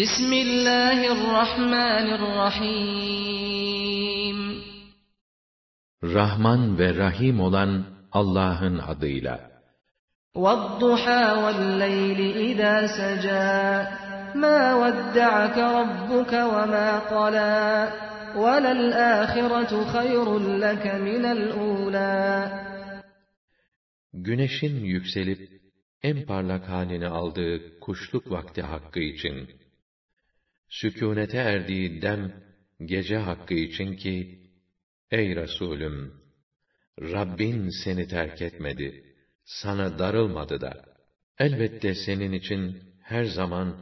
بسم 0.00 0.30
الله 0.44 0.98
الرحمن 1.16 2.06
الرحيم 2.18 3.44
Rahman 6.02 6.78
ve 6.78 6.88
Rahim 6.96 7.40
olan 7.40 7.84
Allah'ın 8.12 8.78
adıyla. 8.78 9.54
والضحى 10.34 11.24
والليل 11.42 12.20
إذا 12.36 12.86
سجى 12.98 13.88
ما 14.34 14.60
ودعك 14.74 15.58
ربك 15.58 16.32
وما 16.32 16.98
قلى 16.98 17.88
وللآخرة 18.36 19.84
خير 19.84 20.38
لك 20.38 20.86
من 20.86 21.24
الأولى 21.24 22.50
Güneşin 24.12 24.84
yükselip 24.84 25.48
en 26.02 26.26
parlak 26.26 26.68
halini 26.68 27.06
aldığı 27.06 27.80
kuşluk 27.80 28.30
vakti 28.30 28.62
hakkı 28.62 29.00
için, 29.00 29.48
sükûnete 30.68 31.36
erdiği 31.36 32.02
dem 32.02 32.32
gece 32.84 33.16
hakkı 33.16 33.54
için 33.54 33.96
ki, 33.96 34.38
ey 35.10 35.36
Resulüm, 35.36 36.12
Rabbin 37.00 37.68
seni 37.84 38.08
terk 38.08 38.42
etmedi, 38.42 39.16
sana 39.44 39.98
darılmadı 39.98 40.60
da. 40.60 40.84
Elbette 41.38 41.94
senin 41.94 42.32
için 42.32 42.82
her 43.02 43.24
zaman 43.24 43.76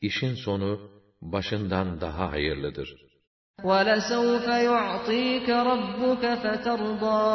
işin 0.00 0.34
sonu 0.34 0.90
başından 1.22 2.00
daha 2.00 2.30
hayırlıdır. 2.32 3.08
ولسوف 3.64 4.46
يعطيك 4.70 5.48
ربك 5.70 6.24
فترضى 6.42 7.28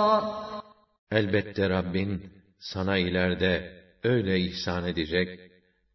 Elbette 1.11 1.69
Rabbin 1.69 2.11
sana 2.59 2.97
ileride 2.97 3.83
öyle 4.03 4.39
ihsan 4.39 4.87
edecek, 4.87 5.39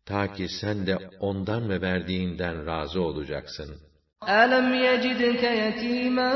ta 0.07 0.33
ki 0.33 0.49
sen 0.49 0.87
de 0.87 0.97
ondan 1.21 1.69
ve 1.71 1.81
verdiğinden 1.81 2.67
razı 2.67 3.01
olacaksın. 3.03 3.71
ألم 4.43 4.69
يجدك 4.75 5.43
يتيما 5.43 6.33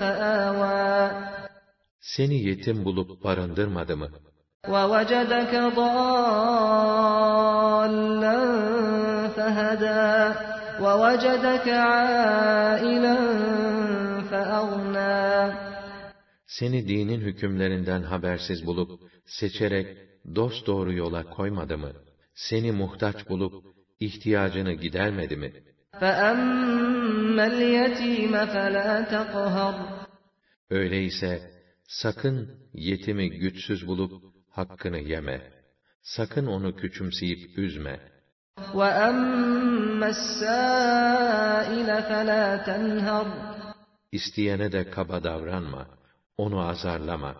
فآوى 0.00 1.10
Seni 2.00 2.34
yetim 2.48 2.84
bulup 2.84 3.24
barındırmadı 3.24 3.96
mı? 3.96 4.08
ووجدك 4.68 5.52
ضالا 5.76 7.16
فهدى 9.36 10.34
ووجدك 10.80 11.68
عائلا 11.68 13.16
فأغنى 14.30 14.89
seni 16.57 16.87
dinin 16.87 17.21
hükümlerinden 17.21 18.03
habersiz 18.03 18.65
bulup, 18.65 19.01
seçerek 19.25 19.97
dost 20.35 20.67
doğru 20.67 20.93
yola 20.93 21.23
koymadı 21.29 21.77
mı? 21.77 21.91
Seni 22.35 22.71
muhtaç 22.71 23.29
bulup, 23.29 23.53
ihtiyacını 23.99 24.73
gidermedi 24.73 25.35
mi? 25.37 25.53
Öyleyse, 30.69 31.51
sakın 31.87 32.37
yetimi 32.73 33.29
güçsüz 33.29 33.87
bulup, 33.87 34.23
hakkını 34.49 34.99
yeme. 34.99 35.51
Sakın 36.01 36.45
onu 36.45 36.75
küçümseyip 36.75 37.57
üzme. 37.57 37.99
İsteyene 44.11 44.71
de 44.71 44.89
kaba 44.89 45.23
davranma 45.23 46.00
onu 46.43 46.57
azarlama. 46.71 47.33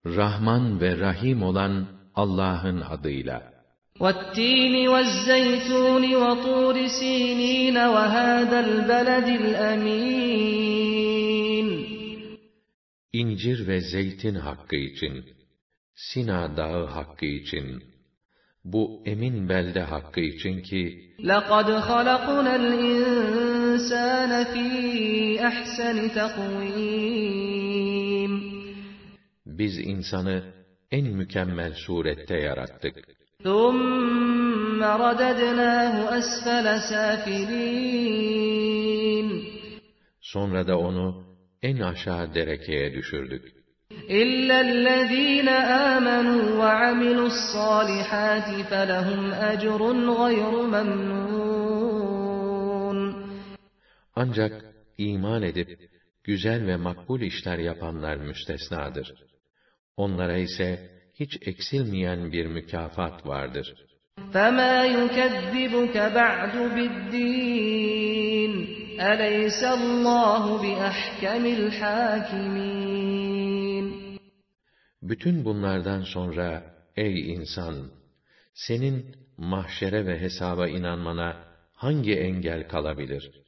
Rahman 0.05 0.81
ve 0.81 0.99
Rahim 0.99 1.43
olan 1.43 1.87
Allah'ın 2.15 2.81
adıyla. 2.81 3.53
وَالتِّينِ 3.99 4.87
وَالزَّيْتُونِ 4.93 6.03
وَطُورِ 6.23 6.75
سِينِينَ 7.01 7.77
وَهَذَا 7.95 8.59
الْبَلَدِ 8.67 9.27
الْأَمِينَ 9.41 10.93
İncir 13.13 13.67
ve 13.67 13.81
zeytin 13.81 14.35
hakkı 14.35 14.75
için, 14.75 15.25
Sina 15.95 16.57
dağı 16.57 16.85
hakkı 16.85 17.25
için, 17.25 17.83
bu 18.72 19.02
emin 19.04 19.48
belde 19.48 19.80
hakkı 19.80 20.20
için 20.20 20.62
ki 20.62 21.08
لَقَدْ 21.30 21.68
خَلَقْنَا 21.88 22.54
الْاِنْسَانَ 22.62 24.32
ف۪ي 24.52 24.68
اَحْسَنِ 25.50 25.96
Biz 29.46 29.78
insanı 29.78 30.42
en 30.90 31.06
mükemmel 31.06 31.72
surette 31.74 32.36
yarattık. 32.36 32.94
ثُمَّ 33.44 34.80
رَدَدْنَاهُ 34.82 35.94
أَسْفَلَ 36.18 36.66
سَافِلِينَ 36.90 37.68
Sonra 40.20 40.66
da 40.66 40.78
onu 40.78 41.24
en 41.62 41.80
aşağı 41.80 42.34
derekeye 42.34 42.94
düşürdük. 42.94 43.57
إِلَّا 44.09 44.61
الَّذ۪ينَ 44.61 45.49
آمَنُوا 45.95 46.43
وَعَمِلُوا 46.61 47.27
الصَّالِحَاتِ 47.33 48.49
فَلَهُمْ 48.69 49.21
أَجْرٌ 49.33 49.81
غَيْرُ 50.21 50.53
مَمْنُونَ 50.75 51.93
Ancak 54.15 54.53
iman 54.97 55.43
edip 55.43 55.79
güzel 56.23 56.67
ve 56.67 56.75
makbul 56.75 57.21
işler 57.21 57.57
yapanlar 57.57 58.15
müstesnadır. 58.15 59.13
Onlara 59.97 60.37
ise 60.37 60.89
hiç 61.19 61.37
eksilmeyen 61.41 62.31
bir 62.31 62.45
mükafat 62.45 63.27
vardır. 63.27 63.73
فَمَا 64.33 64.75
يُكَذِّبُكَ 64.97 65.95
بَعْدُ 66.19 66.55
بِالدِّينِ 66.75 68.53
أَلَيْسَ 69.11 69.61
اللّٰهُ 69.77 70.43
بِأَحْكَمِ 70.63 71.43
الْحَاكِمِينَ 71.57 72.86
bütün 75.02 75.44
bunlardan 75.44 76.02
sonra 76.02 76.74
ey 76.96 77.32
insan, 77.32 77.90
senin 78.54 79.16
mahşere 79.36 80.06
ve 80.06 80.20
hesaba 80.20 80.68
inanmana 80.68 81.44
hangi 81.72 82.14
engel 82.14 82.68
kalabilir? 82.68 83.42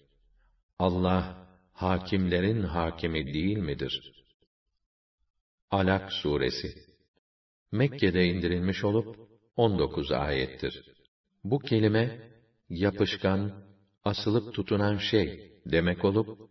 Allah, 0.79 1.49
hakimlerin 1.73 2.63
hakimi 2.63 3.35
değil 3.35 3.59
midir? 3.59 4.25
Alak 5.71 6.13
suresi 6.13 6.75
Mekke'de 7.73 8.27
indirilmiş 8.27 8.85
olup 8.85 9.17
19 9.57 10.13
ayettir. 10.13 10.85
Bu 11.45 11.59
kelime 11.59 12.31
yapışkan, 12.69 13.65
asılıp 14.05 14.55
tutunan 14.55 14.97
şey 14.97 15.53
demek 15.67 16.05
olup 16.05 16.51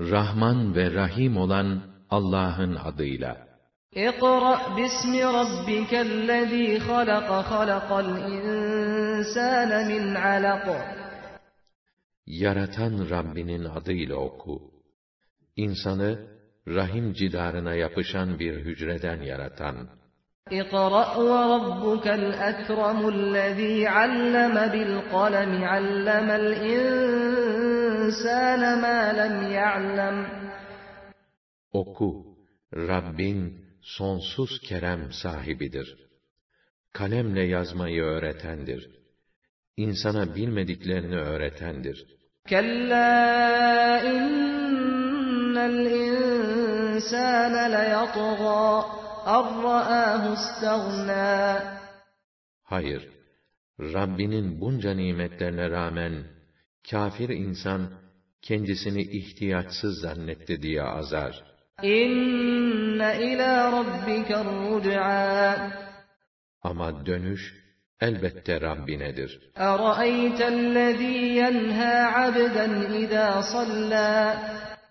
Rahman 0.00 0.74
ve 0.74 0.94
Rahim 0.94 1.36
olan 1.36 1.82
Allah'ın 2.10 2.74
adıyla. 2.74 3.50
اقرأ 3.96 4.58
باسم 4.76 5.12
ربك 5.38 5.92
الذي 6.08 6.80
خلق 6.80 7.28
خلق 7.52 7.88
الإنسان 7.92 9.70
من 9.90 10.16
علق 10.16 10.66
Yaratan 12.26 13.10
Rabbinin 13.10 13.64
adıyla 13.64 14.16
oku. 14.16 14.70
İnsanı, 15.56 16.33
rahim 16.68 17.12
cidarına 17.12 17.74
yapışan 17.74 18.38
bir 18.38 18.54
hücreden 18.56 19.22
yaratan. 19.22 19.76
اقرأ 20.62 21.10
وربك 21.32 22.06
الأكرم 22.20 23.00
الذي 23.16 23.76
علم 23.86 24.54
بالقلم 24.74 25.52
علم 25.64 26.28
الإنسان 26.42 27.42
ما 28.84 29.00
لم 29.20 29.34
يعلم 29.58 30.16
Oku, 31.72 32.10
Rabbin 32.74 33.38
sonsuz 33.82 34.60
kerem 34.68 35.12
sahibidir. 35.12 35.96
Kalemle 36.92 37.42
yazmayı 37.42 38.02
öğretendir. 38.02 38.90
İnsana 39.76 40.34
bilmediklerini 40.34 41.16
öğretendir. 41.16 42.20
كلا 42.48 43.12
إن 44.12 45.56
الإنسان 46.94 47.54
ليطغى 47.76 48.84
أن 49.26 49.44
رآه 49.68 50.22
استغنى 50.38 51.58
Hayır, 52.64 53.08
Rabbinin 53.80 54.60
bunca 54.60 54.94
nimetlerine 54.94 55.70
rağmen, 55.70 56.24
kafir 56.90 57.28
insan, 57.28 57.82
kendisini 58.42 59.02
ihtiyaçsız 59.02 60.00
zannetti 60.00 60.62
diye 60.62 60.82
azar. 60.82 61.34
إن 61.84 63.00
إلى 63.00 63.52
ربك 63.78 64.30
الرجعى 64.30 65.56
Ama 66.62 67.06
dönüş, 67.06 67.54
elbette 68.00 68.60
Rabbinedir. 68.60 69.40
أرأيت 69.58 70.40
الذي 70.40 71.36
ينهى 71.36 71.96
عبدا 72.16 72.66
إذا 73.02 73.40
صلى 73.52 74.34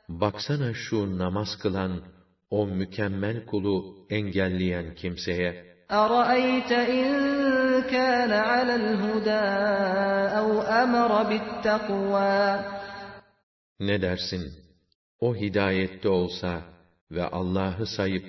Baksana 0.10 0.74
şu 0.74 1.18
namaz 1.18 1.58
kılan, 1.62 2.02
o 2.50 2.68
mükemmel 2.68 3.46
kulu 3.46 4.06
engelleyen 4.10 4.96
kimseye, 4.96 5.70
أرأيت 5.92 6.72
إن 6.72 7.10
كان 7.94 8.32
على 8.32 8.76
الهدى 8.76 9.46
أو 10.40 10.62
أمر 10.62 11.12
بالتقوى 11.30 12.60
ne 13.80 14.02
dersin? 14.02 14.54
O 15.20 15.36
hidayette 15.36 16.10
olsa 16.10 16.62
ve 17.12 17.24
Allah'ı 17.24 17.86
sayıp 17.86 18.26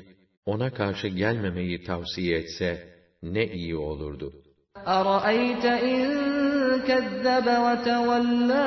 ona 0.47 0.75
karşı 0.75 1.09
gelmemeyi 1.09 1.85
tavsiye 1.85 2.39
etse 2.39 2.89
ne 3.23 3.47
iyi 3.47 3.77
olurdu. 3.77 4.33
أرأيت 4.87 5.65
إن 5.65 6.01
كذب 6.89 7.47
وتولى 7.65 8.67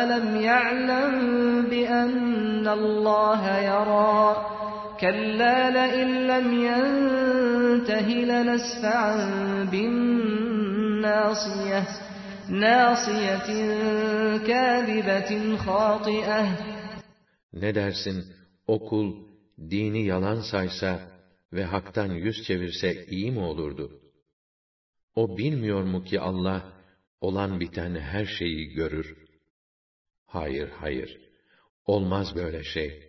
ألم 0.00 0.40
يعلم 0.40 1.18
بأن 2.02 2.68
الله 2.68 3.42
يرى 3.72 4.18
كلا 5.00 5.56
لئن 5.78 6.08
لم 6.32 6.46
ينته 6.68 8.08
لنسفعا 8.32 9.14
بالناصية 9.72 11.82
ناصية 12.48 13.48
كاذبة 14.48 15.30
خاطئة 15.56 16.42
Ne 17.52 17.74
dersin? 17.74 18.24
O 18.66 18.88
kul 18.88 19.14
dini 19.70 20.06
yalan 20.06 20.40
saysa 20.40 21.00
ve 21.52 21.64
haktan 21.64 22.12
yüz 22.12 22.42
çevirse 22.42 23.06
iyi 23.06 23.30
mi 23.30 23.40
olurdu? 23.40 24.00
O 25.14 25.38
bilmiyor 25.38 25.82
mu 25.82 26.04
ki 26.04 26.20
Allah 26.20 26.72
olan 27.20 27.60
biten 27.60 27.94
her 27.94 28.24
şeyi 28.24 28.68
görür? 28.68 29.16
Hayır, 30.26 30.68
hayır. 30.68 31.21
Olmaz 31.86 32.34
böyle 32.34 32.64
şey. 32.64 33.02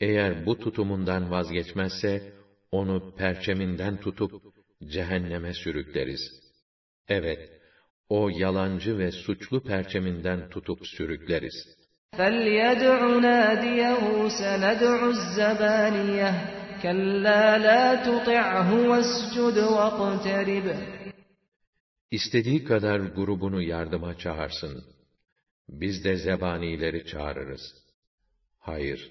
Eğer 0.00 0.46
bu 0.46 0.58
tutumundan 0.58 1.30
vazgeçmezse 1.30 2.32
onu 2.70 3.14
perçeminden 3.16 4.00
tutup 4.00 4.42
cehenneme 4.84 5.54
sürükleriz. 5.54 6.20
Evet, 7.08 7.50
o 8.08 8.28
yalancı 8.28 8.98
ve 8.98 9.12
suçlu 9.12 9.62
perçeminden 9.62 10.48
tutup 10.48 10.86
sürükleriz. 10.86 11.54
فَلْيَدْعُ 12.16 12.98
نَادِيَهُ 13.28 14.28
سَنَدْعُ 14.40 14.98
الزَّبَانِيَةَ 15.14 16.64
كلا 16.84 17.46
لا 17.66 17.84
تطعه 18.08 18.70
واسجد 18.90 19.58
واقترب 19.76 20.66
İstediği 22.10 22.64
kadar 22.64 23.00
grubunu 23.00 23.62
yardıma 23.62 24.18
çağırsın. 24.18 24.84
Biz 25.68 26.04
de 26.04 26.16
zebanileri 26.16 27.06
çağırırız. 27.06 27.62
Hayır, 28.69 29.09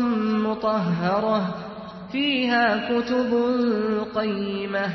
mutahharah 0.46 1.44
fiha 2.12 2.88
kutubun 2.88 3.60
kayyimeh. 4.14 4.92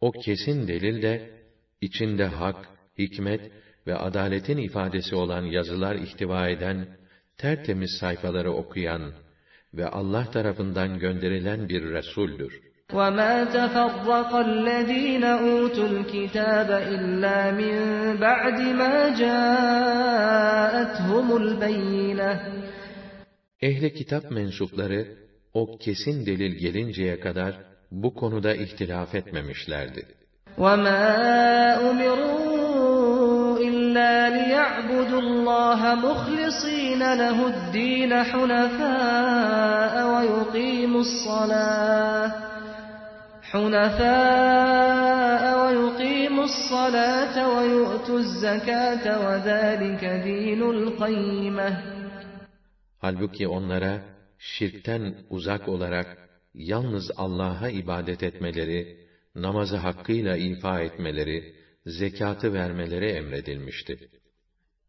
O 0.00 0.12
kesin 0.12 0.68
delil 0.68 1.02
de 1.02 1.30
içinde 1.80 2.26
hak, 2.26 2.68
hikmet 2.98 3.52
ve 3.86 3.96
adaletin 3.96 4.58
ifadesi 4.58 5.14
olan 5.16 5.42
yazılar 5.42 5.94
ihtiva 5.94 6.48
eden 6.48 6.86
tertemiz 7.38 7.90
sayfaları 8.00 8.52
okuyan 8.52 9.12
ve 9.74 9.86
Allah 9.88 10.30
tarafından 10.30 10.98
gönderilen 10.98 11.68
bir 11.68 11.82
resuldür. 11.82 12.71
وما 12.93 13.43
تفرق 13.43 14.35
الذين 14.35 15.23
أوتوا 15.23 15.87
الكتاب 15.87 16.71
إلا 16.71 17.51
من 17.51 17.75
بعد 18.17 18.59
ما 18.61 19.09
جاءتهم 19.21 20.57
البينة 21.37 22.39
Ehli 23.61 23.93
kitap 23.93 24.31
mensupları, 24.31 25.07
o 25.53 25.77
kesin 25.77 26.25
delil 26.25 26.55
gelinceye 26.57 27.19
kadar, 27.19 27.53
bu 27.91 28.13
konuda 28.13 28.55
ihtilaf 28.55 29.15
etmemişlerdi. 29.15 30.05
وما 30.57 31.05
أمروا 31.89 33.57
إلا 33.57 34.29
ليعبدوا 34.29 35.19
الله 35.19 35.95
مخلصين 35.95 37.01
له 37.13 37.37
الدين 37.47 38.23
حنفاء 38.23 39.93
ويقيموا 40.13 41.01
الصلاة 41.01 42.50
حنفاء 43.51 45.43
ويقيموا 45.61 46.43
الصلاة 46.43 47.35
ويؤتوا 47.55 48.19
الزكاة 48.19 49.05
وذلك 49.25 50.03
دين 50.23 50.61
القيمة 50.63 51.97
Halbuki 52.99 53.47
onlara, 53.47 54.01
şirkten 54.39 55.15
uzak 55.29 55.67
olarak, 55.67 56.29
yalnız 56.53 57.11
Allah'a 57.17 57.69
ibadet 57.69 58.23
etmeleri, 58.23 59.07
namazı 59.35 59.77
hakkıyla 59.77 60.37
ifa 60.37 60.81
etmeleri, 60.81 61.55
zekatı 61.85 62.53
vermeleri 62.53 63.05
emredilmişti. 63.05 64.09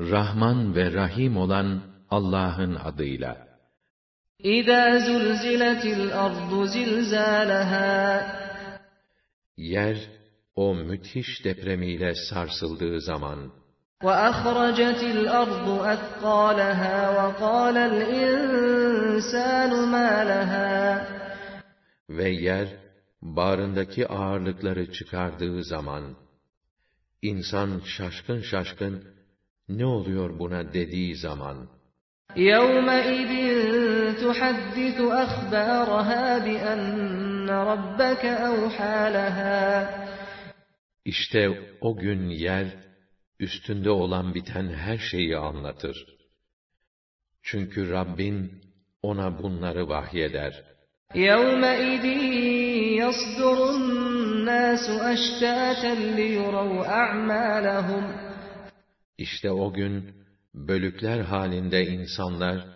Rahman 0.00 0.74
ve 0.74 0.92
Rahim 0.92 1.36
olan 1.36 1.82
Allah'ın 2.10 2.74
adıyla. 2.74 3.48
İzâ 4.38 4.98
zulziletil 4.98 6.18
ardu 6.18 6.66
zilzâlehâ 6.66 8.42
Yer, 9.56 9.98
o 10.54 10.74
müthiş 10.74 11.44
depremiyle 11.44 12.14
sarsıldığı 12.14 13.00
zaman, 13.00 13.52
وَأَخْرَجَتِ 14.02 15.00
الْأَرْضُ 15.16 15.66
أَثْقَالَهَا 15.94 16.96
وَقَالَ 17.18 17.76
الْإِنسَانُ 17.90 19.72
مَا 19.94 20.10
لَهَا 20.30 21.06
ve 22.08 22.28
yer, 22.28 22.68
bağrındaki 23.22 24.08
ağırlıkları 24.08 24.92
çıkardığı 24.92 25.64
zaman, 25.64 26.16
insan 27.22 27.80
şaşkın 27.96 28.40
şaşkın, 28.40 29.04
ne 29.68 29.86
oluyor 29.86 30.38
buna 30.38 30.72
dediği 30.72 31.16
zaman, 31.16 31.68
يَوْمَئِذٍ 32.36 33.32
تُحَدِّثُ 34.22 34.98
أَخْبَارَهَا 35.24 36.24
بِأَنَّ 36.46 37.48
رَبَّكَ 37.48 38.24
أَوْحَى 38.24 39.12
لَهَا 39.16 39.86
İşte 41.04 41.60
o 41.80 41.96
gün 41.96 42.28
yer, 42.28 42.66
üstünde 43.40 43.90
olan 43.90 44.34
biten 44.34 44.68
her 44.68 44.98
şeyi 44.98 45.36
anlatır. 45.36 46.06
Çünkü 47.42 47.90
Rabbin 47.90 48.62
ona 49.02 49.42
bunları 49.42 49.88
vahyeder. 49.88 50.64
يَوْمَئِذٍ 51.14 52.04
يَصْدُرُ 53.02 53.58
النَّاسُ 53.76 54.84
أَشْتَاتًا 55.14 55.94
لِيُرَوْا 56.18 56.82
أَعْمَالَهُمْ 57.02 58.25
İşte 59.18 59.50
o 59.50 59.72
gün, 59.72 60.14
bölükler 60.54 61.20
halinde 61.20 61.86
insanlar, 61.86 62.66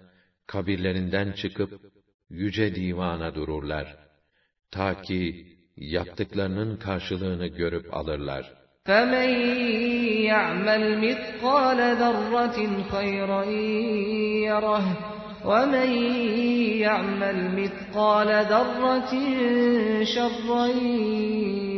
kabirlerinden 0.47 1.33
çıkıp, 1.33 1.81
yüce 2.31 2.75
divana 2.75 3.35
dururlar. 3.35 3.97
Ta 4.71 5.03
ki, 5.03 5.47
yaptıklarının 5.77 6.77
karşılığını 6.77 7.47
görüp 7.47 7.95
alırlar. 7.95 8.53
فَمَنْ 8.87 9.31
يَعْمَلْ 10.33 10.83
مِثْقَالَ 11.07 11.81
ذَرَّةٍ 12.03 12.59
خَيْرًا 12.93 13.43
يَرَهُ 14.51 14.85
وَمَنْ 15.51 15.91
يَعْمَلْ 16.87 17.39
مِثْقَالَ 17.61 18.31
ذَرَّةٍ 18.53 19.13
شَرًّا 20.15 20.67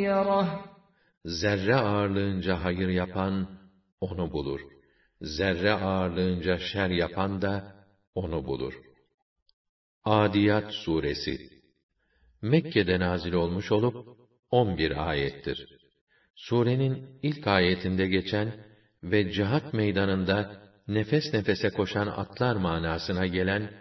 يَرَهُ 0.08 0.46
Zerre 1.24 1.74
ağırlığınca 1.74 2.64
hayır 2.64 2.88
yapan, 2.88 3.48
onu 4.07 4.31
bulur. 4.31 4.61
Zerre 5.21 5.71
ağırlığınca 5.71 6.59
şer 6.59 6.89
yapan 6.89 7.41
da, 7.41 7.75
onu 8.15 8.45
bulur. 8.45 8.73
Adiyat 10.03 10.73
Suresi 10.73 11.37
Mekke'de 12.41 12.99
nazil 12.99 13.33
olmuş 13.33 13.71
olup, 13.71 14.17
11 14.51 15.09
ayettir. 15.09 15.67
Surenin 16.35 17.19
ilk 17.21 17.47
ayetinde 17.47 18.07
geçen 18.07 18.53
ve 19.03 19.31
cihat 19.31 19.73
meydanında 19.73 20.63
nefes 20.87 21.33
nefese 21.33 21.69
koşan 21.69 22.07
atlar 22.07 22.55
manasına 22.55 23.27
gelen 23.27 23.71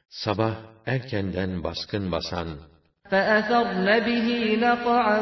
sabah 0.08 0.56
erkenden 0.86 1.64
baskın 1.64 2.12
basan, 2.12 2.48
فَأَثَرْنَ 3.10 3.88
بِهِ 4.06 4.28
نَقْعًا 4.66 5.20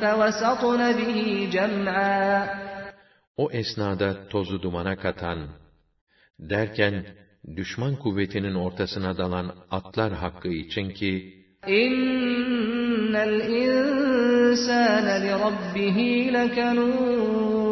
فَوَسَطْنَ 0.00 0.80
بِهِ 0.98 1.48
جَمْعًا 1.52 2.64
o 3.36 3.50
esnada 3.50 4.28
tozu 4.28 4.62
dumana 4.62 4.96
katan, 4.96 5.48
derken 6.38 7.06
düşman 7.56 7.96
kuvvetinin 7.96 8.54
ortasına 8.54 9.18
dalan 9.18 9.54
atlar 9.70 10.12
hakkı 10.12 10.48
için 10.48 10.90
ki, 10.90 11.44
İnnel 11.66 13.40
insâne 13.62 15.22
li 15.22 15.30
rabbihi 15.30 16.32
lekanud. 16.32 17.64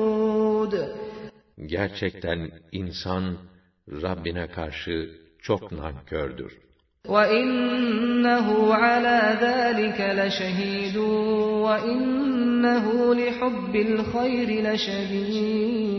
Gerçekten 1.67 2.51
insan 2.73 3.37
Rabbine 3.89 4.47
karşı 4.47 5.11
çok 5.39 5.73
nankördür. 5.73 6.53
وَإِنَّهُ 7.09 8.75
عَلَى 8.75 9.21
ذَٰلِكَ 9.45 10.01
لَشَهِيدٌ 10.01 10.97
وَإِنَّهُ 11.67 13.15
لِحُبِّ 13.15 13.75
الْخَيْرِ 13.77 14.49
لَشَدِيدٌ 14.67 15.93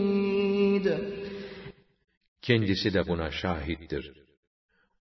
Kendisi 2.42 2.94
de 2.94 3.08
buna 3.08 3.30
şahittir. 3.30 4.12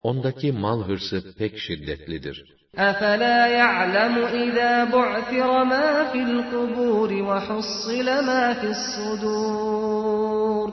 Ondaki 0.03 0.51
mal 0.51 0.83
hırsı 0.87 1.33
pek 1.37 1.57
şiddetlidir. 1.57 2.57
أَفَلَا 2.77 3.47
يَعْلَمُ 3.61 4.15
إِذَا 4.45 4.73
بُعْثِرَ 4.95 5.49
مَا 5.73 5.87
فِي 6.11 6.19
الْقُبُورِ 6.29 7.11
وَحُصِّلَ 7.29 8.07
مَا 8.29 8.43
فِي 8.59 8.67
الصُّدُورِ 8.77 10.69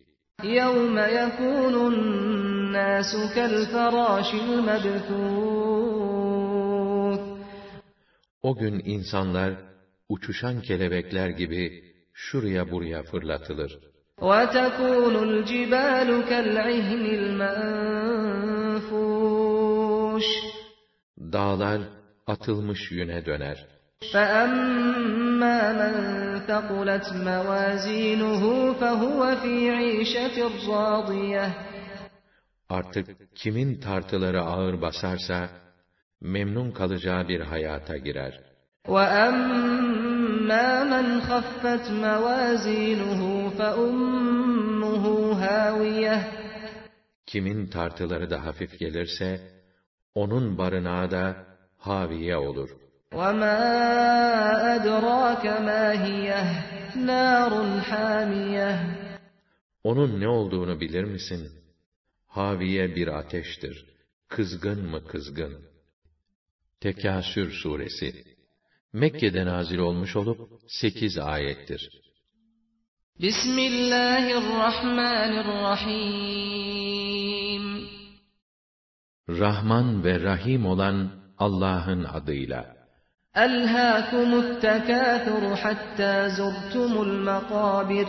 يَوْمَ 0.43 0.97
يَكُونُ 1.19 1.75
النَّاسُ 1.91 3.11
كَالْفَرَاشِ 3.35 4.29
الْمَبْثُوثِ 4.47 5.61
O 8.41 8.55
gün 8.57 8.81
insanlar 8.85 9.53
uçuşan 10.09 10.61
kelebekler 10.61 11.29
gibi 11.29 11.83
şuraya 12.13 12.71
buraya 12.71 13.03
fırlatılır. 13.03 13.79
وَتَكُونُ 14.17 15.15
الْجِبَالُ 15.27 16.09
كَالْعِهْنِ 16.29 17.05
الْمَنفُوشِ 20.15 20.25
Dağlar 21.33 21.81
atılmış 22.27 22.91
yüne 22.91 23.25
döner. 23.25 23.67
فَأَمَّا 24.13 25.59
مَنْ 25.81 25.95
ثَقُلَتْ 26.47 27.07
مَوَازِينُهُ 27.27 28.43
فَهُوَ 28.81 29.21
فِي 29.41 29.55
عِيشَةٍ 29.79 30.37
رَاضِيَةٍ 30.67 31.49
Artık 32.69 33.35
kimin 33.35 33.81
tartıları 33.81 34.41
ağır 34.41 34.81
basarsa, 34.81 35.49
memnun 36.21 36.71
kalacağı 36.71 37.27
bir 37.27 37.41
hayata 37.41 37.97
girer. 37.97 38.39
وَأَمَّا 38.87 40.69
مَنْ 40.93 41.07
خَفَّتْ 41.27 41.85
مَوَازِينُهُ 42.05 43.21
فَأُمُّهُ 43.57 45.05
هَاوِيَةٌ 45.45 46.21
Kimin 47.25 47.67
tartıları 47.67 48.29
da 48.29 48.45
hafif 48.45 48.79
gelirse, 48.79 49.54
onun 50.15 50.57
barınağı 50.57 51.11
da 51.11 51.45
haviye 51.77 52.37
olur. 52.37 52.69
وَمَا 53.11 53.59
أَدْرَاكَ 54.75 55.45
مَا 55.67 55.83
هِيَهْ 56.05 56.47
نَارٌ 56.95 57.81
حَامِيَةٌ 57.89 58.77
Onun 59.83 60.19
ne 60.19 60.27
olduğunu 60.27 60.79
bilir 60.79 61.03
misin? 61.03 61.51
Haviye 62.27 62.95
bir 62.95 63.07
ateştir. 63.07 63.85
Kızgın 64.27 64.89
mı 64.89 65.07
kızgın? 65.07 65.65
Tekasür 66.81 67.51
suresi 67.51 68.23
Mekke'de 68.93 69.45
nazil 69.45 69.77
olmuş 69.77 70.15
olup 70.15 70.39
8 70.67 71.17
ayettir. 71.17 72.01
بسم 73.27 73.57
الله 73.71 74.25
الرحمن 74.41 75.31
الرحيم 75.43 77.04
Rahman 79.29 80.03
ve 80.03 80.19
Rahim 80.19 80.65
olan 80.65 81.11
Allah'ın 81.37 82.03
adıyla. 82.03 82.81
ألهاكم 83.37 84.29
التكاثر 84.43 85.55
حتى 85.55 86.13
زرتم 86.37 86.91
المقابر 87.07 88.07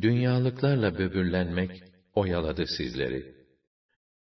Dünyalıklarla 0.00 0.98
böbürlenmek 0.98 1.82
oyaladı 2.14 2.66
sizleri. 2.66 3.34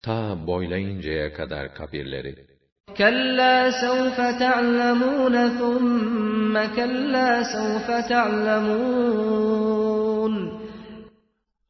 Ta 0.03 0.47
boylayıncaya 0.47 1.33
kadar 1.33 1.75
kabirleri. 1.75 2.53
كلا 2.97 3.71
سوف 3.71 4.19
تعلمون 4.45 5.49
ثم 5.61 6.55
كلا 6.77 7.43
سوف 7.43 7.91
تعلمون 8.09 9.53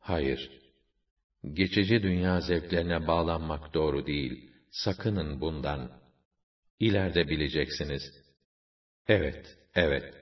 Hayır. 0.00 0.55
Geçici 1.52 2.02
dünya 2.02 2.40
zevklerine 2.40 3.06
bağlanmak 3.06 3.74
doğru 3.74 4.06
değil. 4.06 4.50
Sakının 4.70 5.40
bundan. 5.40 5.90
İleride 6.80 7.28
bileceksiniz. 7.28 8.02
Evet, 9.08 9.56
evet. 9.74 10.14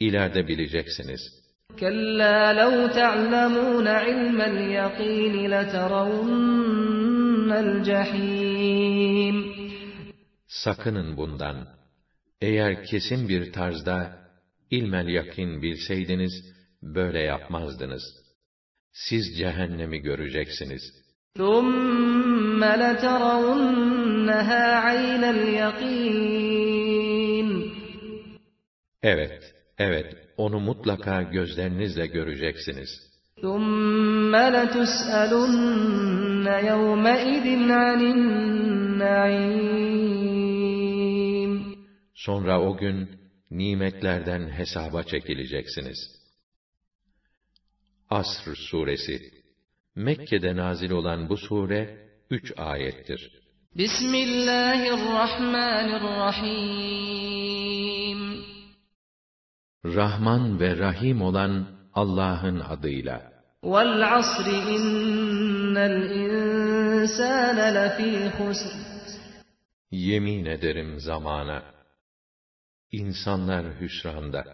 İleride 0.00 0.48
bileceksiniz. 0.48 1.44
كلا 1.78 2.52
لو 2.60 2.88
تعلمون 3.00 3.86
علم 3.88 4.40
اليقين 4.40 5.34
لترون 5.52 6.32
الجحيم 7.64 9.36
Sakının 10.46 11.16
bundan. 11.16 11.68
Eğer 12.40 12.84
kesin 12.84 13.28
bir 13.28 13.52
tarzda 13.52 14.18
ilmel 14.70 15.08
yakin 15.08 15.62
bilseydiniz, 15.62 16.32
böyle 16.82 17.18
yapmazdınız. 17.18 18.17
Siz 18.92 19.38
cehennemi 19.38 19.98
göreceksiniz. 19.98 21.04
ثم 21.38 22.64
لترونها 22.64 24.64
عين 24.86 25.24
اليقين 25.24 26.74
Evet, 29.02 29.54
evet, 29.78 30.16
onu 30.36 30.60
mutlaka 30.60 31.22
gözlerinizle 31.22 32.06
göreceksiniz. 32.06 32.88
ثم 33.42 34.36
لتسألن 34.36 36.46
يومئذ 36.70 37.46
عن 37.70 38.00
النعيم 38.14 39.54
Sonra 42.14 42.60
o 42.60 42.76
gün 42.76 43.08
nimetlerden 43.50 44.48
hesaba 44.48 45.02
çekileceksiniz. 45.02 46.17
Asr 48.10 48.56
suresi 48.56 49.16
Mekke'de 49.94 50.56
nazil 50.56 50.90
olan 50.90 51.28
bu 51.28 51.36
sure 51.36 52.08
üç 52.30 52.52
ayettir. 52.56 53.44
بسم 53.82 54.12
الله 54.26 54.80
الرحمن 54.98 55.88
الرحيم 56.00 57.34
Rahman 59.84 60.60
ve 60.60 60.78
Rahim 60.78 61.22
olan 61.22 61.66
Allah'ın 61.94 62.60
adıyla. 62.60 63.34
والعصر 63.62 64.46
إن 64.76 65.76
الإنسان 65.76 67.58
لفي 67.76 68.30
خسر 68.30 68.74
Yemin 69.90 70.44
ederim 70.44 71.00
zamana. 71.00 71.62
İnsanlar 72.92 73.80
hüsranda. 73.80 74.44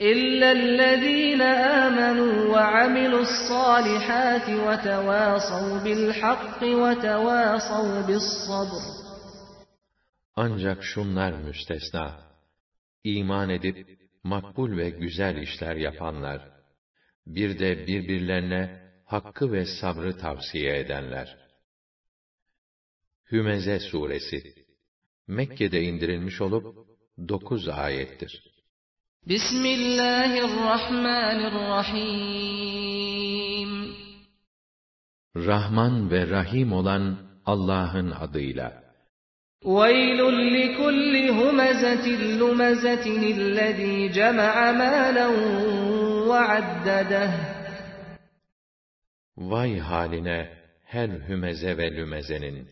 إلا 0.00 0.52
الذين 0.52 1.42
آمنوا 1.42 2.52
وعملوا 2.52 3.20
الصالحات 3.20 4.48
وتواصوا 4.66 5.78
بالحق 5.84 6.62
وتواصوا 6.62 8.00
بالصبر 8.06 9.04
Ancak 10.36 10.82
şunlar 10.82 11.32
müstesna. 11.32 12.20
İman 13.04 13.50
edip 13.50 13.98
makbul 14.24 14.76
ve 14.76 14.90
güzel 14.90 15.36
işler 15.36 15.76
yapanlar. 15.76 16.48
Bir 17.26 17.58
de 17.58 17.86
birbirlerine 17.86 18.92
hakkı 19.04 19.52
ve 19.52 19.64
sabrı 19.80 20.16
tavsiye 20.16 20.78
edenler. 20.78 21.38
Hümeze 23.30 23.80
suresi 23.80 24.54
Mekke'de 25.26 25.82
indirilmiş 25.82 26.40
olup 26.40 26.88
dokuz 27.28 27.68
ayettir. 27.68 28.54
بسم 29.28 29.66
الله 29.66 30.44
الرحمن 30.44 31.40
الرحيم 31.48 32.94
Rahman 35.36 36.10
ve 36.10 36.30
Rahim 36.30 36.72
olan 36.72 37.16
Allah'ın 37.46 38.10
adıyla. 38.10 38.84
ويل 39.64 40.20
لكل 40.56 41.30
همزة 41.30 42.06
لمزة 42.40 43.06
الذي 43.36 44.08
جمع 44.08 44.72
مالا 44.72 45.26
وعدده 46.28 47.30
Vay 49.36 49.78
haline 49.78 50.48
her 50.84 51.08
hümeze 51.08 51.78
ve 51.78 51.96
lümezenin. 51.96 52.68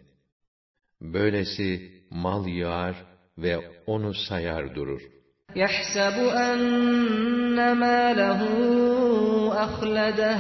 Böylesi 1.01 1.93
mal 2.11 2.47
yığar 2.47 2.94
ve 3.39 3.82
onu 3.86 4.15
sayar 4.15 4.74
durur. 4.74 5.03
يحسب 5.57 6.16
أن 6.49 7.73
ماله 7.73 8.40
أخلده 9.65 10.39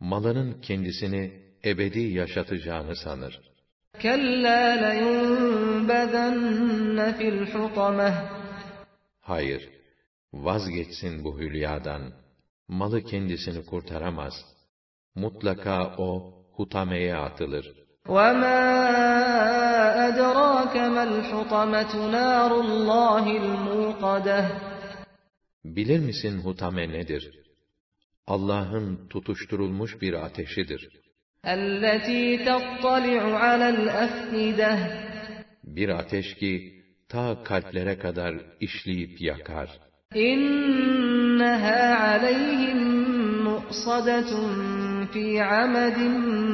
Malının 0.00 0.60
kendisini 0.60 1.32
ebedi 1.64 2.00
yaşatacağını 2.00 2.96
sanır. 2.96 3.40
كلا 4.02 4.76
لينبذن 4.84 6.32
في 7.18 7.28
الحطمة 7.28 8.12
Hayır, 9.20 9.68
vazgeçsin 10.32 11.24
bu 11.24 11.38
hülyadan. 11.40 12.02
Malı 12.68 13.02
kendisini 13.04 13.66
kurtaramaz. 13.66 14.34
Mutlaka 15.14 15.94
o 15.98 16.34
hutameye 16.56 17.16
atılır. 17.16 17.72
وما 18.08 18.58
أدراك 20.08 20.76
ما 20.76 21.02
الحطمة 21.02 22.10
نار 22.10 22.60
الله 22.60 23.24
الموقدة 23.36 24.44
Bilir 25.64 26.00
misin 26.00 26.38
hutame 26.38 26.88
nedir? 26.88 27.30
Allah'ın 28.26 29.08
tutuşturulmuş 29.08 30.02
bir 30.02 30.14
ateşidir. 30.14 30.88
التي 31.44 32.38
تطلع 32.46 33.22
على 33.44 33.68
الأفئدة 33.76 34.72
Bir 35.64 35.88
ateş 35.88 36.34
ki 36.34 36.82
ta 37.08 37.42
kalplere 37.44 37.98
kadar 37.98 38.34
işleyip 38.60 39.20
yakar. 39.20 39.68
إنها 40.16 41.94
عليهم 41.94 42.78
مؤصدة 43.48 44.30
في 45.12 45.40
عمد 45.40 45.98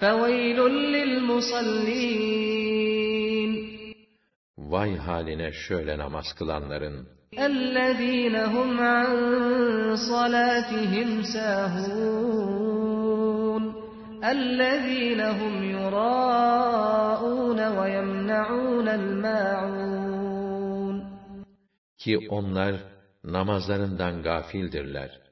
فويل 0.00 0.58
للمصلين 0.94 2.40
Vay 4.58 4.96
haline 4.96 5.52
şöyle 5.52 5.98
namaz 5.98 6.32
kılanların. 6.38 7.06
الذين 7.38 8.34
هم 8.34 8.80
عن 8.80 9.10
صلاتهم 10.10 11.22
ساهون 11.22 12.60
الذين 14.24 15.20
هم 15.20 15.54
يراءون 15.76 17.60
ويمنعون 17.78 18.88
الماعون 18.88 20.00
Ki 21.98 22.18
onlar 22.28 22.74
namazlarından 23.24 24.22
gafildirler. 24.22 25.23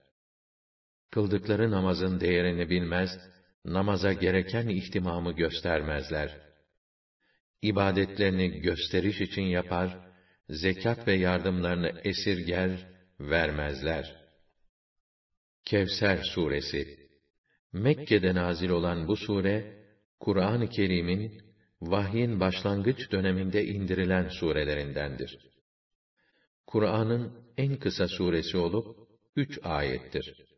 Kıldıkları 1.14 1.72
namazın 1.72 2.20
değerini 2.20 2.70
bilmez, 2.70 3.10
namaza 3.66 4.14
gereken 4.14 4.68
ihtimamı 4.68 5.32
göstermezler. 5.32 6.38
İbadetlerini 7.62 8.62
gösteriş 8.62 9.22
için 9.22 9.42
yapar, 9.42 9.98
zekat 10.50 11.08
ve 11.08 11.14
yardımlarını 11.14 12.02
esirger, 12.04 12.88
vermezler. 13.20 14.16
Kevser 15.66 16.18
suresi 16.24 17.10
Mekke'de 17.74 18.36
nazil 18.36 18.70
olan 18.70 19.08
bu 19.08 19.16
sure, 19.18 19.84
Kur'an-ı 20.20 20.70
Kerim'in 20.70 21.42
vahyin 21.82 22.40
başlangıç 22.40 23.12
döneminde 23.12 23.66
indirilen 23.66 24.30
surelerindendir. 24.30 25.38
Kur'an'ın 26.68 27.34
en 27.58 27.76
kısa 27.76 28.08
suresi 28.08 28.58
olup 28.58 28.98
üç 29.36 29.60
ayettir. 29.64 30.53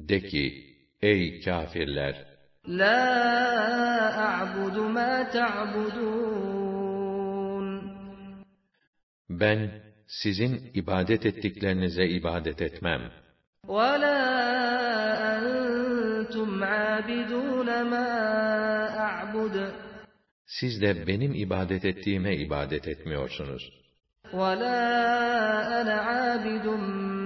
De 0.00 0.20
ki, 0.28 0.44
ey 1.02 1.40
kafirler! 1.40 2.14
La 2.68 2.98
a'budu 4.28 4.88
ma 4.88 5.30
ta'budun. 5.34 6.46
Ben 9.30 9.60
sizin 10.06 10.70
ibadet 10.74 11.26
ettiklerinize 11.26 12.06
ibadet 12.06 12.62
etmem. 12.62 13.02
وَلَا 13.68 14.20
أَنْتُمْ 15.34 16.64
عَابِدُونَ 16.64 17.68
مَا 17.92 18.08
أَعْبُدُ 19.06 19.72
Siz 20.46 20.80
de 20.80 21.06
benim 21.06 21.34
ibadet 21.34 21.84
ettiğime 21.84 22.36
ibadet 22.36 22.88
etmiyorsunuz. 22.88 23.79
وَلَا 24.32 24.82
أَنَا 25.80 25.96
عَابِدٌ 26.08 26.66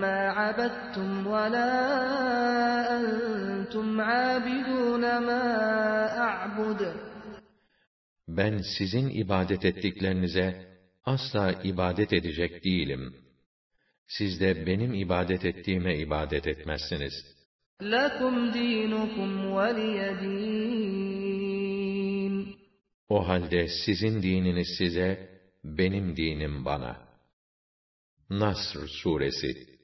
مَا 0.01 0.21
عَبَدتُّمْ 0.39 1.27
وَلَا 1.27 1.73
أَنْتُمْ 2.97 4.01
عَابِدُونَ 4.01 5.01
مَا 5.01 5.45
أَعْبُدُ 6.19 6.95
Ben 8.29 8.63
sizin 8.79 9.09
ibadet 9.09 9.65
ettiklerinize 9.65 10.67
asla 11.05 11.53
ibadet 11.65 12.13
edecek 12.13 12.65
değilim. 12.65 13.15
Siz 14.07 14.41
de 14.41 14.67
benim 14.67 14.95
ibadet 14.95 15.45
ettiğime 15.45 15.97
ibadet 15.97 16.47
etmezsiniz. 16.47 17.13
لَكُمْ 17.83 18.53
دِينُكُمْ 18.53 19.31
وَلِيَ 19.57 20.01
O 23.09 23.29
halde 23.29 23.69
sizin 23.87 24.23
dininiz 24.23 24.69
size, 24.79 25.34
benim 25.66 26.18
dinim 26.18 26.66
bana. 26.66 27.06
Nasr 28.30 28.88
Suresi 28.88 29.76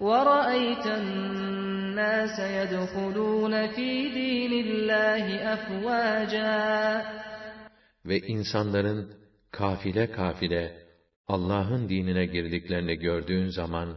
وَرَأَيْتَ 0.00 0.84
النَّاسَ 1.00 2.36
يَدْخُلُونَ 2.58 3.54
ف۪ي 3.74 3.92
د۪ينِ 4.16 4.52
اللّٰهِ 4.66 5.26
أَفْوَاجًا 5.54 7.04
Ve 8.06 8.18
insanların 8.18 9.12
kafile 9.50 10.10
kafile 10.10 10.86
Allah'ın 11.28 11.88
dinine 11.88 12.26
girdiklerini 12.26 12.96
gördüğün 12.96 13.48
zaman 13.48 13.96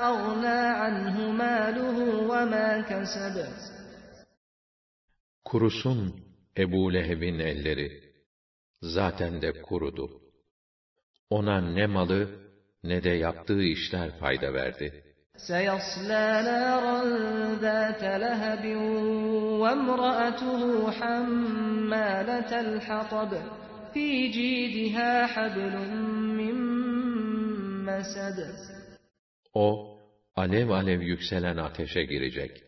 agna 0.01 0.77
anhu 0.77 1.33
maluhu 1.33 2.33
ve 2.33 2.45
ma 2.45 2.85
kesebe. 2.85 3.47
Kurusun 5.45 6.24
Ebu 6.56 6.92
Leheb'in 6.92 7.38
elleri. 7.38 7.88
Zaten 8.82 9.42
de 9.42 9.62
kurudu. 9.62 10.22
Ona 11.30 11.60
ne 11.60 11.86
malı 11.86 12.28
ne 12.84 13.02
de 13.02 13.10
yaptığı 13.10 13.62
işler 13.62 14.18
fayda 14.18 14.54
verdi. 14.54 15.10
سيصلى 15.48 16.26
نارا 16.50 16.98
ذات 17.64 18.02
لهب 18.24 18.64
وامرأته 19.62 20.90
حمالة 20.90 22.50
الحطب 22.60 23.32
في 23.94 24.28
جيدها 24.28 25.26
حبل 25.26 25.74
من 26.38 26.56
مسد 27.88 28.38
O, 29.54 29.98
alev 30.36 30.68
alev 30.70 31.00
yükselen 31.00 31.56
ateşe 31.56 32.04
girecek. 32.04 32.62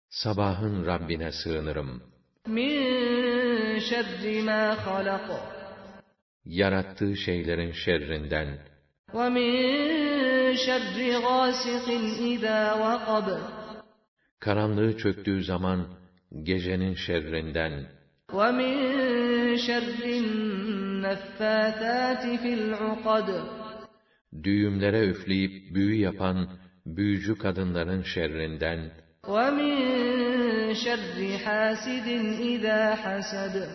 sabahın 0.09 0.85
Rabbine 0.85 1.31
sığınırım. 1.31 2.03
مِنْ 2.47 3.79
شَرِّ 3.79 4.43
مَا 4.49 4.75
خَلَقَ 4.75 5.39
Yarattığı 6.45 7.17
şeylerin 7.17 7.71
şerrinden, 7.71 8.59
وَمِنْ 9.13 10.12
شَرِّ 10.56 10.96
غَاسِقٍ 11.26 11.88
اِذَا 12.30 12.60
وَقَبَ 12.82 13.38
Karanlığı 14.40 14.96
çöktüğü 14.96 15.44
zaman 15.44 15.86
gecenin 16.42 16.94
şerrinden. 16.94 17.86
وَمِنْ 18.28 18.74
شَرِّ 19.66 20.00
النَّفَّاثَاتِ 20.22 21.42
فِي 22.42 22.52
الْعُقَدِ 22.58 23.42
Düğümlere 24.42 25.06
üfleyip 25.06 25.74
büyü 25.74 26.00
yapan 26.00 26.48
büyücü 26.86 27.38
kadınların 27.38 28.02
şerrinden. 28.02 28.90
وَمِنْ 29.22 29.76
شَرِّ 30.74 31.36
حَاسِدٍ 31.44 32.08
اِذَا 32.52 32.94
حَسَدَ 32.94 33.68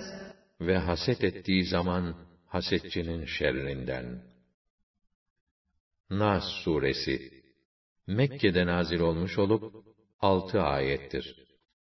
Ve 0.61 0.77
haset 0.77 1.23
ettiği 1.23 1.65
zaman 1.65 2.15
hasetçinin 2.47 3.25
şerrinden. 3.25 4.05
Nas 6.10 6.44
suresi 6.64 7.44
Mekke'de 8.06 8.66
nazil 8.66 9.00
olmuş 9.00 9.38
olup 9.38 9.74
altı 10.20 10.62
ayettir. 10.62 11.36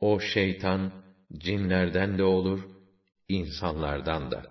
O 0.00 0.20
şeytan, 0.20 0.92
cinlerden 1.38 2.18
de 2.18 2.24
olur, 2.24 2.60
insanlardan 3.28 4.30
da. 4.30 4.42